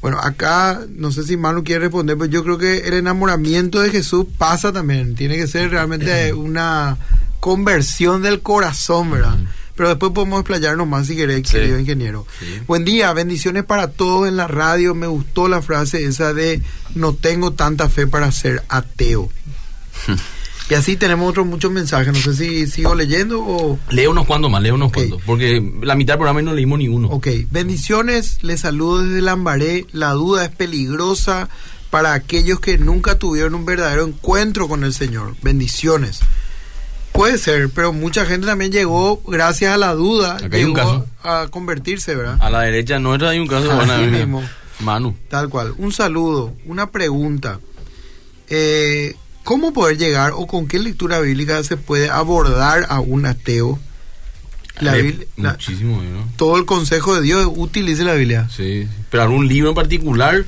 Bueno, 0.01 0.19
acá 0.23 0.81
no 0.97 1.13
sé 1.13 1.23
si 1.23 1.37
Manu 1.37 1.63
quiere 1.63 1.83
responder, 1.83 2.17
pero 2.17 2.31
yo 2.31 2.43
creo 2.45 2.57
que 2.57 2.79
el 2.89 2.95
enamoramiento 2.95 3.81
de 3.83 3.91
Jesús 3.91 4.25
pasa 4.39 4.73
también. 4.73 5.15
Tiene 5.17 5.37
que 5.37 5.47
ser 5.47 5.71
realmente 5.71 6.33
una 6.33 6.97
conversión 7.39 8.23
del 8.23 8.41
corazón, 8.41 9.11
¿verdad? 9.11 9.37
Pero 9.75 9.91
después 9.91 10.13
podemos 10.13 10.41
explayarnos 10.41 10.89
más 10.89 11.07
si 11.07 11.15
querés, 11.15 11.47
Sí. 11.47 11.59
querido 11.59 11.79
ingeniero. 11.79 12.27
Sí. 12.41 12.63
Buen 12.67 12.87
día, 12.87 13.13
bendiciones 13.13 13.65
para 13.65 13.89
todos 13.91 14.27
en 14.29 14.37
la 14.39 14.47
radio. 14.49 14.95
Me 14.95 15.09
gustó 15.09 15.47
la 15.47 15.61
frase 15.61 16.07
esa 16.07 16.33
de 16.33 16.63
no 16.95 17.13
tengo 17.15 17.53
tanta 17.53 17.91
fe 17.91 18.07
para 18.07 18.33
ser 18.33 18.63
ateo. 18.71 19.29
y 20.69 20.75
así 20.75 20.97
tenemos 20.97 21.29
otros 21.31 21.47
muchos 21.47 21.71
mensajes. 21.71 22.13
No 22.13 22.19
sé 22.21 22.35
si 22.35 22.67
sigo 22.67 22.95
leyendo 22.95 23.41
o... 23.41 23.79
Lee 23.91 24.07
unos 24.07 24.27
cuantos 24.27 24.51
más, 24.51 24.63
lee 24.63 24.71
unos 24.71 24.89
Ok. 24.89 24.95
cuantos. 24.95 25.23
Porque 25.25 25.63
la 25.83 25.95
mitad 25.95 26.15
del 26.15 26.19
programa 26.19 26.43
no 26.43 26.55
leímos 26.55 26.79
ni 26.79 26.89
uno. 26.89 27.09
Ok, 27.09 27.29
bendiciones, 27.51 28.39
les 28.43 28.61
saludo 28.61 29.03
desde 29.05 29.23
Lambaré. 29.23 29.87
La 29.93 30.11
duda 30.11 30.45
es 30.45 30.51
peligrosa 30.51 31.49
para 31.91 32.15
aquellos 32.15 32.59
que 32.61 32.79
nunca 32.79 33.19
tuvieron 33.19 33.55
un 33.55 33.65
verdadero 33.65 34.05
encuentro 34.07 34.67
con 34.69 34.83
el 34.85 34.93
Señor. 34.93 35.37
Bendiciones. 35.43 36.21
Puede 37.13 37.39
ser, 37.39 37.71
pero 37.71 37.95
mucha 37.95 38.27
gente 38.27 38.47
también 38.47 38.73
llegó 38.73 39.23
gracias 39.27 39.73
a 39.73 39.79
la 39.79 39.95
duda. 39.95 40.35
Acá 40.37 40.57
hay 40.57 40.65
un 40.65 40.75
llegó 40.75 40.75
caso. 40.75 41.07
a 41.23 41.47
convertirse, 41.49 42.15
¿verdad? 42.15 42.37
A 42.41 42.51
la 42.51 42.61
derecha 42.63 42.99
nuestra 42.99 43.31
hay 43.31 43.39
un 43.39 43.47
caso 43.47 43.71
Así 43.71 43.77
buena 43.87 43.99
mismo. 43.99 44.43
Manu. 44.81 45.17
Tal 45.31 45.49
cual. 45.49 45.73
Un 45.79 45.93
saludo, 45.93 46.53
una 46.67 46.91
pregunta. 46.91 47.59
Eh, 48.49 49.15
¿Cómo 49.47 49.73
poder 49.73 49.97
llegar 49.97 50.33
o 50.35 50.49
con 50.49 50.67
qué 50.67 50.81
lectura 50.81 51.21
bíblica 51.21 51.63
se 51.63 51.77
puede 51.77 52.11
abordar 52.11 52.85
a 52.89 52.99
un 52.99 53.27
ateo? 53.27 53.79
La 54.81 54.95
Biblia- 54.97 55.25
la- 55.37 55.53
muchísimo, 55.53 56.03
¿no? 56.03 56.29
todo 56.37 56.57
el 56.59 56.65
consejo 56.67 57.15
de 57.15 57.23
Dios 57.23 57.49
utilice 57.55 58.03
la 58.03 58.15
Biblia. 58.15 58.49
Sí, 58.51 58.89
pero 59.09 59.23
algún 59.23 59.47
libro 59.47 59.69
en 59.69 59.77
particular 59.77 60.45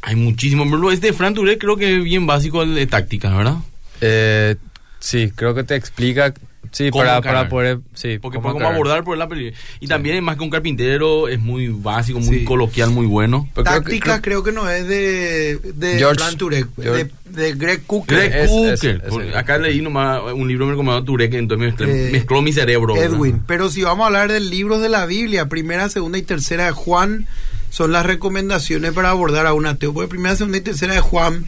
hay 0.00 0.14
muchísimo. 0.14 0.62
Ejemplo, 0.64 0.92
este 0.92 1.08
de 1.08 1.12
Fran 1.12 1.34
Touré 1.34 1.58
creo 1.58 1.76
que 1.76 1.98
es 1.98 2.04
bien 2.04 2.24
básico 2.24 2.62
el 2.62 2.76
de 2.76 2.86
tácticas, 2.86 3.36
¿verdad? 3.36 3.56
Eh, 4.00 4.54
sí, 5.00 5.32
creo 5.34 5.52
que 5.56 5.64
te 5.64 5.74
explica. 5.74 6.32
Sí, 6.72 6.90
¿Cómo 6.90 7.04
para, 7.04 7.20
para 7.20 7.48
poder. 7.48 7.78
Sí, 7.94 8.18
Porque 8.20 8.36
cómo 8.36 8.42
por 8.48 8.52
cómo 8.52 8.56
encarar. 8.64 8.74
abordar 8.74 9.04
por 9.04 9.16
la 9.18 9.28
película. 9.28 9.56
Y 9.80 9.86
también 9.86 10.22
más 10.24 10.36
que 10.36 10.42
un 10.44 10.50
carpintero 10.50 11.28
es 11.28 11.38
muy 11.40 11.68
básico, 11.68 12.20
muy 12.20 12.40
Sí. 12.40 12.44
coloquial, 12.44 12.90
muy 12.90 13.06
bueno. 13.06 13.48
Pero 13.54 13.64
creo 13.64 13.76
que- 13.76 13.82
Táctica 13.90 14.22
creo, 14.22 14.42
que 14.42 14.52
no 14.52 14.68
es 14.70 14.86
de, 14.88 15.58
de 15.74 15.98
George- 15.98 16.36
Turek, 16.36 16.66
George- 16.80 17.10
de, 17.24 17.42
de 17.42 17.52
Greg 17.54 17.82
Cooker. 17.86 18.16
Greg 18.18 18.32
Es- 18.34 18.50
Cooker. 18.50 18.72
es- 18.74 18.84
es- 18.84 19.10
Porque 19.10 19.28
es- 19.30 19.36
acá 19.36 19.58
leí 19.58 19.80
nomás 19.80 20.20
un 20.34 20.48
libro 20.48 20.66
me 20.66 20.72
recomendó 20.72 21.04
Touré 21.04 21.28
que 21.30 21.38
entonces 21.38 21.66
mezcló, 21.68 21.86
Eh, 21.88 22.08
mezcló 22.12 22.42
mi 22.42 22.52
cerebro. 22.52 22.94
¿verdad? 22.94 23.14
Edwin. 23.16 23.42
Pero 23.46 23.70
si 23.70 23.82
vamos 23.82 24.04
a 24.04 24.06
hablar 24.06 24.30
de 24.32 24.40
libros 24.40 24.80
de 24.82 24.88
la 24.88 25.06
Biblia, 25.06 25.48
primera, 25.48 25.88
segunda 25.88 26.18
y 26.18 26.22
tercera 26.22 26.66
de 26.66 26.72
Juan 26.72 27.26
son 27.70 27.92
las 27.92 28.06
recomendaciones 28.06 28.92
para 28.92 29.10
abordar 29.10 29.46
a 29.46 29.52
un 29.54 29.66
ateo. 29.66 29.92
Porque 29.92 30.08
primera, 30.08 30.34
segunda 30.36 30.58
y 30.58 30.62
tercera 30.62 30.94
de 30.94 31.00
Juan 31.00 31.46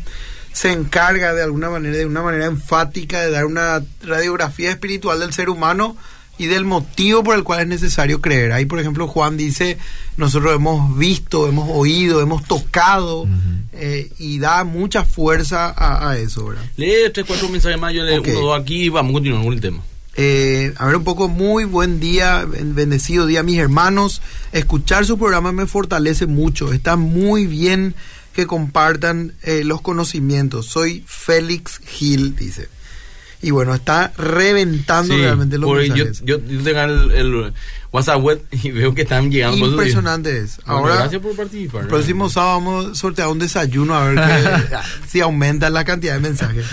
se 0.59 0.73
encarga 0.73 1.35
de 1.35 1.43
alguna 1.45 1.71
manera, 1.71 1.97
de 1.97 2.05
una 2.07 2.23
manera 2.23 2.47
enfática, 2.47 3.21
de 3.21 3.31
dar 3.31 3.45
una 3.47 3.81
radiografía 4.03 4.71
espiritual 4.71 5.21
del 5.21 5.33
ser 5.33 5.51
humano 5.51 5.97
y 6.37 6.47
del 6.47 6.65
motivo 6.65 7.23
por 7.23 7.37
el 7.37 7.45
cual 7.45 7.61
es 7.61 7.67
necesario 7.69 8.21
creer. 8.21 8.53
Ahí, 8.53 8.65
por 8.65 8.81
ejemplo, 8.81 9.07
Juan 9.07 9.37
dice, 9.37 9.79
nosotros 10.17 10.55
hemos 10.57 10.97
visto, 10.99 11.49
hemos 11.49 11.69
oído, 11.73 12.21
hemos 12.21 12.45
tocado, 12.45 13.29
eh, 13.73 14.11
y 14.19 14.39
da 14.41 14.65
mucha 14.65 15.05
fuerza 15.05 15.67
a, 15.77 16.11
a 16.11 16.19
eso, 16.19 16.47
¿verdad? 16.47 16.65
Lee 16.77 17.11
tres, 17.15 17.25
cuatro 17.27 17.49
mensajes 17.49 17.79
más, 17.79 17.93
yo 17.95 18.03
leo 18.03 18.21
Ok. 18.21 18.29
uno, 18.31 18.41
dos 18.41 18.61
aquí 18.61 18.85
y 18.85 18.89
vamos 18.89 19.11
a 19.11 19.13
continuar 19.15 19.45
con 19.45 19.53
el 19.53 19.61
tema. 19.61 19.83
Eh, 20.21 20.75
a 20.77 20.87
ver 20.87 20.97
un 20.97 21.05
poco, 21.05 21.29
muy 21.29 21.65
buen 21.65 22.01
día, 22.01 22.45
ben- 22.45 22.75
bendecido 22.75 23.27
día 23.27 23.45
mis 23.45 23.59
hermanos. 23.59 24.21
Escuchar 24.51 25.07
su 25.07 25.17
programa 25.19 25.53
me 25.53 25.67
fortalece 25.67 26.27
mucho. 26.27 26.73
Está 26.73 26.97
muy 26.97 27.47
bien 27.47 27.95
que 28.39 28.47
compartan 28.47 29.33
eh, 29.43 29.65
los 29.65 29.81
conocimientos. 29.81 30.67
Soy 30.67 31.03
Félix 31.09 31.81
Gil, 31.85 32.37
dice. 32.37 32.69
Y 33.43 33.51
bueno, 33.51 33.75
está 33.75 34.13
reventando 34.17 35.13
Sí, 35.13 35.21
realmente 35.21 35.59
los 35.59 35.67
porque 35.69 35.89
yo, 35.89 35.95
mensajes. 36.05 36.23
yo, 36.25 36.39
yo 36.39 36.63
tengo 36.63 36.81
el, 36.83 37.11
el 37.11 37.53
WhatsApp 37.91 38.23
web 38.23 38.45
y 38.53 38.71
veo 38.71 38.95
que 38.95 39.03
están 39.03 39.29
llegando. 39.33 39.57
Impresionante 39.67 40.39
es. 40.39 40.59
Bueno, 40.59 40.73
Ahora, 40.83 40.95
gracias 40.95 41.21
por 41.21 41.35
participar. 41.35 41.83
el 41.83 41.89
próximo 41.89 42.29
sábado 42.31 42.53
vamos 42.61 42.87
a 42.87 42.95
sortear 42.95 43.27
un 43.27 43.41
desayuno 43.41 43.97
a 43.97 44.05
ver 44.09 44.15
que- 44.69 44.77
si 45.09 45.21
aumenta 45.21 45.69
la 45.69 45.85
cantidad 45.85 46.15
de 46.15 46.21
mensajes. 46.21 46.65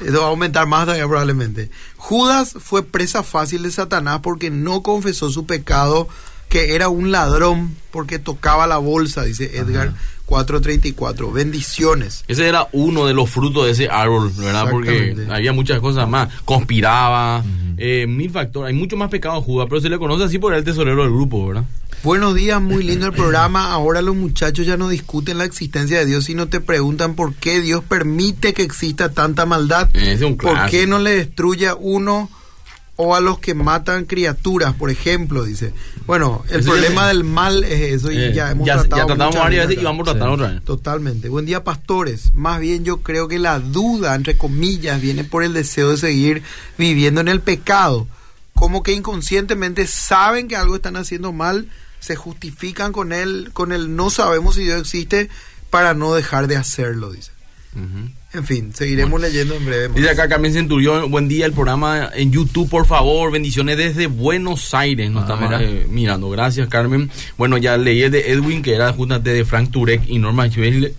Eso 0.00 0.20
va 0.20 0.24
a 0.24 0.28
aumentar 0.30 0.66
más 0.66 0.84
todavía 0.86 1.06
probablemente. 1.06 1.70
Judas 1.98 2.54
fue 2.58 2.82
presa 2.82 3.22
fácil 3.22 3.62
de 3.62 3.70
Satanás 3.70 4.20
porque 4.22 4.48
no 4.50 4.82
confesó 4.82 5.28
su 5.28 5.44
pecado, 5.44 6.08
que 6.48 6.74
era 6.74 6.88
un 6.88 7.10
ladrón 7.10 7.76
porque 7.90 8.18
tocaba 8.18 8.66
la 8.66 8.78
bolsa, 8.78 9.24
dice 9.24 9.56
Edgar 9.56 9.94
434. 10.26 11.30
Bendiciones. 11.32 12.24
Ese 12.28 12.48
era 12.48 12.68
uno 12.72 13.06
de 13.06 13.14
los 13.14 13.30
frutos 13.30 13.66
de 13.66 13.72
ese 13.72 13.88
árbol, 13.88 14.32
¿verdad? 14.36 14.68
Porque 14.70 15.14
había 15.30 15.52
muchas 15.52 15.80
cosas 15.80 16.08
más. 16.08 16.28
Conspiraba, 16.44 17.44
eh, 17.76 18.06
mil 18.08 18.30
factores. 18.30 18.68
Hay 18.68 18.78
mucho 18.78 18.96
más 18.96 19.10
pecado 19.10 19.40
Judas, 19.42 19.66
pero 19.68 19.80
se 19.80 19.88
le 19.88 19.98
conoce 19.98 20.24
así 20.24 20.38
por 20.38 20.54
el 20.54 20.64
tesorero 20.64 21.02
del 21.02 21.12
grupo, 21.12 21.46
¿verdad? 21.48 21.64
Buenos 22.02 22.34
días, 22.34 22.60
muy 22.60 22.82
lindo 22.82 23.06
el 23.06 23.12
programa. 23.12 23.72
Ahora 23.72 24.02
los 24.02 24.14
muchachos 24.14 24.66
ya 24.66 24.76
no 24.76 24.88
discuten 24.88 25.38
la 25.38 25.44
existencia 25.44 25.98
de 25.98 26.06
Dios, 26.06 26.24
sino 26.24 26.48
te 26.48 26.60
preguntan 26.60 27.14
por 27.14 27.34
qué 27.34 27.60
Dios 27.60 27.82
permite 27.82 28.52
que 28.52 28.62
exista 28.62 29.12
tanta 29.12 29.46
maldad. 29.46 29.88
Ese 29.94 30.12
es 30.12 30.22
un 30.22 30.36
¿Por 30.36 30.66
qué 30.66 30.86
no 30.86 30.98
le 30.98 31.16
destruye 31.16 31.68
a 31.68 31.74
uno 31.74 32.30
o 32.96 33.14
a 33.16 33.20
los 33.20 33.38
que 33.40 33.54
matan 33.54 34.04
criaturas, 34.04 34.74
por 34.74 34.90
ejemplo? 34.90 35.44
Dice. 35.44 35.72
Bueno, 36.06 36.44
el 36.50 36.62
problema 36.62 37.08
del 37.08 37.24
mal 37.24 37.64
es 37.64 37.92
eso 37.94 38.12
y 38.12 38.18
Eh, 38.18 38.32
ya 38.34 38.50
hemos 38.52 38.66
ya, 38.66 38.74
tratado 38.78 39.02
ya 39.02 39.06
tratamos 39.06 39.34
varias 39.36 39.66
veces 39.66 39.78
acá. 39.78 39.82
y 39.82 39.84
vamos 39.84 40.08
a 40.08 40.12
tratar 40.12 40.28
Sí. 40.28 40.34
otra 40.34 40.48
vez. 40.52 40.64
Totalmente. 40.64 41.28
Buen 41.28 41.46
día, 41.46 41.64
pastores. 41.64 42.32
Más 42.34 42.60
bien 42.60 42.84
yo 42.84 42.98
creo 43.02 43.26
que 43.26 43.38
la 43.38 43.58
duda, 43.58 44.14
entre 44.14 44.36
comillas, 44.36 45.00
viene 45.00 45.24
por 45.24 45.42
el 45.42 45.52
deseo 45.54 45.90
de 45.90 45.96
seguir 45.96 46.42
viviendo 46.78 47.20
en 47.20 47.28
el 47.28 47.40
pecado. 47.40 48.06
Como 48.54 48.82
que 48.84 48.92
inconscientemente 48.92 49.86
saben 49.88 50.46
que 50.46 50.54
algo 50.56 50.76
están 50.76 50.96
haciendo 50.96 51.32
mal, 51.32 51.68
se 51.98 52.14
justifican 52.16 52.92
con 52.92 53.12
él, 53.12 53.50
con 53.52 53.72
el 53.72 53.96
no 53.96 54.10
sabemos 54.10 54.54
si 54.54 54.62
Dios 54.64 54.78
existe 54.80 55.28
para 55.70 55.94
no 55.94 56.14
dejar 56.14 56.46
de 56.46 56.56
hacerlo, 56.56 57.10
dice. 57.10 57.32
En 57.76 58.44
fin, 58.44 58.72
seguiremos 58.74 59.20
leyendo 59.20 59.54
en 59.54 59.64
breve. 59.64 59.88
más. 59.88 59.96
Dice 59.96 60.10
acá 60.10 60.28
Carmen 60.28 60.52
Centurión, 60.52 61.10
buen 61.10 61.28
día 61.28 61.46
el 61.46 61.52
programa 61.52 62.10
en 62.14 62.32
YouTube, 62.32 62.68
por 62.68 62.86
favor, 62.86 63.30
bendiciones 63.30 63.76
desde 63.76 64.06
Buenos 64.08 64.74
Aires, 64.74 65.10
nos 65.10 65.22
Ah, 65.22 65.34
estamos 65.34 65.50
mira. 65.50 65.62
eh, 65.62 65.86
mirando, 65.88 66.30
gracias 66.30 66.68
Carmen. 66.68 67.10
Bueno, 67.38 67.58
ya 67.58 67.76
leí 67.76 68.02
el 68.02 68.10
de 68.10 68.32
Edwin, 68.32 68.62
que 68.62 68.74
era 68.74 68.92
justamente 68.92 69.30
de 69.32 69.44
Frank 69.44 69.70
Turek 69.70 70.02
y 70.08 70.18
Norma 70.18 70.48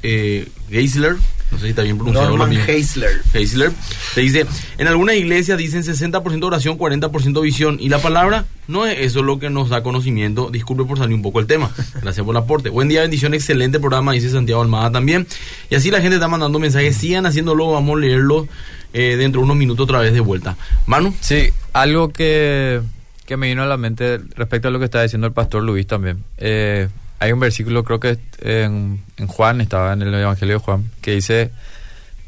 eh, 0.04 0.48
Geisler, 0.70 1.16
no 1.52 1.58
sé 1.58 1.64
si 1.66 1.70
está 1.70 1.84
bien 1.84 1.98
pronunciado. 1.98 2.30
Norman 2.30 2.50
lo 2.50 2.56
mismo. 2.56 2.72
Heisler. 2.72 3.22
Heisler, 3.34 3.72
te 4.14 4.22
dice, 4.22 4.46
en 4.78 4.88
algunas 4.88 5.16
iglesias 5.16 5.58
dicen 5.58 5.84
60% 5.84 6.44
oración, 6.44 6.78
40% 6.78 7.42
visión, 7.42 7.78
y 7.80 7.90
la 7.90 8.00
palabra 8.00 8.46
no 8.68 8.86
es 8.86 9.00
eso 9.00 9.22
lo 9.22 9.40
que 9.40 9.50
nos 9.50 9.70
da 9.70 9.84
conocimiento. 9.84 10.50
Disculpe 10.50 10.84
por 10.86 10.98
salir 10.98 11.16
un 11.16 11.22
poco 11.22 11.40
el 11.40 11.48
tema. 11.48 11.72
Gracias 12.02 12.26
por 12.26 12.36
el 12.36 12.42
aporte. 12.42 12.70
Buen 12.70 12.88
día, 12.88 13.02
bendición, 13.02 13.34
excelente 13.34 13.80
programa, 13.80 14.14
dice 14.14 14.30
Santiago 14.30 14.62
Almada 14.62 14.92
también. 14.92 15.28
Y 15.70 15.76
así 15.76 15.92
la 15.92 16.02
gente 16.02 16.16
está 16.16 16.28
mandando 16.28 16.60
mensajes, 16.60 16.98
sigan 16.98 17.26
haciéndolo, 17.26 17.72
vamos 17.72 17.98
a 17.98 18.00
leerlo 18.00 18.48
eh, 18.94 19.16
dentro 19.18 19.42
de 19.42 19.46
unos 19.46 19.58
minutos 19.58 19.84
otra 19.84 20.00
vez 20.00 20.14
de 20.14 20.20
vuelta. 20.20 20.58
Manu. 20.88 21.14
Sí, 21.20 21.50
algo 21.74 22.10
que, 22.10 22.82
que 23.26 23.38
me 23.38 23.48
vino 23.48 23.64
a 23.64 23.66
la 23.66 23.78
mente 23.78 24.20
respecto 24.36 24.68
a 24.68 24.72
lo 24.72 24.80
que 24.80 24.86
estaba 24.86 25.04
diciendo 25.04 25.28
el 25.28 25.34
pastor 25.34 25.64
Luis 25.64 25.86
también. 25.86 26.24
Eh, 26.38 26.88
hay 27.20 27.32
un 27.32 27.40
versículo, 27.40 27.84
creo 27.84 28.00
que 28.00 28.18
en, 28.40 29.04
en 29.18 29.28
Juan, 29.28 29.62
estaba 29.62 29.94
en 29.94 30.02
el 30.02 30.14
Evangelio 30.14 30.56
de 30.56 30.64
Juan, 30.64 30.92
que 31.02 31.12
dice 31.12 31.52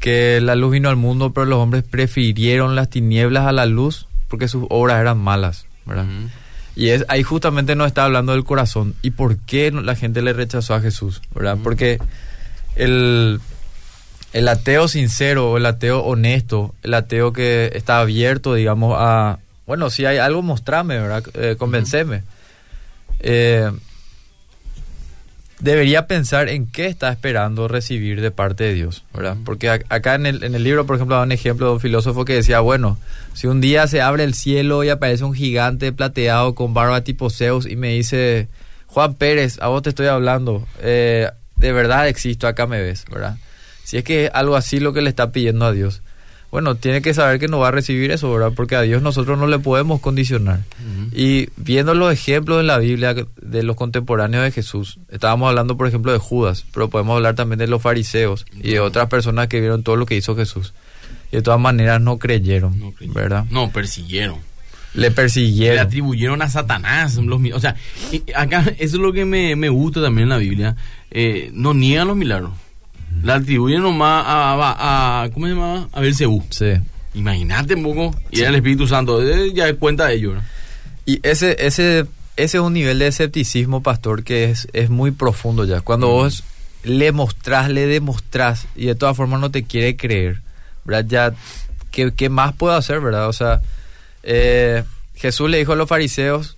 que 0.00 0.40
la 0.40 0.54
luz 0.54 0.72
vino 0.72 0.88
al 0.88 0.96
mundo, 0.96 1.32
pero 1.32 1.46
los 1.46 1.58
hombres 1.58 1.82
prefirieron 1.82 2.76
las 2.76 2.88
tinieblas 2.88 3.46
a 3.46 3.52
la 3.52 3.66
luz 3.66 4.06
porque 4.28 4.48
sus 4.48 4.66
obras 4.70 5.00
eran 5.00 5.18
malas, 5.18 5.66
¿verdad? 5.86 6.06
Y 6.76 6.90
es 6.90 7.04
ahí 7.08 7.22
justamente 7.22 7.74
nos 7.74 7.88
está 7.88 8.04
hablando 8.04 8.32
del 8.32 8.44
corazón 8.44 8.94
y 9.02 9.10
por 9.10 9.38
qué 9.38 9.72
la 9.72 9.96
gente 9.96 10.22
le 10.22 10.32
rechazó 10.32 10.74
a 10.74 10.80
Jesús, 10.80 11.22
¿verdad? 11.34 11.58
Porque 11.62 11.98
el, 12.76 13.40
el 14.32 14.48
ateo 14.48 14.86
sincero, 14.86 15.56
el 15.56 15.66
ateo 15.66 16.00
honesto, 16.00 16.74
el 16.82 16.94
ateo 16.94 17.32
que 17.32 17.72
está 17.74 18.00
abierto, 18.00 18.54
digamos, 18.54 18.94
a, 18.96 19.38
bueno, 19.66 19.90
si 19.90 20.04
hay 20.04 20.18
algo, 20.18 20.42
mostrame, 20.42 20.98
¿verdad? 20.98 21.24
Eh, 21.34 21.56
convenceme. 21.58 22.22
Eh, 23.20 23.70
debería 25.60 26.06
pensar 26.06 26.48
en 26.48 26.66
qué 26.66 26.86
está 26.86 27.10
esperando 27.10 27.66
recibir 27.68 28.20
de 28.20 28.30
parte 28.30 28.64
de 28.64 28.74
Dios, 28.74 29.04
¿verdad? 29.12 29.36
Porque 29.44 29.68
ac- 29.70 29.84
acá 29.88 30.14
en 30.14 30.26
el, 30.26 30.44
en 30.44 30.54
el 30.54 30.62
libro, 30.62 30.86
por 30.86 30.96
ejemplo, 30.96 31.16
da 31.16 31.22
un 31.22 31.32
ejemplo 31.32 31.66
de 31.66 31.72
un 31.74 31.80
filósofo 31.80 32.24
que 32.24 32.34
decía, 32.34 32.60
bueno, 32.60 32.98
si 33.34 33.46
un 33.48 33.60
día 33.60 33.86
se 33.88 34.00
abre 34.00 34.24
el 34.24 34.34
cielo 34.34 34.84
y 34.84 34.88
aparece 34.88 35.24
un 35.24 35.34
gigante 35.34 35.92
plateado 35.92 36.54
con 36.54 36.74
barba 36.74 37.02
tipo 37.02 37.28
Zeus 37.30 37.66
y 37.66 37.76
me 37.76 37.88
dice, 37.94 38.48
Juan 38.86 39.14
Pérez, 39.14 39.58
a 39.60 39.66
vos 39.68 39.82
te 39.82 39.88
estoy 39.90 40.06
hablando, 40.06 40.66
eh, 40.80 41.28
de 41.56 41.72
verdad 41.72 42.06
existo, 42.08 42.46
acá 42.46 42.66
me 42.66 42.80
ves, 42.80 43.04
¿verdad? 43.10 43.36
Si 43.84 43.96
es 43.96 44.04
que 44.04 44.26
es 44.26 44.30
algo 44.34 44.54
así 44.54 44.78
lo 44.80 44.92
que 44.92 45.02
le 45.02 45.08
está 45.10 45.32
pidiendo 45.32 45.64
a 45.64 45.72
Dios. 45.72 46.02
Bueno, 46.50 46.76
tiene 46.76 47.02
que 47.02 47.12
saber 47.12 47.38
que 47.38 47.46
no 47.46 47.58
va 47.58 47.68
a 47.68 47.72
recibir 47.72 48.10
eso, 48.10 48.32
¿verdad? 48.32 48.52
Porque 48.56 48.74
a 48.74 48.80
Dios 48.80 49.02
nosotros 49.02 49.38
no 49.38 49.46
le 49.46 49.58
podemos 49.58 50.00
condicionar. 50.00 50.60
Y 51.12 51.48
viendo 51.56 51.92
los 51.94 52.10
ejemplos 52.12 52.60
en 52.60 52.66
la 52.68 52.78
Biblia 52.78 53.14
de 53.14 53.62
los 53.62 53.76
contemporáneos 53.76 54.44
de 54.44 54.50
Jesús, 54.52 54.98
estábamos 55.10 55.50
hablando, 55.50 55.76
por 55.76 55.86
ejemplo, 55.86 56.10
de 56.12 56.18
Judas, 56.18 56.64
pero 56.72 56.88
podemos 56.88 57.16
hablar 57.16 57.34
también 57.34 57.58
de 57.58 57.66
los 57.66 57.82
fariseos 57.82 58.46
y 58.56 58.70
de 58.70 58.80
otras 58.80 59.08
personas 59.08 59.48
que 59.48 59.60
vieron 59.60 59.82
todo 59.82 59.96
lo 59.96 60.06
que 60.06 60.16
hizo 60.16 60.34
Jesús. 60.36 60.72
Y 61.30 61.36
de 61.36 61.42
todas 61.42 61.60
maneras 61.60 62.00
no 62.00 62.18
creyeron, 62.18 62.78
No 62.80 62.92
creyeron. 62.92 63.14
¿verdad? 63.14 63.44
No, 63.50 63.70
persiguieron. 63.70 64.38
Le 64.94 65.02
Le 65.02 65.10
persiguieron. 65.10 65.78
atribuyeron 65.80 66.40
a 66.40 66.48
Satanás. 66.48 67.16
Los, 67.16 67.40
o 67.52 67.60
sea, 67.60 67.76
acá 68.34 68.60
eso 68.78 68.96
es 68.96 69.02
lo 69.02 69.12
que 69.12 69.26
me, 69.26 69.54
me 69.54 69.68
gusta 69.68 70.00
también 70.00 70.24
en 70.24 70.28
la 70.30 70.38
Biblia. 70.38 70.76
Eh, 71.10 71.50
no 71.52 71.74
niegan 71.74 72.08
los 72.08 72.16
milagros. 72.16 72.52
Le 73.22 73.32
atribuyen 73.32 73.82
nomás 73.82 74.24
a, 74.26 74.52
a, 74.54 75.22
a- 75.24 75.30
¿cómo 75.30 75.46
se 75.46 75.52
llama? 75.52 75.88
A 75.92 76.00
Belcebú. 76.00 76.44
Sí. 76.50 76.72
Imagínate 77.14 77.74
un 77.74 77.82
poco. 77.82 78.14
Y 78.30 78.40
era 78.40 78.50
el 78.50 78.56
Espíritu 78.56 78.86
Santo. 78.86 79.22
eh, 79.22 79.52
ya 79.54 79.68
es 79.68 79.74
cuenta 79.76 80.06
de 80.06 80.14
ello. 80.14 80.34
¿no? 80.34 80.42
Y 81.06 81.20
ese, 81.22 81.56
ese, 81.66 82.00
ese 82.36 82.58
es 82.58 82.62
un 82.62 82.74
nivel 82.74 82.98
de 82.98 83.06
escepticismo, 83.06 83.82
pastor, 83.82 84.22
que 84.24 84.44
es, 84.50 84.68
es 84.72 84.90
muy 84.90 85.10
profundo 85.10 85.64
ya. 85.64 85.80
Cuando 85.80 86.08
vos 86.08 86.44
le 86.84 87.10
mostrás, 87.12 87.70
le 87.70 87.86
demostrás 87.86 88.66
y 88.76 88.86
de 88.86 88.94
todas 88.94 89.16
formas 89.16 89.40
no 89.40 89.50
te 89.50 89.64
quiere 89.64 89.96
creer, 89.96 90.42
¿verdad? 90.84 91.06
Ya, 91.08 91.32
¿qué, 91.90 92.12
qué 92.14 92.28
más 92.28 92.52
puedo 92.54 92.74
hacer, 92.76 93.00
verdad? 93.00 93.28
O 93.28 93.32
sea, 93.32 93.60
eh, 94.22 94.84
Jesús 95.16 95.48
le 95.50 95.58
dijo 95.58 95.72
a 95.72 95.76
los 95.76 95.88
fariseos, 95.88 96.57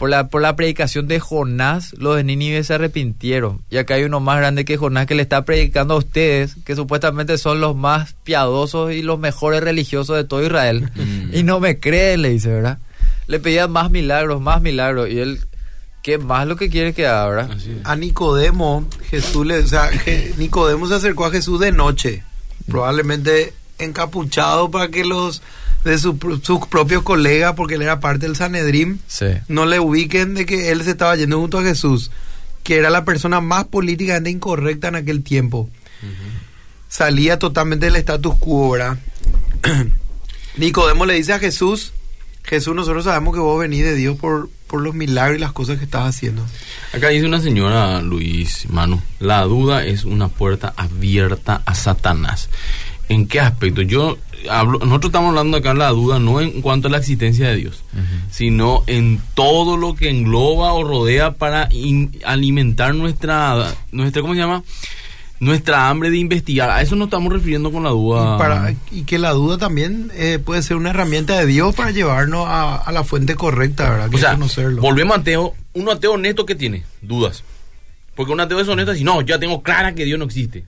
por 0.00 0.08
la, 0.08 0.28
por 0.28 0.40
la 0.40 0.56
predicación 0.56 1.08
de 1.08 1.20
Jonás, 1.20 1.92
los 1.98 2.16
de 2.16 2.24
Nínive 2.24 2.64
se 2.64 2.72
arrepintieron. 2.72 3.60
Y 3.68 3.76
acá 3.76 3.96
hay 3.96 4.04
uno 4.04 4.18
más 4.18 4.38
grande 4.38 4.64
que 4.64 4.78
Jonás 4.78 5.06
que 5.06 5.14
le 5.14 5.20
está 5.20 5.44
predicando 5.44 5.92
a 5.92 5.98
ustedes, 5.98 6.56
que 6.64 6.74
supuestamente 6.74 7.36
son 7.36 7.60
los 7.60 7.76
más 7.76 8.14
piadosos 8.24 8.94
y 8.94 9.02
los 9.02 9.18
mejores 9.18 9.62
religiosos 9.62 10.16
de 10.16 10.24
todo 10.24 10.42
Israel. 10.42 10.90
Mm. 10.94 11.34
Y 11.34 11.42
no 11.42 11.60
me 11.60 11.80
creen, 11.80 12.22
le 12.22 12.30
dice, 12.30 12.48
¿verdad? 12.48 12.78
Le 13.26 13.40
pedían 13.40 13.70
más 13.72 13.90
milagros, 13.90 14.40
más 14.40 14.62
milagros. 14.62 15.10
Y 15.10 15.18
él, 15.18 15.40
¿qué 16.02 16.16
más 16.16 16.46
lo 16.46 16.56
que 16.56 16.70
quiere 16.70 16.94
que 16.94 17.06
haga, 17.06 17.28
verdad? 17.28 17.50
Así 17.54 17.70
es. 17.70 17.84
A 17.84 17.94
Nicodemo, 17.94 18.86
Jesús 19.10 19.44
le, 19.44 19.58
o 19.58 19.66
sea, 19.66 19.90
que 19.90 20.32
Nicodemo 20.38 20.88
se 20.88 20.94
acercó 20.94 21.26
a 21.26 21.30
Jesús 21.30 21.60
de 21.60 21.72
noche, 21.72 22.24
probablemente 22.66 23.52
encapuchado 23.78 24.70
para 24.70 24.88
que 24.88 25.04
los 25.04 25.42
de 25.84 25.98
su 25.98 26.18
sus 26.42 26.66
propios 26.66 27.02
colegas, 27.02 27.54
porque 27.54 27.74
él 27.76 27.82
era 27.82 28.00
parte 28.00 28.26
del 28.26 28.36
Sanedrín, 28.36 29.00
Sí. 29.06 29.26
no 29.48 29.64
le 29.66 29.80
ubiquen 29.80 30.34
de 30.34 30.44
que 30.46 30.70
él 30.70 30.82
se 30.84 30.90
estaba 30.90 31.16
yendo 31.16 31.38
junto 31.40 31.58
a 31.58 31.62
Jesús, 31.62 32.10
que 32.62 32.76
era 32.76 32.90
la 32.90 33.04
persona 33.04 33.40
más 33.40 33.64
políticamente 33.64 34.30
incorrecta 34.30 34.88
en 34.88 34.96
aquel 34.96 35.22
tiempo. 35.22 35.68
Salía 36.88 37.38
totalmente 37.38 37.86
del 37.86 37.96
status 37.96 38.34
quo, 38.38 38.70
¿verdad? 38.72 38.98
Nicodemo 40.56 41.06
le 41.06 41.14
dice 41.14 41.32
a 41.32 41.38
Jesús, 41.38 41.92
Jesús, 42.42 42.74
nosotros 42.74 43.04
sabemos 43.04 43.34
que 43.34 43.40
vos 43.40 43.60
venís 43.60 43.84
de 43.84 43.94
Dios 43.94 44.16
por, 44.18 44.50
por 44.66 44.80
los 44.82 44.94
milagros 44.94 45.36
y 45.36 45.40
las 45.40 45.52
cosas 45.52 45.78
que 45.78 45.84
estás 45.84 46.06
haciendo. 46.08 46.44
Acá 46.92 47.08
dice 47.08 47.26
una 47.26 47.40
señora, 47.40 48.02
Luis 48.02 48.68
Manu, 48.68 49.00
la 49.20 49.42
duda 49.42 49.84
es 49.84 50.04
una 50.04 50.28
puerta 50.28 50.72
abierta 50.76 51.62
a 51.64 51.74
Satanás. 51.74 52.48
¿En 53.08 53.26
qué 53.28 53.40
aspecto? 53.40 53.82
Yo 53.82 54.18
hablo, 54.48 54.78
nosotros 54.78 55.10
estamos 55.10 55.28
hablando 55.30 55.56
acá 55.56 55.70
de 55.72 55.78
la 55.80 55.88
duda 55.90 56.18
no 56.18 56.40
en 56.40 56.62
cuanto 56.62 56.88
a 56.88 56.90
la 56.90 56.98
existencia 56.98 57.48
de 57.48 57.56
Dios, 57.56 57.82
sino 58.30 58.84
en 58.86 59.20
todo 59.34 59.76
lo 59.76 59.94
que 59.94 60.08
engloba 60.10 60.72
o 60.72 60.84
rodea 60.84 61.32
para 61.32 61.68
in- 61.72 62.18
alimentar 62.24 62.94
nuestra, 62.94 63.74
nuestra, 63.92 64.22
¿cómo 64.22 64.34
se 64.34 64.40
llama? 64.40 64.62
Nuestra 65.40 65.88
hambre 65.88 66.10
de 66.10 66.18
investigar. 66.18 66.68
A 66.70 66.82
eso 66.82 66.96
nos 66.96 67.06
estamos 67.06 67.32
refiriendo 67.32 67.72
con 67.72 67.82
la 67.82 67.90
duda. 67.90 68.34
Y, 68.34 68.38
para, 68.38 68.74
y 68.92 69.02
que 69.04 69.18
la 69.18 69.30
duda 69.30 69.56
también 69.56 70.10
eh, 70.14 70.38
puede 70.38 70.62
ser 70.62 70.76
una 70.76 70.90
herramienta 70.90 71.38
de 71.38 71.46
Dios 71.46 71.74
para 71.74 71.92
llevarnos 71.92 72.46
a, 72.46 72.76
a 72.76 72.92
la 72.92 73.04
fuente 73.04 73.36
correcta, 73.36 73.88
¿verdad? 73.88 74.10
Que 74.10 74.16
O 74.16 74.18
sea, 74.18 74.30
es 74.32 74.34
conocerlo. 74.36 74.82
volvemos 74.82 75.16
a 75.16 75.20
ateo. 75.20 75.54
Un 75.72 75.88
ateo 75.88 76.12
honesto 76.12 76.44
que 76.44 76.54
tiene 76.54 76.84
dudas. 77.00 77.42
Porque 78.14 78.32
un 78.32 78.40
ateo 78.40 78.60
es 78.60 78.68
honesto 78.68 78.94
y 78.94 79.02
no, 79.02 79.22
ya 79.22 79.38
tengo 79.38 79.62
clara 79.62 79.94
que 79.94 80.04
Dios 80.04 80.18
no 80.18 80.26
existe. 80.26 80.64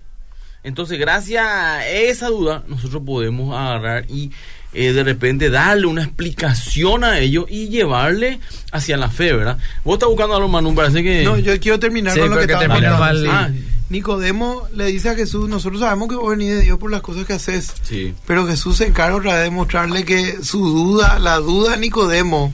Entonces, 0.64 0.98
gracias 0.98 1.44
a 1.44 1.86
esa 1.88 2.28
duda, 2.28 2.62
nosotros 2.68 3.02
podemos 3.04 3.56
agarrar 3.56 4.04
y 4.08 4.30
eh, 4.74 4.92
de 4.92 5.02
repente 5.04 5.50
darle 5.50 5.86
una 5.86 6.02
explicación 6.04 7.04
a 7.04 7.18
ello 7.18 7.46
y 7.48 7.68
llevarle 7.68 8.38
hacia 8.70 8.96
la 8.96 9.10
fe, 9.10 9.32
¿verdad? 9.32 9.58
Vos 9.84 9.94
estás 9.94 10.08
buscando 10.08 10.36
algo, 10.36 10.48
Manu, 10.48 10.74
parece 10.74 11.02
que... 11.02 11.24
No, 11.24 11.36
yo 11.38 11.58
quiero 11.60 11.78
terminar 11.78 12.14
Sí, 12.14 12.20
con 12.20 12.30
lo 12.30 12.38
que 12.38 12.46
que 12.46 12.52
estaba 12.52 12.98
mal. 12.98 13.52
Sí. 13.52 13.64
Nicodemo 13.90 14.68
le 14.74 14.86
dice 14.86 15.10
a 15.10 15.14
Jesús, 15.14 15.48
nosotros 15.48 15.80
sabemos 15.82 16.08
que 16.08 16.14
vos 16.14 16.30
venís 16.30 16.48
de 16.48 16.60
Dios 16.62 16.78
por 16.78 16.90
las 16.90 17.02
cosas 17.02 17.26
que 17.26 17.34
haces. 17.34 17.74
Sí. 17.82 18.14
Pero 18.26 18.46
Jesús 18.46 18.78
se 18.78 18.86
encarga 18.86 19.16
otra 19.16 19.34
vez 19.34 19.44
de 19.44 19.50
mostrarle 19.50 20.04
que 20.04 20.42
su 20.42 20.66
duda, 20.66 21.18
la 21.18 21.36
duda 21.36 21.72
de 21.72 21.78
Nicodemo, 21.78 22.52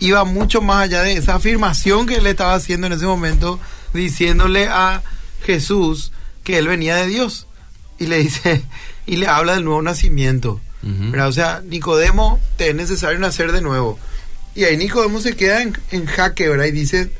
iba 0.00 0.24
mucho 0.24 0.62
más 0.62 0.84
allá 0.84 1.02
de 1.02 1.12
esa 1.12 1.36
afirmación 1.36 2.06
que 2.06 2.16
él 2.16 2.26
estaba 2.26 2.54
haciendo 2.54 2.88
en 2.88 2.94
ese 2.94 3.06
momento, 3.06 3.60
diciéndole 3.94 4.66
a 4.66 5.02
Jesús 5.44 6.10
que 6.42 6.58
él 6.58 6.66
venía 6.66 6.96
de 6.96 7.06
Dios. 7.06 7.46
Y 8.00 8.06
le 8.06 8.18
dice, 8.18 8.62
y 9.06 9.16
le 9.16 9.28
habla 9.28 9.54
del 9.54 9.64
nuevo 9.64 9.82
nacimiento. 9.82 10.60
¿verdad? 10.82 11.28
O 11.28 11.32
sea, 11.32 11.62
Nicodemo, 11.64 12.40
te 12.56 12.70
es 12.70 12.74
necesario 12.74 13.18
nacer 13.18 13.52
de 13.52 13.60
nuevo. 13.60 13.98
Y 14.54 14.64
ahí 14.64 14.76
Nicodemo 14.76 15.20
se 15.20 15.36
queda 15.36 15.62
en, 15.62 15.76
en 15.90 16.06
jaque, 16.06 16.48
¿verdad? 16.48 16.64
Y 16.64 16.72
dice, 16.72 17.10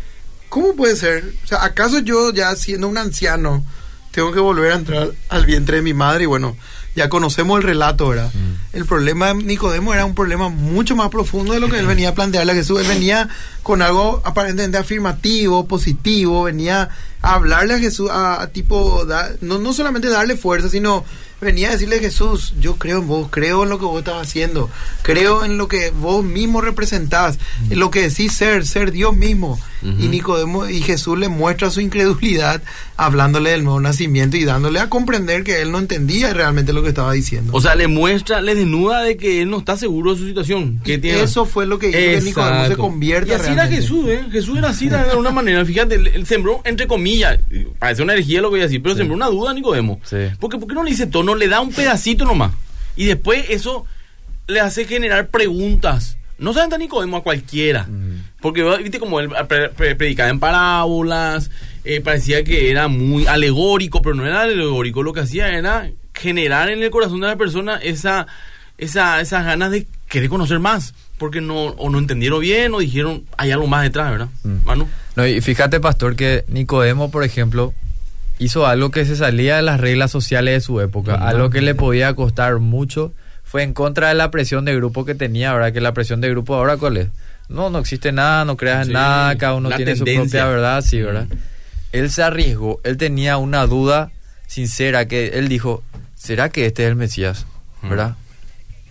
¿cómo 0.48 0.74
puede 0.74 0.96
ser? 0.96 1.32
O 1.44 1.46
sea, 1.46 1.64
¿acaso 1.64 2.00
yo 2.00 2.32
ya 2.32 2.54
siendo 2.56 2.88
un 2.88 2.98
anciano 2.98 3.64
tengo 4.10 4.32
que 4.32 4.40
volver 4.40 4.72
a 4.72 4.76
entrar 4.76 5.10
al 5.28 5.46
vientre 5.46 5.76
de 5.76 5.82
mi 5.82 5.94
madre? 5.94 6.24
Y 6.24 6.26
bueno, 6.26 6.56
ya 6.96 7.08
conocemos 7.08 7.58
el 7.58 7.62
relato, 7.64 8.08
¿verdad? 8.08 8.30
El 8.72 8.84
problema 8.84 9.28
de 9.28 9.34
Nicodemo 9.34 9.94
era 9.94 10.04
un 10.04 10.14
problema 10.14 10.48
mucho 10.48 10.96
más 10.96 11.08
profundo 11.08 11.52
de 11.52 11.60
lo 11.60 11.68
que 11.68 11.78
él 11.78 11.86
venía 11.86 12.10
a 12.10 12.14
plantearle 12.14 12.52
a 12.52 12.54
Jesús. 12.54 12.80
Él 12.80 12.86
venía 12.88 13.28
con 13.62 13.80
algo 13.82 14.20
aparentemente 14.24 14.76
afirmativo, 14.78 15.66
positivo, 15.66 16.44
venía 16.44 16.88
a 17.22 17.34
hablarle 17.34 17.74
a 17.74 17.78
Jesús, 17.78 18.10
a, 18.10 18.42
a 18.42 18.46
tipo, 18.48 19.04
da- 19.06 19.30
no, 19.40 19.58
no 19.58 19.72
solamente 19.72 20.08
darle 20.08 20.36
fuerza, 20.36 20.68
sino 20.68 21.04
venía 21.40 21.68
a 21.68 21.72
decirle 21.72 21.98
Jesús, 21.98 22.54
yo 22.60 22.76
creo 22.76 22.98
en 22.98 23.06
vos, 23.06 23.28
creo 23.30 23.62
en 23.64 23.70
lo 23.70 23.78
que 23.78 23.84
vos 23.84 23.98
estás 23.98 24.22
haciendo, 24.22 24.70
creo 25.02 25.44
en 25.44 25.58
lo 25.58 25.68
que 25.68 25.90
vos 25.90 26.24
mismo 26.24 26.60
representás, 26.60 27.38
en 27.68 27.78
lo 27.78 27.90
que 27.90 28.08
decís 28.08 28.32
ser, 28.32 28.66
ser 28.66 28.92
Dios 28.92 29.16
mismo. 29.16 29.58
y 29.82 30.08
Nicodemo 30.08 30.68
y 30.68 30.82
Jesús 30.82 31.18
le 31.18 31.28
muestra 31.28 31.70
su 31.70 31.80
incredulidad 31.80 32.60
hablándole 32.98 33.50
del 33.50 33.64
nuevo 33.64 33.80
nacimiento 33.80 34.36
y 34.36 34.44
dándole 34.44 34.78
a 34.78 34.90
comprender 34.90 35.42
que 35.42 35.62
él 35.62 35.72
no 35.72 35.78
entendía 35.78 36.34
realmente 36.34 36.74
lo 36.74 36.82
que 36.82 36.90
estaba 36.90 37.12
diciendo. 37.14 37.52
O 37.54 37.60
sea, 37.62 37.74
le 37.74 37.88
muestra, 37.88 38.42
le 38.42 38.54
desnuda 38.54 39.02
de 39.02 39.16
que 39.16 39.40
él 39.40 39.48
no 39.48 39.58
está 39.58 39.78
seguro 39.78 40.12
de 40.12 40.20
su 40.20 40.26
situación. 40.26 40.80
Que 40.84 40.98
tiene... 40.98 41.22
Eso 41.22 41.46
fue 41.46 41.64
lo 41.64 41.78
que 41.78 41.88
hizo 41.88 41.98
que 41.98 42.20
Nicodemo 42.20 42.66
se 42.66 42.76
convierta 42.76 43.32
Y 43.32 43.36
así 43.36 43.52
era 43.52 43.66
Jesús, 43.68 44.06
¿eh? 44.06 44.26
Jesús 44.30 44.58
era 44.58 44.68
así 44.68 44.90
de 44.90 44.96
alguna 45.10 45.30
manera. 45.30 45.64
Fíjate, 45.64 45.94
él 45.94 46.26
sembró, 46.26 46.60
entre 46.64 46.86
comillas, 46.86 47.38
parece 47.78 48.02
una 48.02 48.12
herejía 48.12 48.42
lo 48.42 48.48
que 48.48 48.56
voy 48.56 48.60
a 48.60 48.64
decir, 48.64 48.82
pero 48.82 48.94
sembró 48.94 49.16
una 49.16 49.28
duda 49.28 49.52
a 49.52 49.54
Nicodemo. 49.54 49.98
Sí. 50.04 50.18
Porque, 50.38 50.58
¿por 50.58 50.68
qué 50.68 50.74
no 50.74 50.84
le 50.84 50.90
dice 50.90 51.06
todo? 51.06 51.29
No 51.30 51.36
le 51.36 51.46
da 51.46 51.60
un 51.60 51.72
pedacito 51.72 52.24
nomás. 52.24 52.52
Y 52.96 53.04
después 53.04 53.44
eso 53.50 53.86
le 54.48 54.58
hace 54.58 54.84
generar 54.84 55.28
preguntas. 55.28 56.16
No 56.38 56.52
se 56.52 56.78
Nicodemo 56.78 57.18
a 57.18 57.22
cualquiera. 57.22 57.86
Porque, 58.40 58.64
viste, 58.82 58.98
como 58.98 59.20
él 59.20 59.30
predicaba 59.76 60.30
en 60.30 60.40
parábolas, 60.40 61.50
eh, 61.84 62.00
parecía 62.00 62.42
que 62.42 62.70
era 62.70 62.88
muy 62.88 63.26
alegórico, 63.26 64.02
pero 64.02 64.16
no 64.16 64.26
era 64.26 64.42
alegórico. 64.42 65.04
Lo 65.04 65.12
que 65.12 65.20
hacía 65.20 65.56
era 65.56 65.88
generar 66.14 66.68
en 66.70 66.82
el 66.82 66.90
corazón 66.90 67.20
de 67.20 67.28
la 67.28 67.36
persona 67.36 67.76
esa, 67.76 68.26
esa, 68.76 69.20
esas 69.20 69.44
ganas 69.44 69.70
de 69.70 69.86
querer 70.08 70.28
conocer 70.28 70.58
más. 70.58 70.94
Porque 71.16 71.40
no, 71.40 71.66
o 71.66 71.90
no 71.90 71.98
entendieron 71.98 72.40
bien 72.40 72.74
o 72.74 72.80
dijeron, 72.80 73.24
hay 73.36 73.52
algo 73.52 73.68
más 73.68 73.82
detrás, 73.84 74.10
¿verdad? 74.10 74.28
Manu. 74.64 74.88
No, 75.14 75.26
y 75.26 75.40
fíjate, 75.42 75.78
pastor, 75.78 76.16
que 76.16 76.44
Nicodemo, 76.48 77.10
por 77.10 77.22
ejemplo, 77.22 77.72
hizo 78.40 78.66
algo 78.66 78.90
que 78.90 79.04
se 79.04 79.16
salía 79.16 79.56
de 79.56 79.62
las 79.62 79.78
reglas 79.78 80.10
sociales 80.10 80.54
de 80.54 80.60
su 80.60 80.80
época, 80.80 81.14
algo 81.14 81.50
que 81.50 81.60
le 81.60 81.74
podía 81.74 82.14
costar 82.14 82.58
mucho 82.58 83.12
fue 83.44 83.62
en 83.62 83.74
contra 83.74 84.08
de 84.08 84.14
la 84.14 84.30
presión 84.30 84.64
de 84.64 84.74
grupo 84.74 85.04
que 85.04 85.14
tenía, 85.14 85.52
¿verdad? 85.52 85.72
Que 85.72 85.80
la 85.80 85.92
presión 85.92 86.20
de 86.20 86.30
grupo 86.30 86.54
ahora, 86.54 86.76
¿cuál 86.78 86.96
es? 86.96 87.08
No, 87.48 87.68
no 87.68 87.78
existe 87.78 88.12
nada, 88.12 88.44
no 88.44 88.56
creas 88.56 88.86
en 88.86 88.94
nada, 88.94 89.36
cada 89.36 89.54
uno 89.54 89.70
tiene 89.70 89.94
su 89.94 90.04
propia 90.04 90.46
verdad, 90.46 90.82
sí, 90.82 91.02
¿verdad? 91.02 91.26
Él 91.92 92.10
se 92.10 92.22
arriesgó, 92.22 92.80
él 92.82 92.96
tenía 92.96 93.36
una 93.36 93.66
duda 93.66 94.10
sincera 94.46 95.06
que 95.06 95.38
él 95.38 95.48
dijo, 95.48 95.82
¿será 96.14 96.48
que 96.48 96.64
este 96.64 96.84
es 96.84 96.88
el 96.88 96.96
Mesías? 96.96 97.46
¿Verdad? 97.82 98.16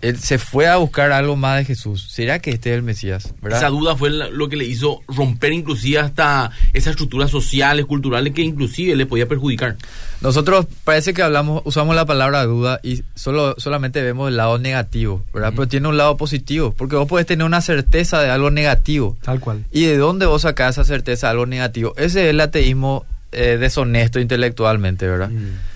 Él 0.02 0.20
se 0.20 0.38
fue 0.38 0.68
a 0.68 0.78
buscar 0.78 1.12
algo 1.12 1.36
más 1.36 1.58
de 1.58 1.66
Jesús. 1.66 2.08
¿Será 2.10 2.39
que 2.39 2.52
este 2.52 2.72
es 2.72 2.78
el 2.78 2.84
Mesías? 2.84 3.34
Esa 3.50 3.70
duda 3.70 3.95
fue 3.95 4.10
lo 4.10 4.50
que 4.50 4.56
le 4.56 4.66
hizo 4.66 5.02
romper 5.08 5.54
inclusive 5.54 6.00
hasta 6.00 6.52
esas 6.74 6.91
estructuras 6.91 7.30
sociales, 7.30 7.86
culturales 7.86 8.34
que 8.34 8.41
inclusive 8.41 8.95
le 8.95 9.06
podía 9.06 9.28
perjudicar. 9.28 9.76
Nosotros 10.22 10.68
parece 10.84 11.14
que 11.14 11.22
hablamos, 11.22 11.62
usamos 11.66 11.95
la 11.95 12.06
palabra 12.06 12.43
duda 12.45 12.80
y 12.84 13.04
solo, 13.16 13.56
solamente 13.58 14.02
vemos 14.02 14.30
el 14.30 14.38
lado 14.38 14.58
negativo, 14.58 15.24
¿verdad? 15.34 15.54
Pero 15.56 15.68
tiene 15.68 15.88
un 15.88 15.97
lado 15.97 16.18
positivo, 16.18 16.74
porque 16.78 16.95
vos 16.95 17.08
puedes 17.08 17.28
tener 17.28 17.45
una 17.45 17.62
certeza 17.62 18.22
de 18.22 18.30
algo 18.30 18.52
negativo. 18.52 19.18
Tal 19.22 19.39
cual. 19.39 19.66
¿Y 19.72 19.84
de 19.86 19.97
dónde 19.97 20.26
vos 20.26 20.41
sacás 20.43 20.76
esa 20.76 20.84
certeza 20.84 21.28
de 21.28 21.32
algo 21.32 21.45
negativo? 21.45 21.93
Ese 21.97 22.24
es 22.24 22.30
el 22.30 22.41
ateísmo 22.41 23.06
eh, 23.32 23.58
deshonesto 23.60 24.20
intelectualmente, 24.20 25.08
¿verdad? 25.08 25.30
Mm. 25.30 25.68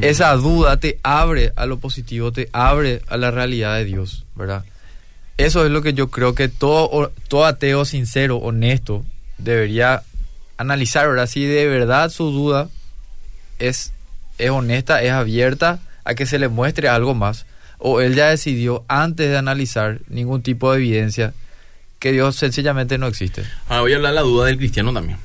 Esa 0.00 0.32
duda 0.34 0.78
te 0.78 0.98
abre 1.02 1.52
a 1.56 1.66
lo 1.66 1.78
positivo, 1.78 2.32
te 2.32 2.48
abre 2.52 3.02
a 3.08 3.16
la 3.16 3.30
realidad 3.30 3.76
de 3.76 3.84
Dios, 3.84 4.24
¿verdad? 4.34 4.64
Eso 5.36 5.66
es 5.66 5.70
lo 5.70 5.82
que 5.82 5.92
yo 5.92 6.08
creo 6.08 6.34
que 6.34 6.48
todo, 6.48 7.12
todo 7.28 7.44
ateo 7.44 7.84
sincero, 7.84 8.38
honesto, 8.38 9.04
debería 9.36 10.02
analizar, 10.56 11.08
¿verdad? 11.08 11.26
Si 11.26 11.44
de 11.44 11.66
verdad 11.66 12.08
su 12.08 12.30
duda 12.30 12.68
es, 13.58 13.92
es 14.38 14.50
honesta, 14.50 15.02
es 15.02 15.12
abierta 15.12 15.80
a 16.04 16.14
que 16.14 16.24
se 16.24 16.38
le 16.38 16.48
muestre 16.48 16.88
algo 16.88 17.14
más, 17.14 17.44
o 17.78 18.00
él 18.00 18.14
ya 18.14 18.28
decidió 18.28 18.84
antes 18.88 19.28
de 19.28 19.36
analizar 19.36 20.00
ningún 20.08 20.42
tipo 20.42 20.72
de 20.72 20.78
evidencia 20.78 21.34
que 21.98 22.12
Dios 22.12 22.36
sencillamente 22.36 22.96
no 22.96 23.06
existe. 23.06 23.44
Ahora 23.68 23.82
voy 23.82 23.92
a 23.92 23.96
hablar 23.96 24.12
de 24.12 24.16
la 24.16 24.22
duda 24.22 24.46
del 24.46 24.56
cristiano 24.56 24.92
también 24.92 25.18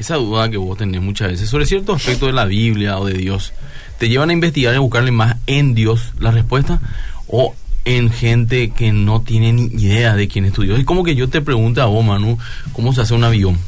esa 0.00 0.16
duda 0.16 0.48
que 0.50 0.56
vos 0.56 0.78
tenés 0.78 1.02
muchas 1.02 1.30
veces 1.30 1.48
sobre 1.48 1.66
ciertos 1.66 1.96
aspectos 1.96 2.28
de 2.28 2.32
la 2.32 2.46
Biblia 2.46 2.98
o 2.98 3.04
de 3.04 3.14
Dios, 3.14 3.52
te 3.98 4.08
llevan 4.08 4.30
a 4.30 4.32
investigar 4.32 4.72
y 4.72 4.76
a 4.76 4.80
buscarle 4.80 5.10
más 5.10 5.36
en 5.46 5.74
Dios 5.74 6.14
la 6.18 6.30
respuesta 6.30 6.80
o 7.26 7.54
en 7.84 8.10
gente 8.10 8.70
que 8.70 8.92
no 8.92 9.20
tiene 9.20 9.52
ni 9.52 9.64
idea 9.66 10.14
de 10.16 10.26
quién 10.26 10.46
es 10.46 10.52
tu 10.52 10.62
Dios. 10.62 10.78
Es 10.78 10.86
como 10.86 11.04
que 11.04 11.14
yo 11.14 11.28
te 11.28 11.42
pregunto 11.42 11.82
a 11.82 11.86
vos, 11.86 12.04
Manu, 12.04 12.38
cómo 12.72 12.94
se 12.94 13.02
hace 13.02 13.14
un 13.14 13.24
avión. 13.24 13.58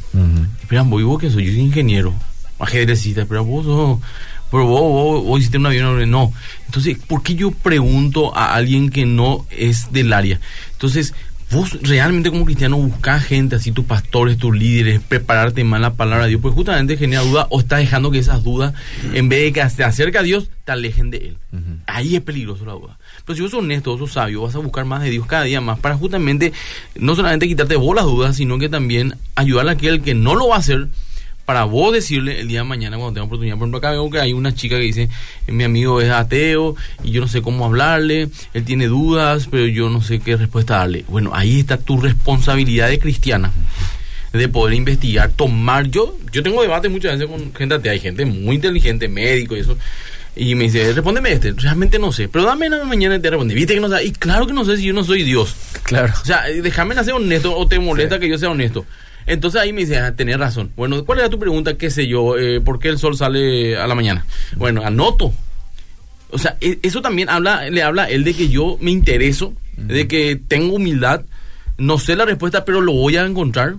Espera, 0.59 0.81
vos, 0.81 1.19
que 1.19 1.29
soy? 1.29 1.45
Yo 1.45 1.51
soy 1.51 1.61
ingeniero, 1.61 2.13
ajedrecista, 2.59 3.25
pero 3.27 3.45
vos 3.45 3.65
sos, 3.65 3.99
pero 4.49 4.65
vos, 4.65 4.81
vos, 4.81 5.23
vos, 5.23 5.39
hiciste 5.39 5.57
un 5.57 5.67
avión, 5.67 6.09
no. 6.09 6.33
Entonces, 6.65 6.97
¿por 7.07 7.21
qué 7.21 7.35
yo 7.35 7.51
pregunto 7.51 8.35
a 8.35 8.55
alguien 8.55 8.89
que 8.89 9.05
no 9.05 9.45
es 9.51 9.91
del 9.91 10.13
área? 10.13 10.39
Entonces, 10.71 11.13
vos 11.53 11.77
realmente 11.81 12.31
como 12.31 12.45
cristiano 12.45 12.77
buscas 12.77 13.23
gente, 13.23 13.55
así 13.55 13.71
tus 13.71 13.85
pastores, 13.85 14.37
tus 14.37 14.55
líderes, 14.55 14.99
prepararte 14.99 15.63
más 15.63 15.79
la 15.79 15.93
palabra 15.93 16.23
de 16.23 16.31
Dios, 16.31 16.41
pues 16.41 16.53
justamente 16.53 16.97
genera 16.97 17.21
duda 17.21 17.47
o 17.49 17.59
estás 17.59 17.79
dejando 17.79 18.11
que 18.11 18.17
esas 18.17 18.43
dudas, 18.43 18.73
en 19.13 19.29
vez 19.29 19.43
de 19.43 19.53
que 19.53 19.75
te 19.75 19.83
acerque 19.83 20.17
a 20.17 20.23
Dios, 20.23 20.49
te 20.65 20.71
alejen 20.71 21.11
de 21.11 21.17
Él. 21.17 21.37
Ahí 21.85 22.15
es 22.15 22.21
peligroso 22.21 22.65
la 22.65 22.73
duda. 22.73 22.97
Pero 23.25 23.35
si 23.35 23.41
vos 23.43 23.51
sos 23.51 23.59
honesto, 23.59 23.91
vos 23.91 23.99
sos 23.99 24.13
sabio, 24.13 24.41
vas 24.41 24.55
a 24.55 24.59
buscar 24.59 24.85
más 24.85 25.03
de 25.03 25.11
Dios 25.11 25.27
cada 25.27 25.43
día 25.43 25.61
más 25.61 25.79
para 25.79 25.95
justamente 25.95 26.51
no 26.95 27.15
solamente 27.15 27.47
quitarte 27.47 27.75
vos 27.75 27.95
las 27.95 28.05
dudas, 28.05 28.35
sino 28.35 28.57
que 28.57 28.67
también 28.67 29.15
ayudar 29.35 29.69
a 29.69 29.71
aquel 29.71 30.01
que 30.01 30.15
no 30.15 30.35
lo 30.35 30.49
va 30.49 30.55
a 30.55 30.59
hacer 30.59 30.87
para 31.45 31.65
vos 31.65 31.93
decirle 31.93 32.39
el 32.39 32.47
día 32.47 32.59
de 32.59 32.65
mañana 32.65 32.97
cuando 32.97 33.13
tenga 33.13 33.25
oportunidad. 33.25 33.55
Por 33.55 33.63
ejemplo, 33.63 33.77
acá 33.79 33.91
veo 33.91 34.09
que 34.09 34.19
hay 34.19 34.33
una 34.33 34.53
chica 34.53 34.75
que 34.77 34.83
dice, 34.83 35.09
mi 35.47 35.63
amigo 35.63 36.01
es 36.01 36.09
ateo 36.09 36.75
y 37.03 37.11
yo 37.11 37.21
no 37.21 37.27
sé 37.27 37.41
cómo 37.41 37.65
hablarle, 37.65 38.29
él 38.53 38.63
tiene 38.65 38.87
dudas, 38.87 39.47
pero 39.51 39.65
yo 39.67 39.89
no 39.89 40.01
sé 40.01 40.19
qué 40.19 40.37
respuesta 40.37 40.77
darle. 40.77 41.05
Bueno, 41.07 41.31
ahí 41.33 41.59
está 41.59 41.77
tu 41.77 41.99
responsabilidad 41.99 42.89
de 42.89 42.99
cristiana 42.99 43.51
de 44.31 44.47
poder 44.47 44.73
investigar, 44.73 45.31
tomar. 45.31 45.87
Yo 45.89 46.17
yo 46.31 46.41
tengo 46.41 46.61
debate 46.61 46.89
muchas 46.89 47.13
veces 47.13 47.27
con 47.27 47.53
gente 47.53 47.75
atea, 47.75 47.91
hay 47.91 47.99
gente 47.99 48.25
muy 48.25 48.55
inteligente, 48.55 49.07
médico 49.07 49.55
y 49.55 49.59
eso. 49.59 49.77
Y 50.35 50.55
me 50.55 50.63
dice, 50.63 50.91
respóndeme 50.93 51.31
este, 51.31 51.51
realmente 51.51 51.99
no 51.99 52.11
sé, 52.11 52.27
pero 52.27 52.45
dame 52.45 52.67
la 52.67 52.83
mañana 52.83 53.15
y 53.15 53.19
te 53.19 53.29
responde, 53.29 53.53
viste 53.53 53.75
que 53.75 53.79
no 53.79 53.87
sé, 53.87 54.03
y 54.03 54.11
claro 54.11 54.47
que 54.47 54.53
no 54.53 54.65
sé 54.65 54.77
si 54.77 54.85
yo 54.85 54.93
no 54.93 55.03
soy 55.03 55.21
Dios. 55.21 55.55
Claro. 55.83 56.11
O 56.19 56.25
sea, 56.25 56.45
déjame 56.45 56.95
ser 57.03 57.13
honesto 57.13 57.55
o 57.55 57.67
te 57.67 57.77
molesta 57.77 58.17
que 58.17 58.27
yo 58.27 58.39
sea 58.39 58.49
honesto. 58.49 58.83
Entonces 59.25 59.61
ahí 59.61 59.73
me 59.73 59.81
dice, 59.81 59.97
ah, 59.97 60.15
tenés 60.15 60.37
razón. 60.37 60.71
Bueno, 60.75 61.03
¿cuál 61.05 61.19
era 61.19 61.29
tu 61.29 61.39
pregunta? 61.39 61.75
¿Qué 61.77 61.89
sé 61.89 62.07
yo? 62.07 62.37
Eh, 62.37 62.61
¿Por 62.61 62.79
qué 62.79 62.89
el 62.89 62.97
sol 62.97 63.15
sale 63.15 63.77
a 63.77 63.87
la 63.87 63.95
mañana? 63.95 64.25
Bueno, 64.55 64.83
anoto. 64.83 65.33
O 66.29 66.37
sea, 66.37 66.57
e, 66.61 66.79
eso 66.81 67.01
también 67.01 67.29
habla, 67.29 67.69
le 67.69 67.83
habla 67.83 68.09
él 68.09 68.23
de 68.23 68.33
que 68.33 68.49
yo 68.49 68.77
me 68.81 68.91
intereso, 68.91 69.53
de 69.77 70.07
que 70.07 70.39
tengo 70.47 70.75
humildad. 70.75 71.21
No 71.77 71.97
sé 71.97 72.15
la 72.15 72.25
respuesta, 72.25 72.65
pero 72.65 72.81
lo 72.81 72.93
voy 72.93 73.17
a 73.17 73.25
encontrar. 73.25 73.75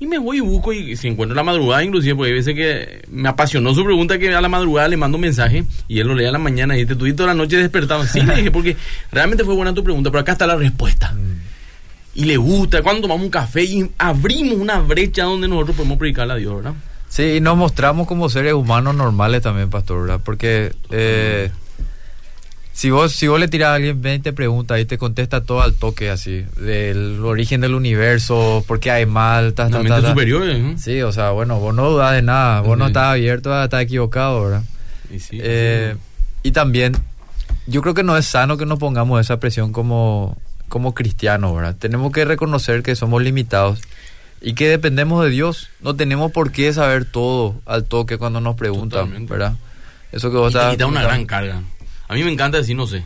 Y 0.00 0.06
me 0.06 0.18
voy 0.18 0.38
y 0.38 0.40
busco 0.40 0.72
y 0.72 0.96
si 0.96 1.08
encuentro 1.08 1.34
la 1.34 1.42
madrugada, 1.42 1.82
inclusive, 1.82 2.14
porque 2.14 2.30
hay 2.30 2.36
veces 2.36 2.54
que 2.54 3.02
me 3.10 3.28
apasionó 3.28 3.74
su 3.74 3.84
pregunta 3.84 4.18
que 4.18 4.32
a 4.34 4.40
la 4.40 4.48
madrugada 4.48 4.88
le 4.88 4.96
mando 4.96 5.16
un 5.16 5.22
mensaje 5.22 5.64
y 5.88 5.98
él 5.98 6.06
lo 6.06 6.14
lee 6.14 6.26
a 6.26 6.32
la 6.32 6.38
mañana 6.38 6.78
y 6.78 6.86
te 6.86 6.94
tuviste 6.94 7.18
toda 7.18 7.28
la 7.28 7.34
noche 7.34 7.56
despertado. 7.56 8.04
Sí, 8.06 8.20
le 8.20 8.36
dije, 8.36 8.50
porque 8.50 8.76
realmente 9.10 9.44
fue 9.44 9.54
buena 9.54 9.74
tu 9.74 9.82
pregunta, 9.82 10.10
pero 10.10 10.20
acá 10.20 10.32
está 10.32 10.46
la 10.46 10.56
respuesta 10.56 11.14
y 12.18 12.24
le 12.24 12.36
gusta, 12.36 12.82
cuando 12.82 13.02
tomamos 13.02 13.26
un 13.26 13.30
café 13.30 13.62
y 13.62 13.88
abrimos 13.96 14.58
una 14.58 14.80
brecha 14.80 15.22
donde 15.22 15.46
nosotros 15.46 15.76
podemos 15.76 15.98
predicarle 15.98 16.32
a 16.32 16.36
Dios, 16.36 16.56
¿verdad? 16.56 16.74
Sí, 17.08 17.22
y 17.36 17.40
nos 17.40 17.56
mostramos 17.56 18.08
como 18.08 18.28
seres 18.28 18.54
humanos 18.54 18.96
normales 18.96 19.40
también, 19.40 19.70
pastor, 19.70 20.00
¿verdad? 20.00 20.20
Porque 20.24 20.72
eh, 20.90 21.52
si 22.72 22.90
vos 22.90 23.12
si 23.12 23.28
vos 23.28 23.38
le 23.38 23.46
tiras 23.46 23.68
a 23.68 23.74
alguien, 23.74 24.02
ven 24.02 24.16
y 24.16 24.18
te 24.18 24.32
pregunta 24.32 24.80
y 24.80 24.84
te 24.84 24.98
contesta 24.98 25.44
todo 25.44 25.62
al 25.62 25.74
toque 25.74 26.10
así, 26.10 26.44
del 26.56 27.24
origen 27.24 27.60
del 27.60 27.76
universo, 27.76 28.64
por 28.66 28.80
qué 28.80 28.90
hay 28.90 29.06
mal, 29.06 29.54
ta, 29.54 29.70
ta, 29.70 29.80
ta, 29.84 30.08
superiores, 30.08 30.58
¿no? 30.58 30.76
Sí, 30.76 31.00
o 31.02 31.12
sea, 31.12 31.30
bueno, 31.30 31.60
vos 31.60 31.72
no 31.72 31.88
dudas 31.88 32.14
de 32.14 32.22
nada, 32.22 32.62
vos 32.62 32.76
no 32.76 32.88
estás 32.88 33.12
abierto 33.12 33.54
a 33.54 33.62
estar 33.62 33.80
equivocado, 33.80 34.42
¿verdad? 34.42 34.64
Y, 35.08 35.20
sí, 35.20 35.38
eh, 35.40 35.94
y 36.42 36.50
también, 36.50 36.96
yo 37.68 37.80
creo 37.80 37.94
que 37.94 38.02
no 38.02 38.16
es 38.16 38.26
sano 38.26 38.56
que 38.56 38.66
nos 38.66 38.80
pongamos 38.80 39.20
esa 39.20 39.38
presión 39.38 39.72
como 39.72 40.36
como 40.68 40.94
cristianos, 40.94 41.54
¿verdad? 41.54 41.76
Tenemos 41.78 42.12
que 42.12 42.24
reconocer 42.24 42.82
que 42.82 42.94
somos 42.96 43.22
limitados 43.22 43.80
y 44.40 44.54
que 44.54 44.68
dependemos 44.68 45.24
de 45.24 45.30
Dios. 45.30 45.70
No 45.80 45.96
tenemos 45.96 46.32
por 46.32 46.52
qué 46.52 46.72
saber 46.72 47.04
todo 47.04 47.60
al 47.66 47.84
toque 47.84 48.18
cuando 48.18 48.40
nos 48.40 48.56
preguntan, 48.56 49.26
¿verdad? 49.26 49.54
Eso 50.12 50.30
que 50.30 50.36
vos 50.36 50.54
y 50.72 50.76
te 50.76 50.84
una 50.84 51.02
gran 51.02 51.26
carga. 51.26 51.62
A 52.08 52.14
mí 52.14 52.24
me 52.24 52.32
encanta 52.32 52.58
decir 52.58 52.76
no 52.76 52.86
sé. 52.86 53.04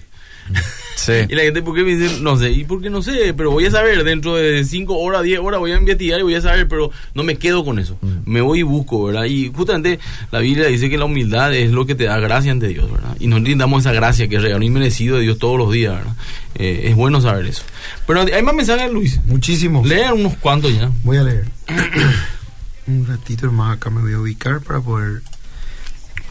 Sí. 0.94 1.14
y 1.28 1.34
la 1.34 1.42
gente, 1.42 1.62
¿por 1.62 1.74
qué 1.74 1.82
me 1.82 1.96
dice 1.96 2.20
no 2.20 2.36
sé? 2.36 2.52
¿Y 2.52 2.62
por 2.62 2.80
qué 2.80 2.88
no 2.88 3.02
sé? 3.02 3.34
Pero 3.36 3.50
voy 3.50 3.66
a 3.66 3.72
saber, 3.72 4.04
dentro 4.04 4.36
de 4.36 4.62
5 4.62 4.96
horas, 4.96 5.24
10 5.24 5.40
horas 5.40 5.58
voy 5.58 5.72
a 5.72 5.76
investigar 5.76 6.20
y 6.20 6.22
voy 6.22 6.36
a 6.36 6.40
saber, 6.40 6.68
pero 6.68 6.92
no 7.14 7.24
me 7.24 7.38
quedo 7.38 7.64
con 7.64 7.80
eso. 7.80 7.98
Mm. 8.02 8.30
Me 8.30 8.40
voy 8.40 8.60
y 8.60 8.62
busco, 8.62 9.06
¿verdad? 9.06 9.24
Y 9.24 9.50
justamente 9.52 9.98
la 10.30 10.38
Biblia 10.38 10.68
dice 10.68 10.88
que 10.88 10.96
la 10.96 11.06
humildad 11.06 11.52
es 11.54 11.72
lo 11.72 11.86
que 11.86 11.96
te 11.96 12.04
da 12.04 12.20
gracia 12.20 12.52
ante 12.52 12.68
Dios, 12.68 12.88
¿verdad? 12.88 13.16
Y 13.18 13.26
nos 13.26 13.42
brindamos 13.42 13.80
esa 13.80 13.92
gracia 13.92 14.28
que 14.28 14.36
es 14.36 14.42
real 14.42 14.62
y 14.62 14.70
merecido 14.70 15.16
de 15.16 15.22
Dios 15.22 15.38
todos 15.38 15.58
los 15.58 15.72
días, 15.72 15.96
¿verdad? 15.96 16.14
Eh, 16.54 16.82
es 16.84 16.94
bueno 16.94 17.20
saber 17.20 17.46
eso. 17.46 17.64
Pero 18.06 18.20
hay 18.20 18.42
más 18.44 18.54
mensajes, 18.54 18.92
Luis. 18.92 19.18
Muchísimos. 19.24 19.84
Lea 19.84 20.14
unos 20.14 20.36
cuantos 20.36 20.72
ya. 20.72 20.88
Voy 21.02 21.16
a 21.16 21.24
leer. 21.24 21.46
Un 22.86 23.06
ratito 23.06 23.50
más 23.50 23.76
acá 23.76 23.90
me 23.90 24.02
voy 24.02 24.12
a 24.12 24.18
ubicar 24.18 24.60
para 24.60 24.80
poder 24.80 25.22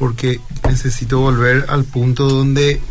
porque 0.02 0.40
necesito 0.68 1.20
volver 1.20 1.66
al 1.70 1.84
punto 1.84 2.28
donde 2.28 2.82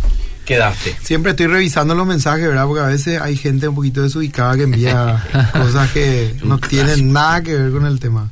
quedaste. 0.51 0.97
Siempre 1.01 1.31
estoy 1.31 1.47
revisando 1.47 1.95
los 1.95 2.07
mensajes, 2.07 2.49
¿verdad? 2.49 2.67
Porque 2.67 2.83
a 2.83 2.87
veces 2.87 3.21
hay 3.21 3.37
gente 3.37 3.69
un 3.69 3.77
poquito 3.77 4.03
desubicada 4.03 4.57
que 4.57 4.65
envía 4.65 5.25
cosas 5.53 5.91
que 5.93 6.35
no 6.43 6.59
tienen 6.59 7.13
nada 7.13 7.41
que 7.43 7.55
ver 7.55 7.71
con 7.71 7.87
el 7.87 8.01
tema. 8.01 8.31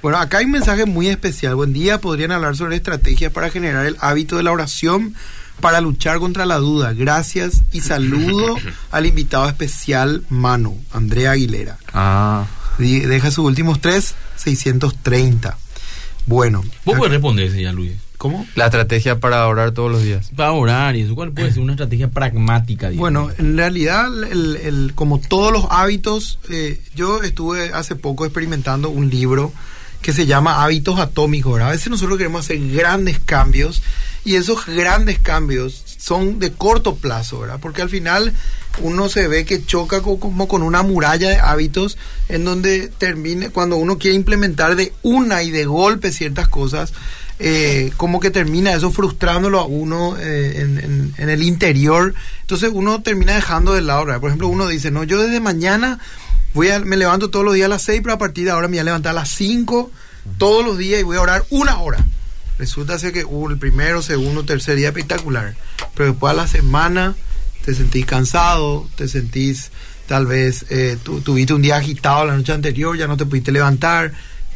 Bueno, 0.00 0.16
acá 0.16 0.38
hay 0.38 0.46
un 0.46 0.52
mensaje 0.52 0.86
muy 0.86 1.08
especial. 1.08 1.54
Buen 1.56 1.74
día, 1.74 2.00
podrían 2.00 2.32
hablar 2.32 2.56
sobre 2.56 2.76
estrategias 2.76 3.30
para 3.30 3.50
generar 3.50 3.84
el 3.84 3.98
hábito 4.00 4.38
de 4.38 4.42
la 4.42 4.52
oración 4.52 5.14
para 5.60 5.82
luchar 5.82 6.18
contra 6.18 6.46
la 6.46 6.56
duda. 6.56 6.94
Gracias 6.94 7.60
y 7.72 7.82
saludo 7.82 8.56
al 8.90 9.04
invitado 9.04 9.46
especial, 9.46 10.24
Manu, 10.30 10.82
Andrea 10.92 11.32
Aguilera. 11.32 11.76
Ah. 11.92 12.46
Deja 12.78 13.30
sus 13.30 13.44
últimos 13.44 13.82
tres, 13.82 14.14
630. 14.36 15.58
Bueno. 16.24 16.62
Vos 16.86 16.96
podés 16.96 17.12
responder 17.12 17.54
ya, 17.54 17.70
Luis. 17.72 17.92
¿Cómo? 18.20 18.46
La 18.54 18.66
estrategia 18.66 19.18
para 19.18 19.46
orar 19.48 19.70
todos 19.72 19.90
los 19.90 20.02
días. 20.02 20.28
Para 20.36 20.52
orar 20.52 20.94
y 20.94 21.00
eso, 21.00 21.14
¿cuál 21.14 21.32
puede 21.32 21.50
ser 21.52 21.62
una 21.62 21.72
estrategia 21.72 22.10
pragmática? 22.10 22.90
digamos? 22.90 23.00
Bueno, 23.00 23.30
en 23.38 23.56
realidad, 23.56 24.08
el, 24.30 24.56
el- 24.56 24.92
como 24.94 25.18
todos 25.20 25.50
los 25.50 25.64
hábitos, 25.70 26.38
eh, 26.50 26.78
yo 26.94 27.22
estuve 27.22 27.72
hace 27.72 27.96
poco 27.96 28.26
experimentando 28.26 28.90
un 28.90 29.08
libro 29.08 29.54
que 30.02 30.12
se 30.12 30.26
llama 30.26 30.62
Hábitos 30.62 30.98
Atómicos. 31.00 31.54
¿verdad? 31.54 31.68
A 31.70 31.72
veces 31.72 31.88
nosotros 31.88 32.18
queremos 32.18 32.44
hacer 32.44 32.58
grandes 32.68 33.18
cambios 33.20 33.80
y 34.22 34.34
esos 34.34 34.66
grandes 34.66 35.18
cambios 35.18 35.82
son 35.98 36.38
de 36.38 36.52
corto 36.52 36.96
plazo, 36.96 37.40
¿verdad? 37.40 37.58
Porque 37.58 37.80
al 37.80 37.88
final 37.88 38.34
uno 38.82 39.08
se 39.08 39.28
ve 39.28 39.46
que 39.46 39.64
choca 39.64 40.02
co- 40.02 40.20
como 40.20 40.46
con 40.46 40.60
una 40.62 40.82
muralla 40.82 41.30
de 41.30 41.38
hábitos 41.38 41.96
en 42.28 42.44
donde 42.44 42.88
termine, 42.88 43.48
cuando 43.48 43.76
uno 43.76 43.96
quiere 43.96 44.14
implementar 44.16 44.76
de 44.76 44.92
una 45.02 45.42
y 45.42 45.50
de 45.50 45.64
golpe 45.64 46.12
ciertas 46.12 46.48
cosas, 46.48 46.92
eh, 47.40 47.90
como 47.96 48.20
que 48.20 48.30
termina 48.30 48.72
eso 48.74 48.90
frustrándolo 48.92 49.58
a 49.60 49.64
uno 49.64 50.16
eh, 50.18 50.60
en, 50.60 51.12
en- 51.16 51.28
el 51.30 51.42
interior. 51.42 52.14
Entonces 52.42 52.70
uno 52.72 53.02
termina 53.02 53.34
dejando 53.34 53.72
de 53.74 53.80
lado. 53.82 54.04
Por 54.20 54.28
ejemplo, 54.28 54.48
uno 54.48 54.66
dice, 54.68 54.90
no, 54.90 55.04
yo 55.04 55.20
desde 55.22 55.40
mañana 55.40 55.98
voy 56.54 56.68
a, 56.70 56.78
me 56.80 56.96
levanto 56.96 57.30
todos 57.30 57.44
los 57.44 57.54
días 57.54 57.66
a 57.66 57.68
las 57.70 57.82
6, 57.82 58.00
pero 58.02 58.14
a 58.14 58.18
partir 58.18 58.44
de 58.44 58.50
ahora 58.50 58.68
me 58.68 58.72
voy 58.72 58.80
a 58.80 58.84
levantar 58.84 59.10
a 59.12 59.14
las 59.14 59.30
5 59.30 59.90
todos 60.38 60.64
los 60.64 60.76
días 60.76 61.00
y 61.00 61.02
voy 61.02 61.16
a 61.16 61.22
orar 61.22 61.44
una 61.50 61.78
hora. 61.80 62.04
Resulta 62.58 62.98
ser 62.98 63.12
que 63.12 63.24
uh, 63.24 63.48
el 63.48 63.58
primero, 63.58 64.02
segundo, 64.02 64.44
tercer 64.44 64.76
día 64.76 64.88
espectacular. 64.88 65.54
Pero 65.94 66.10
después 66.10 66.30
a 66.32 66.34
la 66.36 66.46
semana 66.46 67.14
te 67.64 67.74
sentís 67.74 68.04
cansado, 68.04 68.86
te 68.96 69.08
sentís 69.08 69.70
tal 70.06 70.26
vez, 70.26 70.66
eh, 70.70 70.98
tu- 71.02 71.20
tuviste 71.22 71.54
un 71.54 71.62
día 71.62 71.76
agitado 71.76 72.26
la 72.26 72.36
noche 72.36 72.52
anterior, 72.52 72.96
ya 72.98 73.06
no 73.06 73.16
te 73.16 73.24
pudiste 73.24 73.52
levantar, 73.52 74.12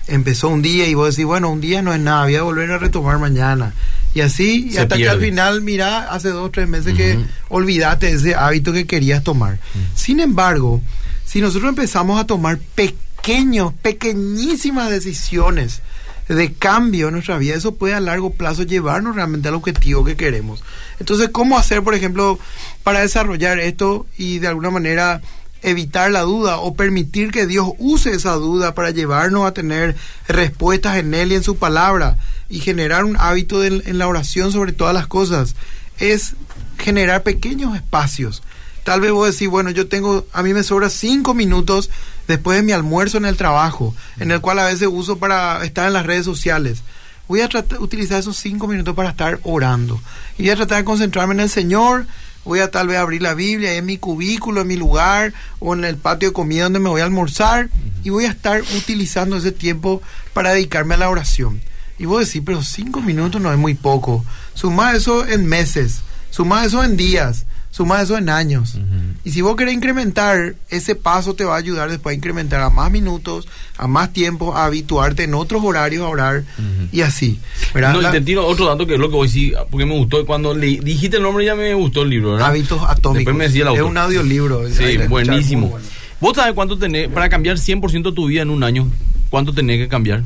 empezó 0.07 0.49
un 0.49 0.63
día 0.63 0.87
y 0.87 0.95
vos 0.95 1.11
decís, 1.11 1.25
bueno, 1.25 1.51
un 1.51 1.61
día 1.61 1.83
no 1.83 1.93
es 1.93 2.01
nada, 2.01 2.25
voy 2.25 2.37
a 2.37 2.43
volver 2.43 2.71
a 2.71 2.79
retomar 2.79 3.19
mañana. 3.19 3.75
Y 4.15 4.21
así, 4.21 4.71
y 4.73 4.77
hasta 4.77 4.97
que 4.97 5.09
al 5.09 5.21
final, 5.21 5.61
mira, 5.63 6.11
hace 6.13 6.29
dos 6.29 6.47
o 6.47 6.51
tres 6.51 6.69
meses 6.69 6.95
que 6.95 7.19
olvidaste 7.49 8.11
ese 8.11 8.35
hábito 8.35 8.73
que 8.73 8.87
querías 8.87 9.25
tomar. 9.25 9.59
Sin 9.95 10.21
embargo, 10.21 10.81
si 11.25 11.41
nosotros 11.41 11.69
empezamos 11.69 12.21
a 12.21 12.27
tomar 12.27 12.59
pequeños, 12.77 13.73
pequeñísimas 13.83 14.91
decisiones 14.91 15.83
de 16.29 16.53
cambio 16.53 17.09
en 17.09 17.15
nuestra 17.15 17.39
vida, 17.39 17.57
eso 17.57 17.75
puede 17.75 17.95
a 17.95 18.01
largo 18.01 18.31
plazo 18.31 18.63
llevarnos 18.63 19.17
realmente 19.17 19.49
al 19.49 19.55
objetivo 19.55 20.05
que 20.05 20.17
queremos. 20.17 20.63
Entonces, 21.01 21.31
¿cómo 21.31 21.59
hacer, 21.59 21.83
por 21.83 21.95
ejemplo, 21.95 22.39
para 22.85 23.01
desarrollar 23.01 23.59
esto 23.59 24.07
y 24.17 24.39
de 24.39 24.47
alguna 24.47 24.71
manera 24.71 25.23
evitar 25.65 26.11
la 26.11 26.21
duda 26.23 26.59
o 26.59 26.75
permitir 26.75 27.31
que 27.31 27.47
Dios 27.47 27.69
use 27.79 28.13
esa 28.13 28.33
duda 28.35 28.75
para 28.75 28.91
llevarnos 28.91 29.47
a 29.47 29.53
tener 29.53 29.97
respuestas 30.29 30.97
en 30.99 31.15
Él 31.15 31.33
y 31.33 31.37
en 31.37 31.43
su 31.43 31.57
palabra 31.57 32.17
y 32.49 32.61
generar 32.61 33.05
un 33.05 33.17
hábito 33.19 33.61
de- 33.61 33.83
en 33.87 33.99
la 33.99 34.07
oración 34.07 34.53
sobre 34.53 34.73
todas 34.73 34.95
las 34.95 35.07
cosas? 35.07 35.57
Es 35.99 36.35
generar 36.79 37.23
pequeños 37.23 37.75
espacios. 37.77 38.43
Tal 38.85 39.01
vez 39.01 39.13
vos 39.13 39.33
decís, 39.33 39.49
bueno, 39.49 39.71
yo 39.71 39.89
tengo, 39.89 40.27
a 40.33 40.43
mí 40.43 40.53
me 40.53 40.63
sobra 40.63 40.91
cinco 40.91 41.33
minutos 41.33 41.89
después 42.29 42.59
de 42.59 42.63
mi 42.63 42.73
almuerzo 42.73 43.17
en 43.17 43.25
el 43.25 43.37
trabajo, 43.37 43.95
en 44.19 44.31
el 44.31 44.41
cual 44.41 44.59
a 44.59 44.67
veces 44.67 44.89
uso 44.91 45.17
para 45.19 45.65
estar 45.65 45.87
en 45.87 45.95
las 45.95 46.05
redes 46.05 46.27
sociales. 46.27 46.83
Voy 47.27 47.41
a 47.41 47.49
tratar, 47.49 47.81
utilizar 47.81 48.21
esos 48.21 48.37
cinco 48.37 48.67
minutos 48.67 48.95
para 48.95 49.09
estar 49.09 49.41
orando. 49.45 49.99
Y 50.37 50.43
voy 50.43 50.51
a 50.51 50.57
tratar 50.57 50.79
de 50.79 50.85
concentrarme 50.85 51.33
en 51.33 51.41
el 51.41 51.49
Señor. 51.49 52.07
Voy 52.45 52.61
a 52.61 52.71
tal 52.71 52.89
vez 52.89 52.99
abrir 52.99 53.23
la 53.23 53.35
Biblia 53.35 53.75
en 53.75 53.87
mi 53.87 53.99
cubículo, 53.99 54.61
en 54.61 54.67
mi 54.67 54.77
lugar, 54.77 55.33
o 55.61 55.75
en 55.75 55.85
el 55.85 55.97
patio 55.97 56.29
de 56.29 56.35
comida 56.35 56.65
donde 56.65 56.81
me 56.81 56.89
voy 56.89 57.01
a 57.01 57.05
almorzar. 57.05 57.71
Y 58.03 58.11
voy 58.11 58.27
a 58.27 58.31
estar 58.31 58.63
utilizando 58.77 59.37
ese 59.37 59.53
tiempo 59.53 60.03
para 60.33 60.53
dedicarme 60.53 60.95
a 60.95 60.99
la 60.99 61.11
oración. 61.11 61.61
Y 61.99 62.07
vos 62.07 62.27
decís, 62.27 62.43
pero 62.45 62.63
cinco 62.63 63.01
minutos 63.01 63.41
no 63.41 63.53
es 63.53 63.59
muy 63.59 63.75
poco. 63.75 64.25
Suma 64.55 64.95
eso 64.95 65.27
en 65.27 65.47
meses, 65.47 66.01
suma 66.31 66.65
eso 66.65 66.83
en 66.85 66.97
días, 66.97 67.47
suma 67.75 68.01
eso 68.01 68.17
en 68.17 68.29
años. 68.29 68.77
Y 69.25 69.33
si 69.33 69.41
vos 69.41 69.57
querés 69.57 69.75
incrementar, 69.75 70.55
ese 70.69 70.95
paso 70.95 71.35
te 71.35 71.43
va 71.43 71.55
a 71.57 71.59
ayudar 71.59 71.91
después 71.91 72.13
a 72.13 72.17
incrementar 72.17 72.61
a 72.61 72.71
más 72.71 72.89
minutos, 72.89 73.49
a 73.77 73.89
más 73.89 74.13
tiempo, 74.13 74.57
a 74.57 74.67
habituarte 74.67 75.25
en 75.25 75.35
otros 75.35 75.61
horarios 75.65 76.05
a 76.05 76.09
orar 76.09 76.45
y 76.93 77.01
así. 77.01 77.41
¿verdad? 77.75 77.95
No, 77.95 78.09
y 78.09 78.13
te 78.13 78.21
tiro 78.21 78.47
otro 78.47 78.67
dato 78.67 78.87
que 78.87 78.95
es 78.95 79.01
lo 79.01 79.09
que 79.09 79.17
voy 79.17 79.27
a 79.27 79.29
decir, 79.29 79.57
porque 79.73 79.87
me 79.87 79.95
gustó. 79.97 80.25
Cuando 80.25 80.55
le 80.55 80.79
dijiste 80.79 81.17
el 81.17 81.25
nombre 81.25 81.45
ya 81.45 81.57
me 81.57 81.75
gustó 81.75 82.03
el 82.03 82.11
libro, 82.11 82.35
¿verdad? 82.35 82.51
Hábitos 82.51 82.81
atómicos. 82.85 83.15
Después 83.17 83.37
me 83.37 83.45
decía 83.45 83.63
el 83.63 83.69
es 83.75 83.81
autor. 83.81 83.91
un 83.91 83.99
audiolibro. 83.99 84.71
Sí, 84.71 84.97
buenísimo. 85.09 85.71
bueno. 85.71 85.87
¿Vos 86.21 86.37
sabés 86.37 86.55
cuánto 86.55 86.79
tenés, 86.79 87.09
para 87.09 87.29
cambiar 87.29 87.57
100% 87.57 88.15
tu 88.15 88.27
vida 88.27 88.43
en 88.43 88.51
un 88.51 88.63
año, 88.63 88.89
cuánto 89.31 89.53
tenés 89.53 89.79
que 89.81 89.89
cambiar? 89.89 90.23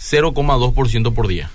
0,2% 0.00 1.12
por 1.12 1.28
día. 1.28 1.50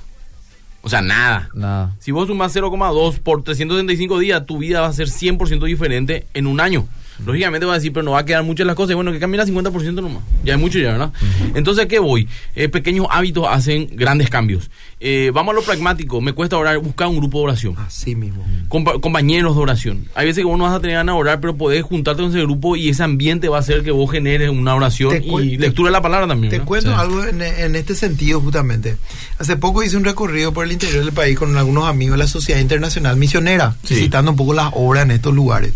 O 0.81 0.89
sea, 0.89 1.01
nada. 1.01 1.49
Nada. 1.53 1.95
Si 1.99 2.11
vos 2.11 2.27
sumás 2.27 2.55
0,2 2.55 3.19
por 3.19 3.43
365 3.43 4.19
días, 4.19 4.45
tu 4.45 4.57
vida 4.57 4.81
va 4.81 4.87
a 4.87 4.93
ser 4.93 5.07
100% 5.07 5.65
diferente 5.65 6.25
en 6.33 6.47
un 6.47 6.61
año. 6.61 6.87
Lógicamente 7.25 7.65
va 7.65 7.73
a 7.73 7.75
decir, 7.75 7.91
pero 7.93 8.03
no 8.03 8.11
va 8.11 8.19
a 8.19 8.25
quedar 8.25 8.43
muchas 8.43 8.65
las 8.65 8.75
cosas. 8.75 8.91
Y 8.91 8.95
Bueno, 8.95 9.11
que 9.11 9.19
cambie 9.19 9.39
el 9.41 9.47
50% 9.47 9.93
nomás. 10.01 10.23
Ya 10.43 10.53
es 10.53 10.59
mucho 10.59 10.79
ya, 10.79 10.91
¿verdad? 10.93 11.11
Entonces, 11.55 11.85
¿a 11.85 11.87
qué 11.87 11.99
voy? 11.99 12.27
Eh, 12.55 12.69
pequeños 12.69 13.07
hábitos 13.09 13.45
hacen 13.49 13.87
grandes 13.93 14.29
cambios. 14.29 14.69
Eh, 15.01 15.31
vamos 15.33 15.53
a 15.53 15.55
lo 15.55 15.61
pragmático. 15.63 16.19
Me 16.21 16.33
cuesta 16.33 16.57
orar, 16.57 16.77
buscar 16.79 17.07
un 17.07 17.17
grupo 17.17 17.39
de 17.39 17.43
oración. 17.45 17.75
Así 17.77 18.15
mismo. 18.15 18.45
Compa- 18.67 18.99
compañeros 18.99 19.55
de 19.55 19.61
oración. 19.61 20.05
Hay 20.15 20.25
veces 20.27 20.41
que 20.43 20.47
vos 20.47 20.57
no 20.57 20.65
vas 20.65 20.73
a 20.73 20.79
tener 20.81 20.97
ganas 20.97 21.15
de 21.15 21.19
orar, 21.19 21.39
pero 21.39 21.55
podés 21.55 21.83
juntarte 21.83 22.21
con 22.21 22.31
ese 22.31 22.41
grupo 22.41 22.75
y 22.75 22.89
ese 22.89 23.03
ambiente 23.03 23.47
va 23.49 23.57
a 23.57 23.59
hacer 23.61 23.83
que 23.83 23.91
vos 23.91 24.09
generes 24.11 24.49
una 24.49 24.75
oración 24.75 25.21
y 25.23 25.57
lectura 25.57 25.89
de 25.89 25.93
la 25.93 26.01
palabra 26.01 26.27
también. 26.27 26.49
Te 26.51 26.57
¿verdad? 26.57 26.67
cuento 26.67 26.89
Sí. 26.91 26.95
algo 26.97 27.23
en, 27.25 27.41
en 27.41 27.75
este 27.75 27.95
sentido 27.95 28.41
justamente. 28.41 28.97
Hace 29.37 29.55
poco 29.57 29.83
hice 29.83 29.95
un 29.97 30.03
recorrido 30.03 30.51
por 30.53 30.65
el 30.65 30.71
interior 30.71 31.03
del 31.05 31.13
país 31.13 31.37
con 31.37 31.55
algunos 31.57 31.87
amigos 31.87 32.13
de 32.17 32.23
la 32.23 32.27
Sociedad 32.27 32.59
Internacional 32.59 33.15
Misionera, 33.17 33.75
Sí. 33.83 33.95
visitando 33.95 34.31
un 34.31 34.37
poco 34.37 34.53
las 34.53 34.71
obras 34.73 35.03
en 35.05 35.11
estos 35.11 35.33
lugares. 35.33 35.73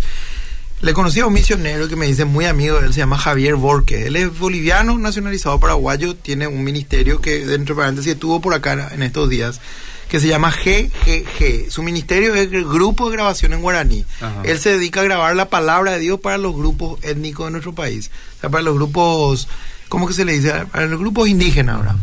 Le 0.83 0.93
conocí 0.93 1.21
a 1.21 1.27
un 1.27 1.31
misionero 1.31 1.87
que 1.87 1.95
me 1.95 2.07
dice 2.07 2.25
muy 2.25 2.43
amigo 2.43 2.77
él, 2.79 2.93
se 2.93 2.99
llama 2.99 3.17
Javier 3.17 3.55
Borque. 3.55 4.07
Él 4.07 4.17
es 4.17 4.37
boliviano, 4.37 4.97
nacionalizado 4.97 5.57
paraguayo, 5.57 6.13
tiene 6.13 6.45
un 6.45 6.61
ministerio 6.61 7.21
que, 7.21 7.45
dentro 7.45 7.73
de 7.73 7.81
paréntesis, 7.83 8.11
estuvo 8.11 8.41
por 8.41 8.53
acá 8.53 8.89
en 8.93 9.01
estos 9.01 9.29
días, 9.29 9.61
que 10.09 10.19
se 10.19 10.27
llama 10.27 10.51
GGG. 10.51 11.71
Su 11.71 11.83
ministerio 11.83 12.35
es 12.35 12.51
el 12.51 12.65
Grupo 12.65 13.09
de 13.09 13.15
Grabación 13.15 13.53
en 13.53 13.61
Guaraní. 13.61 14.03
Ajá. 14.19 14.41
Él 14.43 14.59
se 14.59 14.71
dedica 14.71 14.99
a 14.99 15.05
grabar 15.05 15.33
la 15.37 15.47
palabra 15.47 15.93
de 15.93 15.99
Dios 15.99 16.19
para 16.19 16.37
los 16.37 16.53
grupos 16.53 17.01
étnicos 17.01 17.47
de 17.47 17.51
nuestro 17.51 17.73
país. 17.73 18.11
O 18.39 18.41
sea, 18.41 18.49
para 18.49 18.63
los 18.63 18.75
grupos, 18.75 19.47
¿cómo 19.87 20.05
que 20.05 20.13
se 20.13 20.25
le 20.25 20.33
dice? 20.33 20.51
Para 20.69 20.87
los 20.87 20.99
grupos 20.99 21.29
indígenas 21.29 21.77
ahora. 21.77 21.95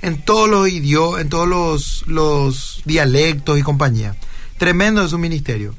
En 0.00 0.22
todos 0.22 0.48
los 0.48 0.68
idiomas, 0.68 1.22
en 1.22 1.28
todos 1.28 1.48
los, 1.48 2.04
los 2.06 2.82
dialectos 2.84 3.58
y 3.58 3.62
compañía. 3.62 4.14
Tremendo 4.58 5.02
es 5.02 5.10
su 5.10 5.18
ministerio. 5.18 5.74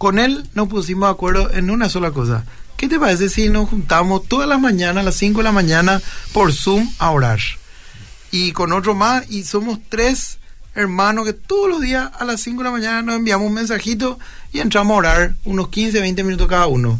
Con 0.00 0.18
él 0.18 0.48
nos 0.54 0.68
pusimos 0.68 1.10
de 1.10 1.12
acuerdo 1.12 1.50
en 1.52 1.68
una 1.68 1.90
sola 1.90 2.10
cosa. 2.10 2.46
¿Qué 2.78 2.88
te 2.88 2.98
parece 2.98 3.28
si 3.28 3.50
nos 3.50 3.68
juntamos 3.68 4.26
todas 4.26 4.48
las 4.48 4.58
mañanas, 4.58 5.02
a 5.02 5.04
las 5.04 5.16
5 5.16 5.40
de 5.40 5.44
la 5.44 5.52
mañana, 5.52 6.00
por 6.32 6.54
Zoom 6.54 6.90
a 6.98 7.10
orar? 7.10 7.38
Y 8.30 8.52
con 8.52 8.72
otro 8.72 8.94
más, 8.94 9.30
y 9.30 9.44
somos 9.44 9.78
tres 9.90 10.38
hermanos 10.74 11.26
que 11.26 11.34
todos 11.34 11.68
los 11.68 11.82
días 11.82 12.10
a 12.18 12.24
las 12.24 12.40
5 12.40 12.62
de 12.62 12.64
la 12.64 12.70
mañana 12.70 13.02
nos 13.02 13.16
enviamos 13.16 13.46
un 13.48 13.52
mensajito 13.52 14.18
y 14.54 14.60
entramos 14.60 14.94
a 14.94 14.98
orar 15.00 15.34
unos 15.44 15.68
15, 15.68 16.00
20 16.00 16.24
minutos 16.24 16.48
cada 16.48 16.66
uno. 16.66 16.98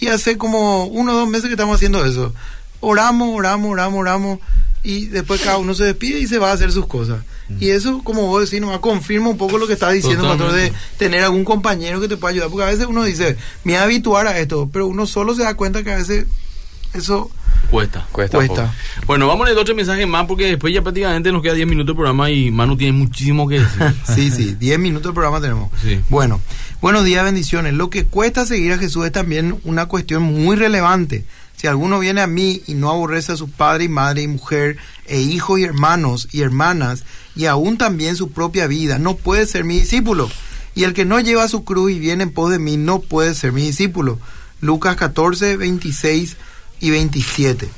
Y 0.00 0.08
hace 0.08 0.36
como 0.36 0.86
uno 0.86 1.12
o 1.12 1.18
dos 1.18 1.28
meses 1.28 1.46
que 1.46 1.52
estamos 1.52 1.76
haciendo 1.76 2.04
eso. 2.04 2.34
Oramos, 2.80 3.28
oramos, 3.32 3.70
oramos, 3.70 4.00
oramos. 4.00 4.38
Y 4.82 5.06
después 5.06 5.42
cada 5.42 5.58
uno 5.58 5.74
se 5.74 5.84
despide 5.84 6.20
y 6.20 6.26
se 6.26 6.38
va 6.38 6.50
a 6.50 6.54
hacer 6.54 6.72
sus 6.72 6.86
cosas. 6.86 7.22
Y 7.58 7.70
eso, 7.70 8.02
como 8.04 8.26
vos 8.28 8.44
decís, 8.44 8.60
nos 8.60 8.78
confirma 8.80 9.28
un 9.28 9.36
poco 9.36 9.58
lo 9.58 9.66
que 9.66 9.72
estás 9.72 9.92
diciendo, 9.92 10.22
pastor, 10.24 10.52
de 10.52 10.72
tener 10.96 11.24
algún 11.24 11.44
compañero 11.44 12.00
que 12.00 12.08
te 12.08 12.16
pueda 12.16 12.32
ayudar. 12.32 12.48
Porque 12.48 12.64
a 12.64 12.68
veces 12.68 12.86
uno 12.86 13.02
dice, 13.02 13.36
me 13.64 13.72
voy 13.72 13.80
a 13.80 13.82
habituar 13.82 14.26
a 14.26 14.38
esto, 14.38 14.70
pero 14.72 14.86
uno 14.86 15.06
solo 15.06 15.34
se 15.34 15.42
da 15.42 15.54
cuenta 15.54 15.82
que 15.82 15.92
a 15.92 15.96
veces 15.96 16.26
eso 16.94 17.30
Cuesta. 17.70 18.06
Cuesta. 18.10 18.38
cuesta. 18.38 18.74
Bueno, 19.06 19.28
vamos 19.28 19.44
a 19.44 19.50
leer 19.50 19.58
otro 19.58 19.74
mensaje 19.74 20.04
más 20.06 20.26
porque 20.26 20.46
después 20.46 20.74
ya 20.74 20.82
prácticamente 20.82 21.30
nos 21.30 21.42
queda 21.42 21.54
10 21.54 21.68
minutos 21.68 21.94
de 21.94 21.96
programa 21.96 22.30
y 22.30 22.50
Manu 22.50 22.76
tiene 22.76 22.92
muchísimo 22.92 23.48
que 23.48 23.60
decir. 23.60 23.94
Sí, 24.14 24.30
sí, 24.30 24.56
10 24.58 24.78
minutos 24.78 25.10
de 25.10 25.14
programa 25.14 25.40
tenemos. 25.40 25.70
Sí. 25.80 26.00
Bueno, 26.08 26.40
buenos 26.80 27.04
días, 27.04 27.24
bendiciones. 27.24 27.74
Lo 27.74 27.90
que 27.90 28.04
cuesta 28.06 28.44
seguir 28.44 28.72
a 28.72 28.78
Jesús 28.78 29.06
es 29.06 29.12
también 29.12 29.60
una 29.64 29.86
cuestión 29.86 30.22
muy 30.22 30.56
relevante. 30.56 31.24
Si 31.60 31.66
alguno 31.66 31.98
viene 31.98 32.22
a 32.22 32.26
mí 32.26 32.62
y 32.66 32.72
no 32.72 32.88
aborrece 32.88 33.32
a 33.32 33.36
su 33.36 33.50
padre 33.50 33.84
y 33.84 33.88
madre 33.90 34.22
y 34.22 34.28
mujer, 34.28 34.78
e 35.04 35.20
hijos 35.20 35.60
y 35.60 35.64
hermanos 35.64 36.26
y 36.32 36.40
hermanas, 36.40 37.04
y 37.36 37.44
aún 37.44 37.76
también 37.76 38.16
su 38.16 38.30
propia 38.30 38.66
vida, 38.66 38.98
no 38.98 39.14
puede 39.14 39.44
ser 39.44 39.64
mi 39.64 39.78
discípulo. 39.78 40.30
Y 40.74 40.84
el 40.84 40.94
que 40.94 41.04
no 41.04 41.20
lleva 41.20 41.48
su 41.48 41.62
cruz 41.62 41.92
y 41.92 41.98
viene 41.98 42.22
en 42.22 42.32
pos 42.32 42.50
de 42.50 42.58
mí 42.58 42.78
no 42.78 43.00
puede 43.00 43.34
ser 43.34 43.52
mi 43.52 43.60
discípulo. 43.60 44.18
Lucas 44.62 44.96
14, 44.96 45.58
26 45.58 46.38
y 46.80 46.90
27. 46.92 47.68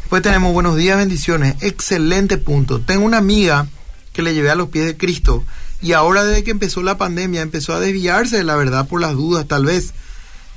Después 0.00 0.22
tenemos 0.22 0.54
buenos 0.54 0.76
días, 0.76 0.96
bendiciones. 0.96 1.56
Excelente 1.60 2.38
punto. 2.38 2.80
Tengo 2.80 3.04
una 3.04 3.18
amiga 3.18 3.68
que 4.14 4.22
le 4.22 4.32
llevé 4.32 4.48
a 4.48 4.54
los 4.54 4.70
pies 4.70 4.86
de 4.86 4.96
Cristo 4.96 5.44
y 5.82 5.92
ahora 5.92 6.24
desde 6.24 6.42
que 6.42 6.52
empezó 6.52 6.82
la 6.82 6.96
pandemia 6.96 7.42
empezó 7.42 7.74
a 7.74 7.80
desviarse 7.80 8.38
de 8.38 8.44
la 8.44 8.56
verdad 8.56 8.88
por 8.88 9.02
las 9.02 9.12
dudas 9.12 9.46
tal 9.46 9.66
vez 9.66 9.92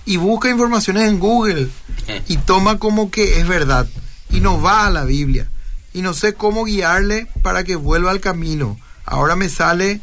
y 0.05 0.17
busca 0.17 0.49
informaciones 0.49 1.07
en 1.09 1.19
Google 1.19 1.69
y 2.27 2.37
toma 2.37 2.79
como 2.79 3.11
que 3.11 3.39
es 3.39 3.47
verdad 3.47 3.87
y 4.29 4.39
no 4.39 4.61
va 4.61 4.85
a 4.85 4.89
la 4.89 5.05
Biblia 5.05 5.49
y 5.93 6.01
no 6.01 6.13
sé 6.13 6.33
cómo 6.33 6.65
guiarle 6.65 7.27
para 7.41 7.63
que 7.63 7.75
vuelva 7.75 8.11
al 8.11 8.19
camino. 8.19 8.79
Ahora 9.05 9.35
me 9.35 9.47
sale, 9.47 10.01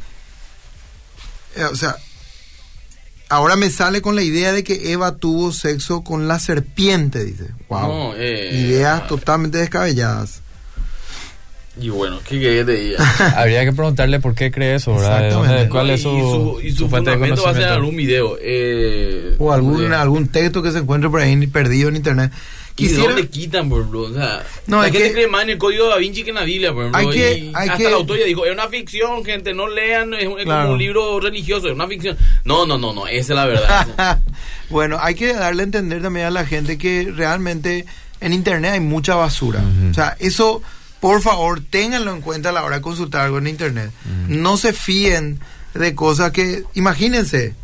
eh, 1.57 1.65
o 1.65 1.75
sea, 1.75 1.97
ahora 3.29 3.57
me 3.57 3.71
sale 3.71 4.01
con 4.01 4.15
la 4.15 4.23
idea 4.23 4.53
de 4.53 4.63
que 4.63 4.93
Eva 4.93 5.17
tuvo 5.17 5.53
sexo 5.53 6.03
con 6.03 6.29
la 6.29 6.39
serpiente, 6.39 7.25
dice. 7.25 7.49
Wow. 7.69 7.89
No, 7.89 8.15
eh, 8.15 8.51
Ideas 8.55 9.09
totalmente 9.09 9.59
descabelladas. 9.59 10.43
Y 11.81 11.89
bueno, 11.89 12.19
¿qué 12.29 12.39
te 12.65 12.73
diga? 12.73 12.99
Habría 13.37 13.65
que 13.65 13.73
preguntarle 13.73 14.19
por 14.21 14.35
qué 14.35 14.51
cree 14.51 14.75
eso, 14.75 14.95
¿verdad? 14.95 15.21
¿De 15.21 15.27
Exactamente. 15.29 15.55
dónde- 15.57 15.69
¿Cuál 15.71 15.91
es 15.91 16.01
y 16.01 16.03
su, 16.03 16.61
y 16.63 16.71
su 16.73 16.77
su 16.79 16.89
fuente 16.89 17.11
de 17.11 17.17
va 17.17 17.51
a 17.51 17.55
ser 17.55 17.65
algún 17.65 17.97
video. 17.97 18.37
Eh, 18.41 19.35
O 19.39 19.53
algún, 19.53 19.89
de- 19.89 19.95
algún 19.95 20.29
texto 20.29 20.63
que 20.63 20.73
se 20.73 20.79
encuentre 20.79 21.09
por 21.11 21.21
ahí 21.21 21.47
perdido 21.47 21.89
en 21.89 21.97
internet. 21.97 22.33
¿Y 22.77 22.85
de 22.85 22.89
Quisiera, 22.89 23.13
dónde 23.13 23.29
quitan, 23.29 23.69
por 23.69 23.79
ejemplo? 23.81 24.01
O 24.03 24.13
sea, 24.15 24.43
No, 24.67 24.79
la 24.79 24.85
gente 24.91 25.09
que- 25.09 25.13
cree 25.13 25.27
más 25.29 25.43
en 25.43 25.51
el 25.51 25.59
código 25.59 25.85
de 25.85 25.91
Da 25.91 25.97
Vinci 25.99 26.23
que 26.25 26.31
en 26.31 26.37
la 26.37 26.45
Biblia, 26.45 26.73
por 26.73 26.83
ejemplo. 26.87 26.99
Hay 27.01 27.11
que- 27.11 27.39
y 27.39 27.53
hay 27.55 27.69
hasta 27.69 27.77
que- 27.77 27.87
el 27.87 27.93
autor 27.95 28.19
ya 28.19 28.25
dijo, 28.25 28.47
es 28.47 28.53
una 28.53 28.69
ficción, 28.69 29.25
gente, 29.25 29.53
no 29.53 29.69
lean, 29.69 30.15
es, 30.15 30.23
es 30.25 30.45
Claro. 30.45 30.63
como 30.63 30.73
un 30.75 30.79
libro 30.79 31.21
religioso, 31.21 31.69
es 31.69 31.75
una 31.75 31.87
ficción. 31.87 32.17
No, 32.45 32.65
no, 32.67 32.79
no, 32.79 32.93
no, 32.95 33.07
esa 33.07 33.33
es 33.33 33.37
la 33.37 33.47
verdad. 33.47 34.19
bueno, 34.71 34.99
hay 35.01 35.15
que 35.15 35.35
darle 35.35 35.63
a 35.63 35.65
entender 35.65 36.01
también 36.03 36.27
a 36.27 36.31
la 36.31 36.47
gente 36.47 36.79
que 36.79 37.13
realmente 37.15 37.85
en 38.21 38.33
internet 38.33 38.73
hay 38.73 38.81
mucha 38.81 39.15
basura. 39.15 39.63
O 39.91 39.95
sea, 39.95 40.17
eso, 40.19 40.63
por 41.01 41.23
favor, 41.23 41.61
ténganlo 41.61 42.15
en 42.15 42.21
cuenta 42.21 42.51
a 42.51 42.53
la 42.53 42.63
hora 42.63 42.77
de 42.77 42.83
consultar 42.83 43.23
algo 43.23 43.39
en 43.39 43.47
internet. 43.47 43.91
No 44.29 44.57
se 44.57 44.73
fíen 44.73 45.41
de 45.75 45.95
cosas 45.95 46.33
que, 46.33 46.65
imagínense, 46.75 47.55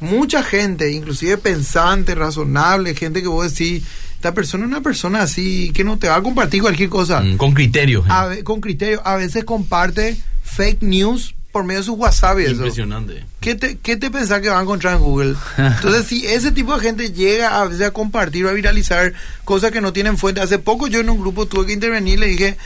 mucha 0.00 0.42
gente, 0.42 0.90
inclusive 0.90 1.36
pensante, 1.38 2.14
razonable, 2.14 2.94
gente 2.94 3.22
que 3.22 3.28
vos 3.28 3.50
decís, 3.52 3.84
esta 4.14 4.34
persona 4.34 4.64
es 4.64 4.68
una 4.70 4.80
persona 4.82 5.22
así 5.22 5.70
que 5.72 5.84
no 5.84 5.98
te 5.98 6.08
va 6.08 6.16
a 6.16 6.22
compartir 6.22 6.60
cualquier 6.62 6.88
cosa. 6.88 7.20
Mm, 7.20 7.36
Con 7.36 7.54
criterio. 7.54 8.04
A 8.08 8.28
con 8.44 8.60
criterio, 8.60 9.00
a 9.04 9.16
veces 9.16 9.44
comparte 9.44 10.16
fake 10.42 10.82
news 10.82 11.34
por 11.52 11.64
medio 11.64 11.80
de 11.80 11.86
su 11.86 11.94
WhatsApp 11.94 12.38
y 12.40 12.42
eso. 12.44 12.52
Impresionante. 12.52 13.24
¿Qué 13.40 13.54
te, 13.54 13.78
¿Qué 13.78 13.96
te 13.96 14.10
pensás 14.10 14.40
que 14.40 14.48
va 14.48 14.58
a 14.58 14.62
encontrar 14.62 14.96
en 14.96 15.00
Google? 15.00 15.36
Entonces, 15.56 16.06
si 16.06 16.26
ese 16.26 16.52
tipo 16.52 16.74
de 16.76 16.80
gente 16.80 17.12
llega 17.12 17.60
a 17.60 17.64
veces 17.66 17.86
a 17.86 17.90
compartir 17.90 18.44
o 18.46 18.50
a 18.50 18.52
viralizar 18.52 19.12
cosas 19.44 19.72
que 19.72 19.80
no 19.80 19.92
tienen 19.92 20.18
fuente. 20.18 20.40
Hace 20.40 20.58
poco 20.58 20.86
yo 20.86 21.00
en 21.00 21.10
un 21.10 21.20
grupo 21.20 21.46
tuve 21.46 21.66
que 21.66 21.72
intervenir 21.72 22.14
y 22.14 22.20
le 22.20 22.26
dije, 22.26 22.56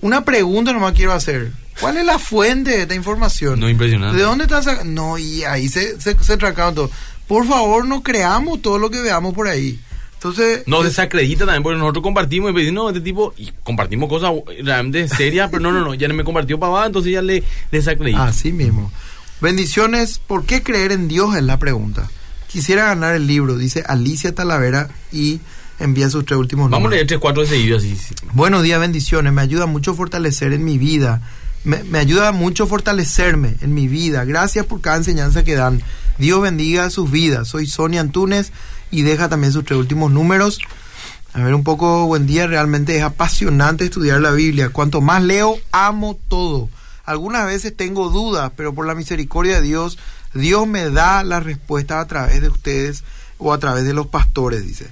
una 0.00 0.24
pregunta 0.24 0.72
nomás 0.72 0.92
quiero 0.92 1.12
hacer. 1.12 1.50
¿Cuál 1.80 1.96
es 1.96 2.04
la 2.04 2.18
fuente 2.18 2.70
de 2.70 2.82
esta 2.82 2.94
información? 2.94 3.60
No, 3.60 3.68
impresionante. 3.68 4.16
¿De 4.16 4.22
dónde 4.22 4.44
estás 4.44 4.64
sacando? 4.64 5.02
No, 5.02 5.18
y 5.18 5.44
ahí 5.44 5.68
se, 5.68 6.00
se, 6.00 6.16
se 6.18 6.36
tracaron 6.36 6.74
todo. 6.74 6.90
Por 7.26 7.46
favor, 7.46 7.86
no 7.86 8.02
creamos 8.02 8.62
todo 8.62 8.78
lo 8.78 8.90
que 8.90 9.00
veamos 9.00 9.34
por 9.34 9.48
ahí. 9.48 9.78
Entonces, 10.18 10.64
Nos 10.66 10.82
desacredita 10.82 11.44
también 11.46 11.62
porque 11.62 11.78
nosotros 11.78 12.02
compartimos 12.02 12.50
y 12.60 12.72
no, 12.72 12.88
este 12.88 13.00
tipo, 13.00 13.32
y 13.36 13.52
compartimos 13.62 14.08
cosas 14.08 14.32
realmente 14.64 15.06
serias, 15.08 15.48
pero 15.48 15.62
no, 15.62 15.70
no, 15.70 15.80
no, 15.80 15.94
ya 15.94 16.08
no 16.08 16.14
me 16.14 16.24
compartió 16.24 16.58
para 16.58 16.72
abajo, 16.72 16.86
entonces 16.88 17.12
ya 17.12 17.22
le 17.22 17.44
desacredita. 17.70 18.24
Así 18.26 18.50
mismo. 18.52 18.90
Bendiciones, 19.40 20.18
¿por 20.18 20.44
qué 20.44 20.62
creer 20.64 20.90
en 20.90 21.06
Dios? 21.06 21.36
Es 21.36 21.42
la 21.44 21.58
pregunta. 21.58 22.10
Quisiera 22.48 22.86
ganar 22.86 23.14
el 23.14 23.26
libro, 23.28 23.56
dice 23.56 23.84
Alicia 23.86 24.34
Talavera 24.34 24.88
y 25.12 25.38
envía 25.78 26.10
sus 26.10 26.24
tres 26.24 26.38
últimos 26.40 26.64
Vamos 26.64 26.78
a 26.78 26.80
números. 26.80 26.96
leer 26.96 27.06
tres, 27.06 27.20
cuatro 27.20 27.42
de 27.42 27.48
seguido 27.48 27.76
así. 27.78 27.94
sí. 27.94 28.14
Buenos 28.32 28.64
días, 28.64 28.80
bendiciones. 28.80 29.32
Me 29.32 29.42
ayuda 29.42 29.66
mucho 29.66 29.92
a 29.92 29.94
fortalecer 29.94 30.52
en 30.52 30.64
mi 30.64 30.78
vida. 30.78 31.22
Me, 31.62 31.84
me 31.84 31.98
ayuda 32.00 32.32
mucho 32.32 32.64
a 32.64 32.66
fortalecerme 32.66 33.54
en 33.60 33.74
mi 33.74 33.86
vida. 33.86 34.24
Gracias 34.24 34.66
por 34.66 34.80
cada 34.80 34.96
enseñanza 34.96 35.44
que 35.44 35.54
dan. 35.54 35.80
Dios 36.18 36.40
bendiga 36.42 36.90
sus 36.90 37.08
vidas. 37.08 37.46
Soy 37.46 37.66
Sonia 37.68 38.00
Antunes 38.00 38.50
y 38.90 39.02
deja 39.02 39.28
también 39.28 39.52
sus 39.52 39.64
tres 39.64 39.78
últimos 39.78 40.10
números. 40.10 40.58
A 41.32 41.42
ver, 41.42 41.54
un 41.54 41.64
poco 41.64 42.06
buen 42.06 42.26
día. 42.26 42.46
Realmente 42.46 42.96
es 42.96 43.02
apasionante 43.02 43.84
estudiar 43.84 44.20
la 44.20 44.30
Biblia. 44.30 44.70
Cuanto 44.70 45.00
más 45.00 45.22
leo, 45.22 45.58
amo 45.72 46.18
todo. 46.28 46.68
Algunas 47.04 47.46
veces 47.46 47.76
tengo 47.76 48.10
dudas, 48.10 48.52
pero 48.56 48.74
por 48.74 48.86
la 48.86 48.94
misericordia 48.94 49.56
de 49.56 49.62
Dios, 49.62 49.98
Dios 50.34 50.66
me 50.66 50.90
da 50.90 51.24
la 51.24 51.40
respuesta 51.40 52.00
a 52.00 52.06
través 52.06 52.40
de 52.42 52.48
ustedes 52.48 53.04
o 53.38 53.52
a 53.52 53.58
través 53.58 53.84
de 53.84 53.94
los 53.94 54.08
pastores, 54.08 54.66
dice. 54.66 54.88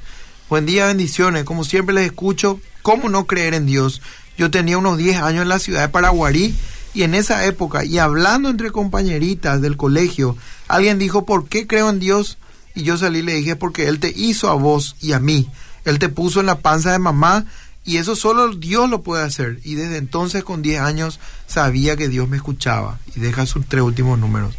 Buen 0.48 0.64
día, 0.64 0.86
bendiciones. 0.86 1.44
Como 1.44 1.64
siempre 1.64 1.94
les 1.94 2.06
escucho, 2.06 2.60
¿cómo 2.82 3.08
no 3.08 3.26
creer 3.26 3.54
en 3.54 3.66
Dios? 3.66 4.00
Yo 4.38 4.50
tenía 4.50 4.78
unos 4.78 4.98
10 4.98 5.18
años 5.18 5.42
en 5.42 5.48
la 5.48 5.58
ciudad 5.58 5.82
de 5.82 5.88
Paraguarí 5.88 6.54
y 6.94 7.02
en 7.02 7.14
esa 7.14 7.44
época, 7.44 7.84
y 7.84 7.98
hablando 7.98 8.48
entre 8.48 8.70
compañeritas 8.70 9.60
del 9.60 9.76
colegio, 9.76 10.36
alguien 10.66 10.98
dijo, 10.98 11.26
¿por 11.26 11.46
qué 11.46 11.66
creo 11.66 11.90
en 11.90 11.98
Dios? 11.98 12.38
Y 12.76 12.84
yo 12.84 12.96
salí 12.96 13.18
y 13.18 13.22
le 13.22 13.34
dije, 13.34 13.56
porque 13.56 13.88
Él 13.88 13.98
te 13.98 14.12
hizo 14.14 14.48
a 14.48 14.54
vos 14.54 14.94
y 15.00 15.12
a 15.12 15.18
mí. 15.18 15.48
Él 15.84 15.98
te 15.98 16.08
puso 16.08 16.38
en 16.38 16.46
la 16.46 16.58
panza 16.58 16.92
de 16.92 16.98
mamá 16.98 17.46
y 17.84 17.96
eso 17.96 18.14
solo 18.14 18.54
Dios 18.54 18.90
lo 18.90 19.02
puede 19.02 19.24
hacer. 19.24 19.60
Y 19.64 19.76
desde 19.76 19.96
entonces, 19.96 20.44
con 20.44 20.60
10 20.60 20.80
años, 20.80 21.18
sabía 21.46 21.96
que 21.96 22.08
Dios 22.08 22.28
me 22.28 22.36
escuchaba. 22.36 22.98
Y 23.14 23.20
deja 23.20 23.46
sus 23.46 23.66
tres 23.66 23.82
últimos 23.82 24.18
números. 24.18 24.54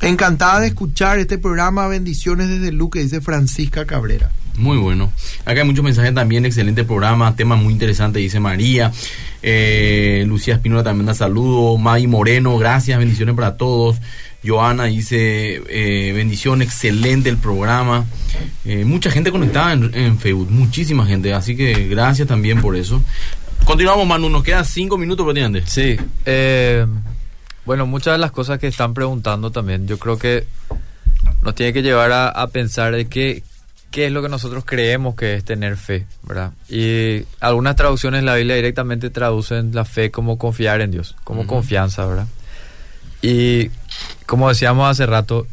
Encantada 0.00 0.60
de 0.60 0.66
escuchar 0.66 1.18
este 1.20 1.38
programa. 1.38 1.86
Bendiciones 1.86 2.48
desde 2.48 2.70
Luque, 2.72 3.00
dice 3.00 3.20
Francisca 3.20 3.86
Cabrera. 3.86 4.30
Muy 4.56 4.76
bueno. 4.76 5.12
Acá 5.44 5.60
hay 5.60 5.66
muchos 5.66 5.84
mensajes 5.84 6.12
también, 6.12 6.44
excelente 6.44 6.84
programa, 6.84 7.34
tema 7.36 7.56
muy 7.56 7.72
interesante, 7.72 8.18
dice 8.18 8.38
María. 8.38 8.92
Eh, 9.42 10.24
Lucía 10.26 10.54
Espínola 10.54 10.82
también 10.82 11.06
da 11.06 11.14
saludo. 11.14 11.78
May 11.78 12.06
Moreno, 12.06 12.58
gracias, 12.58 12.98
bendiciones 12.98 13.34
para 13.34 13.56
todos. 13.56 13.96
Joana 14.44 14.84
dice, 14.84 15.62
eh, 15.68 16.12
bendición, 16.12 16.62
excelente 16.62 17.28
el 17.28 17.36
programa. 17.38 18.04
Eh, 18.64 18.84
mucha 18.84 19.10
gente 19.10 19.30
conectada 19.30 19.72
en, 19.72 19.94
en 19.94 20.18
Facebook, 20.18 20.50
muchísima 20.50 21.06
gente, 21.06 21.32
así 21.32 21.56
que 21.56 21.88
gracias 21.88 22.26
también 22.26 22.60
por 22.60 22.76
eso. 22.76 23.02
Continuamos, 23.64 24.06
Manu, 24.06 24.28
nos 24.28 24.42
quedan 24.42 24.64
cinco 24.64 24.98
minutos 24.98 25.24
prácticamente. 25.24 25.62
Sí. 25.66 25.96
eh, 26.26 26.86
bueno, 27.64 27.86
muchas 27.86 28.14
de 28.14 28.18
las 28.18 28.32
cosas 28.32 28.58
que 28.58 28.66
están 28.66 28.92
preguntando 28.92 29.52
también, 29.52 29.86
yo 29.86 29.98
creo 29.98 30.18
que 30.18 30.46
nos 31.42 31.54
tiene 31.54 31.72
que 31.72 31.82
llevar 31.82 32.10
a, 32.10 32.28
a 32.28 32.48
pensar 32.48 32.92
de 32.92 33.06
qué, 33.06 33.44
qué 33.92 34.06
es 34.06 34.12
lo 34.12 34.20
que 34.22 34.28
nosotros 34.28 34.64
creemos 34.64 35.14
que 35.14 35.34
es 35.34 35.44
tener 35.44 35.76
fe, 35.76 36.06
¿verdad? 36.24 36.50
Y 36.68 37.22
algunas 37.38 37.76
traducciones 37.76 38.18
en 38.18 38.26
la 38.26 38.34
Biblia 38.34 38.56
directamente 38.56 39.10
traducen 39.10 39.72
la 39.72 39.84
fe 39.84 40.10
como 40.10 40.38
confiar 40.38 40.80
en 40.80 40.90
Dios, 40.90 41.14
como 41.22 41.46
confianza, 41.46 42.04
¿verdad? 42.04 42.26
Y 43.22 43.70
como 44.26 44.48
decíamos 44.48 44.90
hace 44.90 45.06
rato, 45.06 45.46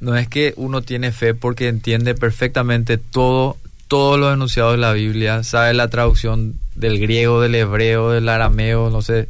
no 0.00 0.16
es 0.16 0.28
que 0.28 0.52
uno 0.56 0.82
tiene 0.82 1.12
fe 1.12 1.34
porque 1.34 1.68
entiende 1.68 2.14
perfectamente 2.14 2.98
todo, 2.98 3.56
todos 3.88 4.18
los 4.18 4.32
enunciados 4.34 4.72
de 4.72 4.78
la 4.78 4.92
Biblia, 4.92 5.44
sabe 5.44 5.74
la 5.74 5.88
traducción 5.88 6.54
del 6.74 6.98
griego, 6.98 7.40
del 7.40 7.54
hebreo, 7.54 8.10
del 8.10 8.28
arameo, 8.28 8.90
no 8.90 9.02
sé, 9.02 9.28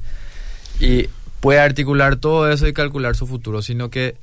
y 0.81 1.09
puede 1.41 1.61
articular 1.61 2.17
todo 2.17 2.51
eso 2.51 2.67
y 2.67 2.73
calcular 2.73 3.17
su 3.17 3.27
futuro, 3.27 3.63
sino 3.63 3.91
que 3.91 4.17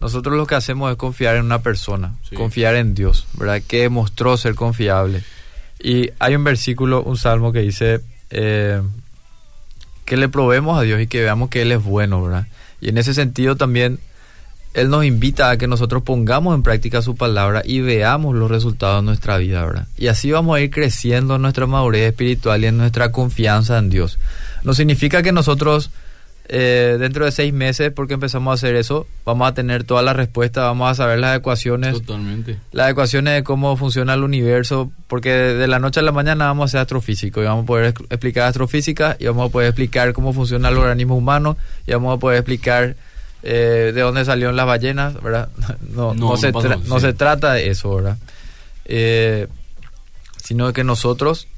nosotros 0.00 0.36
lo 0.36 0.46
que 0.46 0.54
hacemos 0.54 0.90
es 0.90 0.96
confiar 0.98 1.36
en 1.36 1.44
una 1.46 1.60
persona, 1.62 2.14
Sí. 2.28 2.36
confiar 2.36 2.76
en 2.76 2.94
Dios, 2.94 3.26
¿verdad? 3.32 3.62
Que 3.66 3.80
demostró 3.80 4.36
ser 4.36 4.54
confiable. 4.54 5.24
Y 5.82 6.10
hay 6.18 6.34
un 6.36 6.44
versículo, 6.44 7.02
un 7.02 7.16
salmo 7.16 7.50
que 7.52 7.60
dice 7.60 8.00
eh, 8.30 8.82
que 10.04 10.16
le 10.16 10.28
probemos 10.28 10.78
a 10.78 10.82
Dios 10.82 11.00
y 11.00 11.06
que 11.06 11.22
veamos 11.22 11.48
que 11.48 11.62
Él 11.62 11.72
es 11.72 11.82
bueno, 11.82 12.22
¿verdad? 12.22 12.46
Y 12.80 12.88
en 12.88 12.98
ese 12.98 13.14
sentido 13.14 13.56
también 13.56 13.98
Él 14.74 14.90
nos 14.90 15.04
invita 15.04 15.50
a 15.50 15.56
que 15.56 15.66
nosotros 15.66 16.02
pongamos 16.02 16.54
en 16.54 16.62
práctica 16.62 17.02
su 17.02 17.16
palabra 17.16 17.62
y 17.64 17.80
veamos 17.80 18.34
los 18.34 18.50
resultados 18.50 19.02
de 19.02 19.06
nuestra 19.06 19.38
vida, 19.38 19.64
¿verdad? 19.64 19.86
Y 19.96 20.08
así 20.08 20.30
vamos 20.30 20.56
a 20.56 20.60
ir 20.60 20.70
creciendo 20.70 21.36
en 21.36 21.42
nuestra 21.42 21.66
madurez 21.66 22.08
espiritual 22.08 22.62
y 22.62 22.66
en 22.66 22.76
nuestra 22.76 23.12
confianza 23.12 23.78
en 23.78 23.90
Dios. 23.90 24.18
No 24.64 24.74
significa 24.74 25.22
que 25.22 25.32
nosotros 25.32 25.90
eh, 26.48 26.96
dentro 27.00 27.24
de 27.24 27.32
seis 27.32 27.52
meses, 27.52 27.90
porque 27.92 28.14
empezamos 28.14 28.52
a 28.52 28.54
hacer 28.54 28.76
eso, 28.76 29.06
vamos 29.24 29.48
a 29.48 29.54
tener 29.54 29.82
todas 29.84 30.04
las 30.04 30.14
respuestas, 30.14 30.62
vamos 30.64 30.90
a 30.90 30.94
saber 30.94 31.18
las 31.18 31.36
ecuaciones, 31.36 31.94
Totalmente. 31.94 32.58
las 32.72 32.90
ecuaciones 32.90 33.34
de 33.34 33.42
cómo 33.42 33.76
funciona 33.76 34.14
el 34.14 34.22
universo, 34.22 34.92
porque 35.08 35.30
de 35.30 35.66
la 35.66 35.78
noche 35.80 36.00
a 36.00 36.02
la 36.04 36.12
mañana 36.12 36.46
vamos 36.46 36.70
a 36.70 36.72
ser 36.72 36.80
astrofísicos 36.82 37.42
y 37.42 37.46
vamos 37.46 37.64
a 37.64 37.66
poder 37.66 37.86
ex- 37.86 38.00
explicar 38.10 38.44
astrofísica 38.48 39.16
y 39.18 39.26
vamos 39.26 39.48
a 39.48 39.52
poder 39.52 39.68
explicar 39.70 40.12
cómo 40.12 40.32
funciona 40.32 40.68
el 40.68 40.76
organismo 40.78 41.16
humano 41.16 41.56
y 41.86 41.92
vamos 41.92 42.16
a 42.16 42.20
poder 42.20 42.38
explicar 42.38 42.94
eh, 43.42 43.92
de 43.94 44.00
dónde 44.00 44.24
salieron 44.24 44.54
las 44.56 44.66
ballenas, 44.66 45.20
¿verdad? 45.22 45.48
No, 45.90 46.14
No, 46.14 46.30
no, 46.30 46.36
se, 46.36 46.52
no 46.52 47.00
se 47.00 47.12
trata 47.12 47.52
de 47.54 47.70
eso, 47.70 47.94
¿verdad? 47.96 48.18
Eh, 48.84 49.48
sino 50.42 50.72
que 50.72 50.84
nosotros 50.84 51.48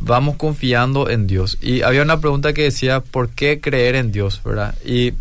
vamos 0.00 0.36
confiando 0.36 1.08
en 1.10 1.26
Dios. 1.26 1.58
Y 1.60 1.82
había 1.82 2.02
una 2.02 2.20
pregunta 2.20 2.52
que 2.52 2.64
decía, 2.64 3.00
¿por 3.00 3.30
qué 3.30 3.60
creer 3.60 3.94
en 3.96 4.12
Dios? 4.12 4.40
¿verdad? 4.44 4.74
Y 4.84 5.12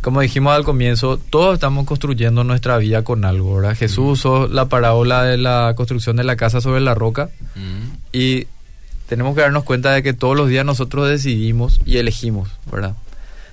como 0.00 0.20
dijimos 0.20 0.54
al 0.54 0.64
comienzo, 0.64 1.18
todos 1.18 1.54
estamos 1.54 1.84
construyendo 1.84 2.44
nuestra 2.44 2.78
vida 2.78 3.02
con 3.02 3.24
algo, 3.24 3.56
¿verdad? 3.56 3.76
Jesús 3.76 4.20
usó 4.20 4.46
la 4.46 4.66
parábola 4.66 5.24
de 5.24 5.36
la 5.36 5.72
construcción 5.76 6.16
de 6.16 6.24
la 6.24 6.36
casa 6.36 6.60
sobre 6.60 6.80
la 6.80 6.94
roca 6.94 7.30
Mm. 7.56 7.96
y 8.12 8.46
tenemos 9.08 9.34
que 9.34 9.40
darnos 9.40 9.64
cuenta 9.64 9.92
de 9.92 10.02
que 10.02 10.12
todos 10.12 10.36
los 10.36 10.48
días 10.48 10.64
nosotros 10.64 11.08
decidimos 11.08 11.80
y 11.84 11.96
elegimos, 11.96 12.50
¿verdad? 12.70 12.94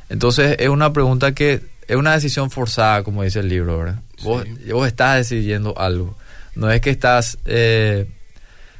Entonces 0.09 0.57
es 0.59 0.69
una 0.69 0.93
pregunta 0.93 1.31
que 1.33 1.61
es 1.87 1.95
una 1.95 2.13
decisión 2.13 2.51
forzada, 2.51 3.01
como 3.03 3.23
dice 3.23 3.39
el 3.39 3.47
libro, 3.49 3.77
¿verdad? 3.79 3.99
Vos 4.71 4.87
estás 4.87 5.17
decidiendo 5.17 5.73
algo. 5.79 6.15
No 6.55 6.69
es 6.71 6.81
que 6.81 6.89
estás... 6.91 7.37
eh, 7.45 8.07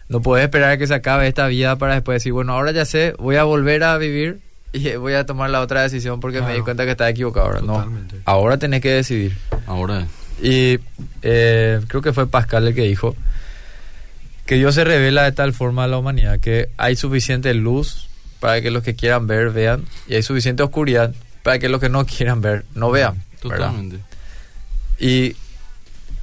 no 0.10 0.22
puedes 0.22 0.46
esperar 0.46 0.72
a 0.72 0.78
que 0.78 0.88
se 0.88 0.94
acabe 0.94 1.28
esta 1.28 1.48
vida 1.48 1.76
para 1.78 1.96
después 1.96 2.16
decir, 2.18 2.32
bueno, 2.34 2.54
ahora 2.54 2.72
ya 2.72 2.86
sé, 2.86 3.14
voy 3.18 3.36
a 3.38 3.44
volver 3.44 3.84
a 3.84 3.98
vivir 3.98 4.40
y 4.74 4.96
voy 4.98 5.14
a 5.14 5.26
tomar 5.26 5.50
la 5.50 5.62
otra 5.62 5.82
decisión 5.82 6.20
porque 6.20 6.42
me 6.42 6.54
di 6.54 6.62
cuenta 6.62 6.86
que 6.86 6.92
estaba 6.92 7.10
equivocado. 7.10 7.48
¿verdad? 7.48 7.62
No, 7.64 7.74
Totalmente. 7.74 8.16
ahora 8.26 8.58
tenés 8.58 8.82
que 8.82 8.90
decidir. 8.92 9.38
Ahora, 9.68 10.08
Y 10.42 10.80
eh, 11.22 11.80
creo 11.88 12.02
que 12.02 12.14
fue 12.14 12.28
Pascal 12.28 12.68
el 12.68 12.76
que 12.76 12.82
dijo 12.82 13.16
que 14.46 14.56
Dios 14.56 14.76
se 14.76 14.84
revela 14.84 15.24
de 15.24 15.32
tal 15.32 15.54
forma 15.54 15.86
a 15.86 15.88
la 15.88 15.98
humanidad 15.98 16.40
que 16.40 16.70
hay 16.78 16.96
suficiente 16.96 17.54
luz 17.56 18.08
para 18.40 18.62
que 18.62 18.70
los 18.70 18.84
que 18.84 18.96
quieran 18.96 19.26
ver 19.28 19.50
vean 19.50 19.86
y 20.08 20.14
hay 20.16 20.22
suficiente 20.24 20.62
oscuridad 20.62 21.14
para 21.42 21.58
que 21.58 21.68
los 21.70 21.80
que 21.82 21.90
no 21.90 22.06
quieran 22.06 22.42
ver 22.42 22.64
no 22.76 22.92
vean. 22.92 23.16
¿verdad? 23.44 23.68
totalmente. 23.70 24.00
Y 25.00 25.36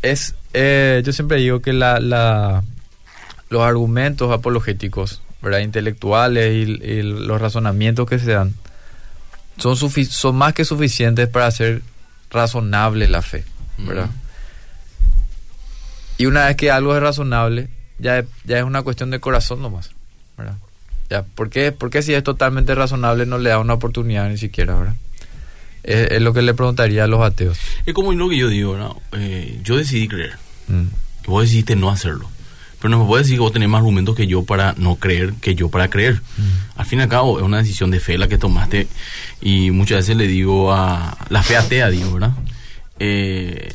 es, 0.03 0.35
eh, 0.55 1.03
yo 1.05 1.13
siempre 1.13 1.39
digo 1.39 1.61
que 1.61 1.73
la, 1.73 1.99
la- 2.01 2.63
los 3.53 3.63
argumentos 3.63 4.33
apologéticos, 4.33 5.21
¿verdad? 5.43 5.59
intelectuales 5.61 6.55
y, 6.55 6.73
y 6.83 7.03
los 7.03 7.39
razonamientos 7.39 8.09
que 8.09 8.19
se 8.19 8.33
dan 8.33 8.55
son, 9.59 9.77
son 9.77 10.37
más 10.37 10.55
que 10.55 10.65
suficientes 10.65 11.29
para 11.29 11.47
hacer 11.47 11.83
razonable 12.31 13.09
la 13.09 13.21
fe, 13.21 13.45
¿verdad? 13.77 14.09
Y 16.19 16.27
una 16.27 16.47
vez 16.47 16.57
que 16.57 16.71
algo 16.71 16.95
es 16.97 17.03
razonable, 17.03 17.69
ya, 17.99 18.21
es- 18.21 18.27
ya 18.45 18.59
es 18.59 18.65
una 18.65 18.83
cuestión 18.83 19.11
de 19.11 19.21
corazón 19.21 19.61
nomás, 19.61 19.91
¿verdad? 20.39 20.57
Ya, 21.11 21.23
¿por 21.25 21.51
qué, 21.51 21.73
por 21.73 21.91
qué 21.91 22.01
si 22.03 22.15
es 22.15 22.25
totalmente 22.25 22.75
razonable 22.75 23.27
no 23.27 23.37
le 23.39 23.51
da 23.51 23.59
una 23.59 23.75
oportunidad 23.75 24.29
ni 24.31 24.39
siquiera, 24.39 24.75
¿verdad? 24.77 24.95
Es, 25.83 26.13
es 26.13 26.23
lo 26.23 26.33
que 26.33 26.41
le 26.43 26.55
preguntaría 26.55 27.05
a 27.05 27.07
los 27.07 27.21
ateos. 27.23 27.59
Es 27.85 27.93
como 27.93 28.13
lo 28.15 28.29
que 28.31 28.39
yo 28.39 28.49
digo, 28.49 28.79
¿no? 28.79 29.01
Eh, 29.13 29.61
yo 29.63 29.77
decidí 29.77 30.09
creer. 30.09 30.37
Mm. 30.69 30.85
Y 31.25 31.27
vos 31.27 31.43
decidiste 31.43 31.77
no 31.77 31.91
hacerlo. 31.91 32.31
Pero 32.83 32.91
no 32.91 33.05
me 33.05 33.07
puedes 33.07 33.29
decir 33.29 33.37
que 33.37 33.43
vos 33.43 33.53
tenés 33.53 33.69
más 33.69 33.79
argumentos 33.79 34.17
que 34.17 34.27
yo 34.27 34.43
para 34.43 34.75
no 34.77 34.97
creer 34.97 35.35
que 35.35 35.55
yo 35.55 35.69
para 35.69 35.89
creer. 35.89 36.21
Al 36.75 36.85
fin 36.85 36.99
y 36.99 37.03
al 37.03 37.09
cabo, 37.09 37.39
es 37.39 37.45
una 37.45 37.59
decisión 37.59 37.93
de 37.93 38.01
fe 38.01 38.19
la 38.19 38.27
que 38.27 38.39
tomaste. 38.39 38.89
Y 39.41 39.71
muchas 39.71 39.99
veces 39.99 40.17
le 40.17 40.27
digo 40.27 40.73
a. 40.73 41.17
La 41.29 41.45
fe 41.45 41.57
atea, 41.57 41.91
digo, 41.91 42.13
¿verdad? 42.15 42.33
Eh, 42.99 43.71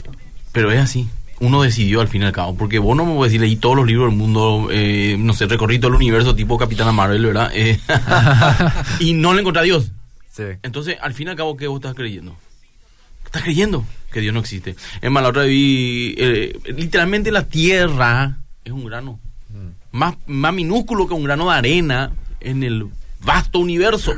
pero 0.51 0.73
es 0.73 0.79
así. 0.81 1.07
Uno 1.39 1.61
decidió 1.61 2.01
al 2.01 2.09
fin 2.09 2.23
y 2.23 2.25
al 2.25 2.33
cabo. 2.33 2.57
Porque 2.57 2.79
vos 2.79 2.97
no 2.97 3.05
me 3.05 3.15
puedes 3.15 3.31
decir, 3.31 3.39
leí 3.39 3.55
todos 3.55 3.77
los 3.77 3.87
libros 3.87 4.09
del 4.09 4.17
mundo, 4.17 4.67
eh, 4.71 5.15
no 5.17 5.31
sé, 5.31 5.45
recorrí 5.45 5.79
todo 5.79 5.87
el 5.91 5.95
universo 5.95 6.35
tipo 6.35 6.57
Capitana 6.57 6.91
Marvel, 6.91 7.27
¿verdad? 7.27 7.49
Eh, 7.53 7.79
y 8.99 9.13
no 9.13 9.33
le 9.33 9.39
encontré 9.39 9.61
a 9.61 9.63
Dios. 9.63 9.89
Sí. 10.33 10.43
Entonces, 10.63 10.97
al 11.01 11.13
fin 11.13 11.27
y 11.27 11.29
al 11.29 11.37
cabo, 11.37 11.55
¿qué 11.55 11.67
vos 11.67 11.77
estás 11.77 11.95
creyendo? 11.95 12.35
Estás 13.23 13.43
creyendo 13.43 13.85
que 14.11 14.19
Dios 14.19 14.33
no 14.33 14.41
existe. 14.41 14.75
Es 15.01 15.09
más, 15.09 15.23
la 15.23 15.29
otra 15.29 15.43
vez 15.43 15.51
vi, 15.51 16.13
eh, 16.17 16.59
literalmente 16.75 17.31
la 17.31 17.47
tierra 17.47 18.39
es 18.67 18.73
un 18.73 18.85
grano. 18.85 19.19
Más, 19.91 20.15
más 20.27 20.53
minúsculo 20.53 21.07
que 21.07 21.13
un 21.13 21.23
grano 21.23 21.49
de 21.49 21.55
arena 21.57 22.11
en 22.39 22.63
el 22.63 22.87
vasto 23.23 23.59
universo. 23.59 24.13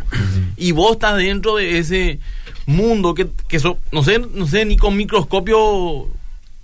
y 0.57 0.71
vos 0.71 0.93
estás 0.93 1.17
dentro 1.17 1.55
de 1.55 1.79
ese 1.79 2.19
mundo 2.65 3.13
que, 3.13 3.29
que 3.47 3.57
eso, 3.57 3.77
no 3.91 4.03
sé, 4.03 4.19
no 4.33 4.45
sé, 4.47 4.65
ni 4.65 4.75
con 4.77 4.95
microscopio, 4.97 6.07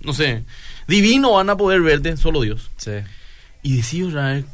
no 0.02 0.12
sé, 0.12 0.44
divino 0.86 1.32
van 1.32 1.50
a 1.50 1.56
poder 1.56 1.80
verte, 1.80 2.16
solo 2.16 2.42
Dios 2.42 2.70
Sí. 2.76 2.92
y 3.62 3.76
decir 3.78 4.04
otra 4.04 4.32
vez, 4.34 4.44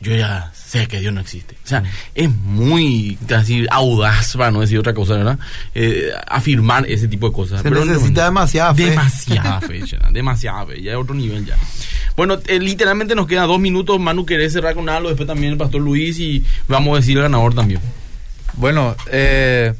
yo 0.00 0.14
ya 0.16 0.52
sé 0.54 0.86
que 0.88 0.98
Dios 1.00 1.12
no 1.14 1.20
existe. 1.20 1.56
O 1.64 1.66
sea, 1.66 1.82
es 2.14 2.28
muy 2.30 3.16
casi 3.28 3.66
audaz, 3.70 4.36
para 4.36 4.50
no 4.50 4.60
decir 4.60 4.78
otra 4.78 4.94
cosa, 4.94 5.14
¿verdad? 5.14 5.38
Eh, 5.74 6.10
afirmar 6.26 6.88
ese 6.90 7.06
tipo 7.08 7.28
de 7.28 7.32
cosas. 7.34 7.62
Se 7.62 7.70
necesita 7.70 8.24
demasiada 8.24 8.74
fe. 8.74 8.90
Demasiada 8.90 9.60
fe, 9.60 9.84
demasiada 10.12 10.66
fe, 10.66 10.82
ya 10.82 10.92
es 10.92 10.96
otro 10.98 11.14
nivel 11.14 11.46
ya. 11.46 11.56
Bueno, 12.16 12.38
eh, 12.46 12.58
literalmente 12.58 13.14
nos 13.14 13.26
quedan 13.26 13.46
dos 13.46 13.60
minutos. 13.60 13.98
Manu, 13.98 14.26
¿querés 14.26 14.52
cerrar 14.52 14.74
con 14.74 14.88
algo? 14.88 15.08
Después 15.08 15.26
también 15.26 15.52
el 15.52 15.58
pastor 15.58 15.80
Luis 15.80 16.18
y 16.18 16.44
vamos 16.68 16.94
a 16.94 17.00
decir 17.00 17.16
el 17.16 17.22
ganador 17.22 17.54
también. 17.54 17.80
Bueno, 18.54 18.94
eh, 19.10 19.72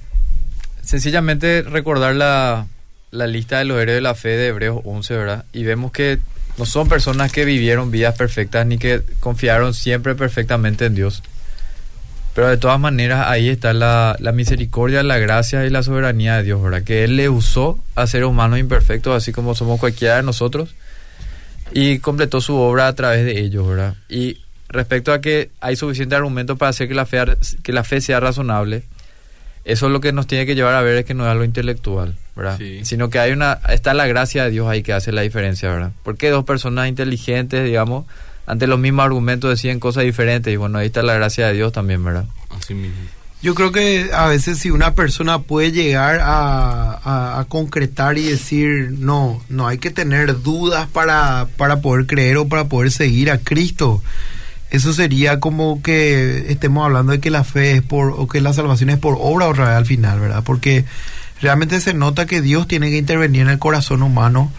sencillamente 0.83 1.63
recordar 1.63 2.15
la, 2.15 2.67
la 3.11 3.27
lista 3.27 3.59
de 3.59 3.67
los 3.67 3.81
héroes 3.81 3.97
de 3.97 4.01
la 4.01 4.15
fe 4.15 4.31
de 4.31 4.49
Hebreos 4.49 4.81
11, 4.85 5.17
¿verdad? 5.17 5.45
Y 5.53 5.65
vemos 5.65 5.93
que 5.93 6.19
no 6.59 6.67
son 6.67 6.89
personas 6.89 7.33
que 7.33 7.45
vivieron 7.45 7.91
vidas 7.91 8.17
perfectas 8.17 8.67
ni 8.67 8.79
que 8.79 9.03
confiaron 9.21 9.75
siempre 9.75 10.15
perfectamente 10.15 10.87
en 10.87 10.95
Dios. 10.95 11.23
Pero 12.35 12.49
de 12.49 12.57
todas 12.57 12.81
maneras 12.81 13.27
ahí 13.29 13.51
está 13.51 13.75
la, 13.75 14.17
la 14.19 14.33
misericordia, 14.33 15.03
la 15.03 15.19
gracia 15.19 15.67
y 15.67 15.71
la 15.71 15.83
soberanía 15.83 16.39
de 16.39 16.45
Dios, 16.45 16.63
¿verdad? 16.63 16.83
Que 16.83 17.05
Él 17.05 17.17
le 17.17 17.29
usó 17.29 17.79
a 17.95 18.07
seres 18.07 18.27
humanos 18.27 18.59
imperfectos, 18.59 19.15
así 19.15 19.33
como 19.33 19.55
somos 19.55 19.79
cualquiera 19.79 20.17
de 20.17 20.23
nosotros, 20.23 20.75
y 21.75 21.99
completó 21.99 22.41
su 22.41 22.57
obra 22.57 22.87
a 22.87 22.95
través 22.95 23.25
de 23.25 23.41
ellos, 23.41 23.67
¿verdad? 23.67 23.97
Y 24.09 24.39
respecto 24.69 25.13
a 25.13 25.21
que 25.21 25.51
hay 25.61 25.77
suficiente 25.77 26.15
argumento 26.15 26.57
para 26.57 26.71
hacer 26.71 26.89
que 26.89 26.95
la 26.95 27.07
fe, 27.07 27.19
que 27.63 27.73
la 27.73 27.85
fe 27.85 28.01
sea 28.01 28.21
razonable, 28.21 28.85
eso 29.65 29.87
es 29.87 29.93
lo 29.93 30.01
que 30.01 30.13
nos 30.13 30.27
tiene 30.27 30.47
que 30.47 30.55
llevar 30.55 30.75
a 30.75 30.83
ver 30.83 30.99
es 30.99 31.05
que 31.05 31.15
no 31.15 31.25
es 31.25 31.31
algo 31.31 31.45
intelectual, 31.45 32.17
¿verdad? 32.35 32.59
Sí. 32.59 32.85
Sino 32.85 33.11
que 33.11 33.19
hay 33.19 33.33
una, 33.33 33.61
está 33.69 33.95
la 33.95 34.07
gracia 34.07 34.45
de 34.45 34.51
Dios 34.51 34.69
ahí 34.69 34.83
que 34.83 34.93
hace 34.93 35.13
la 35.13 35.23
diferencia, 35.23 35.71
¿verdad? 35.71 35.93
Porque 36.03 36.31
dos 36.31 36.45
personas 36.45 36.89
inteligentes, 36.89 37.65
digamos, 37.65 38.07
ante 38.47 38.67
los 38.67 38.79
mismos 38.79 39.05
argumentos 39.05 39.51
deciden 39.51 39.79
cosas 39.79 40.05
diferentes 40.05 40.53
y 40.53 40.57
bueno, 40.57 40.79
ahí 40.79 40.87
está 40.87 41.03
la 41.03 41.15
gracia 41.15 41.47
de 41.47 41.53
Dios 41.55 41.73
también, 41.73 42.03
¿verdad? 42.05 42.25
Así 42.51 42.75
mismo. 42.75 42.97
Yo 43.43 43.55
creo 43.57 43.73
que 43.73 44.11
a 44.15 44.27
veces 44.29 44.59
si 44.59 44.71
una 44.71 44.95
persona 44.95 45.41
puede 45.41 45.73
llegar 45.73 46.21
a, 46.23 47.41
a- 47.41 47.45
concretar 47.49 48.17
y 48.17 48.23
decir, 48.23 48.93
no, 48.99 49.43
no 49.49 49.67
hay 49.67 49.79
que 49.79 49.91
tener 49.91 50.43
dudas 50.43 50.87
para, 50.93 51.49
para 51.57 51.81
poder 51.81 52.07
creer 52.07 52.37
o 52.37 52.47
para 52.47 52.67
poder 52.69 52.93
seguir 52.93 53.33
a 53.33 53.39
Cristo. 53.39 54.01
Eso 54.71 54.93
sería 54.93 55.41
como 55.41 55.83
que 55.83 56.47
estemos 56.53 56.85
hablando 56.85 57.11
de 57.13 57.21
que 57.21 57.31
la 57.31 57.43
fe 57.45 57.73
es 57.73 57.83
por, 57.83 58.13
o 58.17 58.29
que 58.29 58.41
la 58.41 58.53
salvación 58.53 58.91
es 58.91 58.99
por 58.99 59.17
obra 59.21 59.49
vez 59.49 59.61
al 59.77 59.87
final, 59.87 60.21
¿verdad? 60.21 60.45
Porque 60.45 60.85
realmente 61.41 61.81
se 61.81 61.95
nota 61.95 62.27
que 62.27 62.41
Dios 62.43 62.69
tiene 62.69 62.91
que 62.91 62.97
intervenir 62.97 63.43
en 63.43 63.49
el 63.49 63.59
corazón 63.59 64.03
humano 64.05 64.53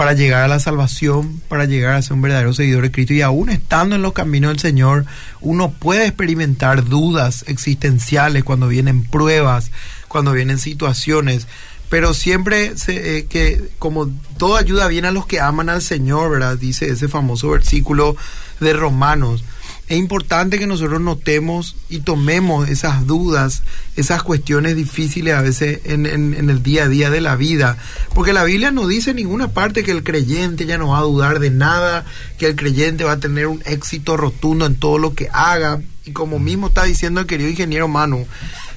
para 0.00 0.14
llegar 0.14 0.42
a 0.42 0.48
la 0.48 0.58
salvación, 0.60 1.42
para 1.46 1.66
llegar 1.66 1.94
a 1.94 2.00
ser 2.00 2.14
un 2.14 2.22
verdadero 2.22 2.54
seguidor 2.54 2.84
de 2.84 2.90
Cristo. 2.90 3.12
Y 3.12 3.20
aún 3.20 3.50
estando 3.50 3.96
en 3.96 4.00
los 4.00 4.14
caminos 4.14 4.48
del 4.48 4.58
Señor, 4.58 5.04
uno 5.42 5.72
puede 5.72 6.06
experimentar 6.06 6.86
dudas 6.86 7.44
existenciales 7.48 8.42
cuando 8.42 8.66
vienen 8.66 9.04
pruebas, 9.04 9.70
cuando 10.08 10.32
vienen 10.32 10.56
situaciones. 10.56 11.46
Pero 11.90 12.14
siempre 12.14 12.78
se, 12.78 13.18
eh, 13.18 13.26
que 13.26 13.62
como 13.78 14.08
toda 14.38 14.60
ayuda 14.60 14.88
viene 14.88 15.08
a 15.08 15.12
los 15.12 15.26
que 15.26 15.38
aman 15.38 15.68
al 15.68 15.82
Señor, 15.82 16.30
¿verdad? 16.30 16.56
Dice 16.56 16.88
ese 16.88 17.06
famoso 17.06 17.50
versículo 17.50 18.16
de 18.58 18.72
Romanos. 18.72 19.44
Es 19.90 19.98
importante 19.98 20.60
que 20.60 20.68
nosotros 20.68 21.00
notemos 21.00 21.74
y 21.88 21.98
tomemos 21.98 22.68
esas 22.68 23.08
dudas, 23.08 23.64
esas 23.96 24.22
cuestiones 24.22 24.76
difíciles 24.76 25.34
a 25.34 25.42
veces 25.42 25.80
en, 25.82 26.06
el 26.06 26.62
día 26.62 26.84
a 26.84 26.88
día 26.88 27.10
de 27.10 27.20
la 27.20 27.34
vida. 27.34 27.76
Porque 28.14 28.32
la 28.32 28.44
Biblia 28.44 28.70
no 28.70 28.86
dice 28.86 29.10
en 29.10 29.16
ninguna 29.16 29.48
parte 29.48 29.82
que 29.82 29.90
el 29.90 30.04
creyente 30.04 30.64
ya 30.64 30.78
no 30.78 30.90
va 30.90 30.98
a 30.98 31.02
dudar 31.02 31.40
de 31.40 31.50
nada, 31.50 32.04
que 32.38 32.46
el 32.46 32.54
creyente 32.54 33.02
va 33.02 33.14
a 33.14 33.18
tener 33.18 33.48
un 33.48 33.64
éxito 33.66 34.16
rotundo 34.16 34.64
en 34.64 34.76
todo 34.76 34.96
lo 34.98 35.16
que 35.16 35.28
haga. 35.32 35.80
Y 36.04 36.12
como 36.12 36.38
mismo 36.38 36.68
está 36.68 36.84
diciendo 36.84 37.20
el 37.20 37.26
querido 37.26 37.50
ingeniero 37.50 37.88
Manu, 37.88 38.28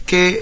que 0.07 0.41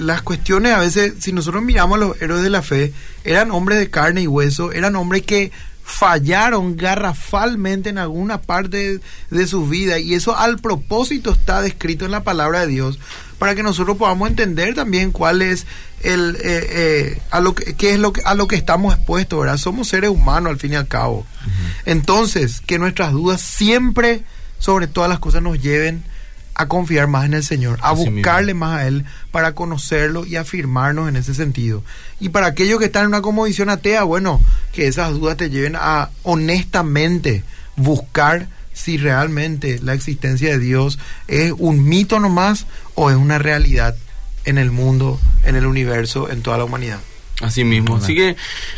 las 0.00 0.20
cuestiones 0.20 0.74
a 0.74 0.80
veces, 0.80 1.14
si 1.20 1.32
nosotros 1.32 1.62
miramos 1.62 1.96
a 1.96 2.00
los 2.00 2.20
héroes 2.20 2.42
de 2.42 2.50
la 2.50 2.60
fe, 2.60 2.92
eran 3.24 3.50
hombres 3.50 3.78
de 3.78 3.88
carne 3.88 4.20
y 4.20 4.26
hueso, 4.26 4.70
eran 4.70 4.96
hombres 4.96 5.22
que 5.22 5.50
fallaron 5.84 6.76
garrafalmente 6.76 7.90
en 7.90 7.98
alguna 7.98 8.40
parte 8.40 9.00
de 9.30 9.46
su 9.46 9.68
vida 9.68 9.98
y 9.98 10.14
eso 10.14 10.34
al 10.34 10.58
propósito 10.58 11.32
está 11.32 11.60
descrito 11.60 12.06
en 12.06 12.10
la 12.10 12.24
palabra 12.24 12.60
de 12.60 12.68
Dios 12.68 12.98
para 13.38 13.54
que 13.54 13.62
nosotros 13.62 13.98
podamos 13.98 14.30
entender 14.30 14.74
también 14.74 15.12
cuál 15.12 15.42
es 15.42 15.66
el 16.02 16.36
eh, 16.36 16.40
eh, 16.42 17.22
a 17.30 17.40
lo 17.40 17.54
que 17.54 17.74
qué 17.74 17.92
es 17.92 17.98
lo 17.98 18.14
que 18.14 18.22
a 18.24 18.34
lo 18.34 18.48
que 18.48 18.56
estamos 18.56 18.94
expuestos 18.94 19.40
verdad 19.40 19.58
somos 19.58 19.88
seres 19.88 20.08
humanos 20.08 20.50
al 20.50 20.58
fin 20.58 20.72
y 20.72 20.76
al 20.76 20.88
cabo. 20.88 21.26
Entonces 21.84 22.62
que 22.62 22.78
nuestras 22.78 23.12
dudas 23.12 23.42
siempre 23.42 24.24
sobre 24.58 24.86
todas 24.86 25.10
las 25.10 25.18
cosas 25.18 25.42
nos 25.42 25.60
lleven 25.60 26.02
a 26.54 26.68
confiar 26.68 27.08
más 27.08 27.24
en 27.26 27.34
el 27.34 27.42
Señor, 27.42 27.78
a 27.82 27.90
Así 27.90 28.02
mismo. 28.02 28.16
buscarle 28.16 28.54
más 28.54 28.78
a 28.78 28.86
Él 28.86 29.04
para 29.30 29.54
conocerlo 29.54 30.24
y 30.24 30.36
afirmarnos 30.36 31.08
en 31.08 31.16
ese 31.16 31.34
sentido. 31.34 31.82
Y 32.20 32.28
para 32.28 32.46
aquellos 32.46 32.78
que 32.78 32.86
están 32.86 33.02
en 33.02 33.08
una 33.08 33.22
conmovisión 33.22 33.70
atea, 33.70 34.04
bueno, 34.04 34.40
que 34.72 34.86
esas 34.86 35.12
dudas 35.12 35.36
te 35.36 35.50
lleven 35.50 35.76
a 35.76 36.10
honestamente 36.22 37.42
buscar 37.76 38.46
si 38.72 38.98
realmente 38.98 39.80
la 39.82 39.94
existencia 39.94 40.50
de 40.50 40.58
Dios 40.58 40.98
es 41.28 41.52
un 41.56 41.88
mito 41.88 42.20
nomás 42.20 42.66
o 42.94 43.10
es 43.10 43.16
una 43.16 43.38
realidad 43.38 43.96
en 44.44 44.58
el 44.58 44.70
mundo, 44.70 45.18
en 45.44 45.56
el 45.56 45.66
universo, 45.66 46.30
en 46.30 46.42
toda 46.42 46.58
la 46.58 46.64
humanidad. 46.64 46.98
Así 47.40 47.64
mismo. 47.64 47.96
Así 47.96 48.14
que, 48.14 48.36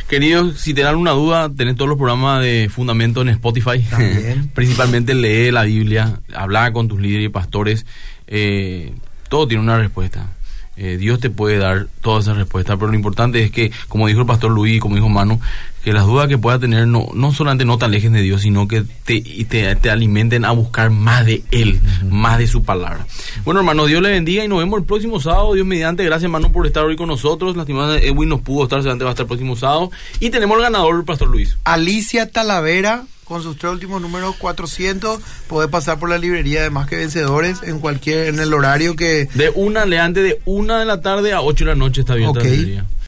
queridos, 0.09 0.61
si 0.61 0.73
te 0.73 0.83
dan 0.83 0.97
una 0.97 1.11
duda, 1.11 1.51
tenés 1.55 1.77
todos 1.77 1.89
los 1.89 1.99
programas 1.99 2.43
de 2.43 2.71
Fundamento 2.73 3.21
en 3.23 3.29
Spotify. 3.29 3.81
También. 3.91 4.51
Principalmente 4.55 5.15
lee 5.15 5.51
la 5.51 5.65
Biblia, 5.65 6.21
habla 6.35 6.73
con 6.73 6.89
tus 6.89 7.01
líderes 7.01 7.27
y 7.27 7.29
pastores. 7.29 7.87
Eh, 8.27 8.95
todo 9.29 9.47
tiene 9.47 9.63
una 9.63 9.79
respuesta. 9.79 10.29
Eh, 10.77 10.99
Dios 10.99 11.21
te 11.21 11.31
puede 11.31 11.59
dar 11.59 11.87
todas 12.03 12.25
esas 12.25 12.37
respuestas, 12.37 12.77
pero 12.79 12.91
lo 12.91 12.97
importante 12.97 13.43
es 13.43 13.51
que, 13.51 13.73
como 13.89 14.07
dijo 14.07 14.21
el 14.21 14.27
pastor 14.27 14.51
Luis, 14.51 14.81
como 14.81 14.95
dijo 14.95 15.09
Manu, 15.09 15.41
que 15.87 15.93
las 15.93 16.05
dudas 16.05 16.27
que 16.27 16.37
puedas 16.37 16.59
tener 16.59 16.89
no, 16.89 17.07
no 17.15 17.33
solamente 17.33 17.65
no 17.65 17.79
te 17.79 17.85
alejen 17.85 18.13
de 18.13 18.21
Dios, 18.21 18.43
sino 18.43 18.67
que 18.67 18.83
te, 19.05 19.21
te, 19.49 19.77
te 19.77 19.89
alimenten 19.89 20.45
a 20.45 20.51
buscar 20.51 20.91
más 20.91 21.25
de 21.25 21.45
Él, 21.53 21.79
más 22.11 22.39
de 22.39 22.49
su 22.49 22.65
palabra. 22.65 23.07
Bueno, 23.45 23.61
hermano, 23.61 23.87
Dios 23.87 24.03
le 24.03 24.09
bendiga 24.11 24.43
y 24.43 24.49
nos 24.49 24.59
vemos 24.59 24.81
el 24.81 24.85
próximo 24.85 25.21
sábado. 25.21 25.55
Dios 25.55 25.65
mediante, 25.65 26.03
gracias, 26.05 26.25
hermano, 26.25 26.51
por 26.51 26.67
estar 26.67 26.85
hoy 26.85 26.97
con 26.97 27.07
nosotros. 27.07 27.57
Lastimada, 27.57 27.99
Edwin 27.99 28.29
nos 28.31 28.41
pudo 28.41 28.65
estar, 28.65 28.81
seguramente 28.81 29.05
va 29.05 29.11
a 29.11 29.13
estar 29.13 29.23
el 29.23 29.29
próximo 29.29 29.55
sábado. 29.55 29.93
Y 30.19 30.31
tenemos 30.31 30.57
el 30.57 30.65
ganador, 30.65 30.97
el 30.97 31.05
pastor 31.05 31.29
Luis. 31.29 31.57
Alicia 31.63 32.33
Talavera, 32.33 33.05
con 33.23 33.45
sus 33.45 33.57
tres 33.57 33.73
últimos 33.73 34.03
números 34.03 34.35
400, 34.41 35.21
puede 35.47 35.69
pasar 35.69 36.01
por 36.01 36.09
la 36.11 36.19
librería 36.19 36.63
de 36.63 36.71
Más 36.71 36.89
que 36.89 36.97
Vencedores 36.97 37.63
en 37.63 37.79
cualquier, 37.79 38.27
en 38.27 38.41
el 38.41 38.53
horario 38.53 38.97
que... 38.97 39.29
De 39.35 39.51
una, 39.55 39.87
leante 39.87 40.21
de 40.25 40.41
una 40.47 40.81
de 40.81 40.85
la 40.85 41.01
tarde 41.01 41.33
a 41.33 41.43
ocho 41.43 41.65
de 41.65 41.71
la 41.71 41.77
noche 41.77 42.01
está 42.01 42.15
abierta 42.15 42.41
Ok. 42.41 42.45
la 42.45 42.51
librería. 42.51 42.87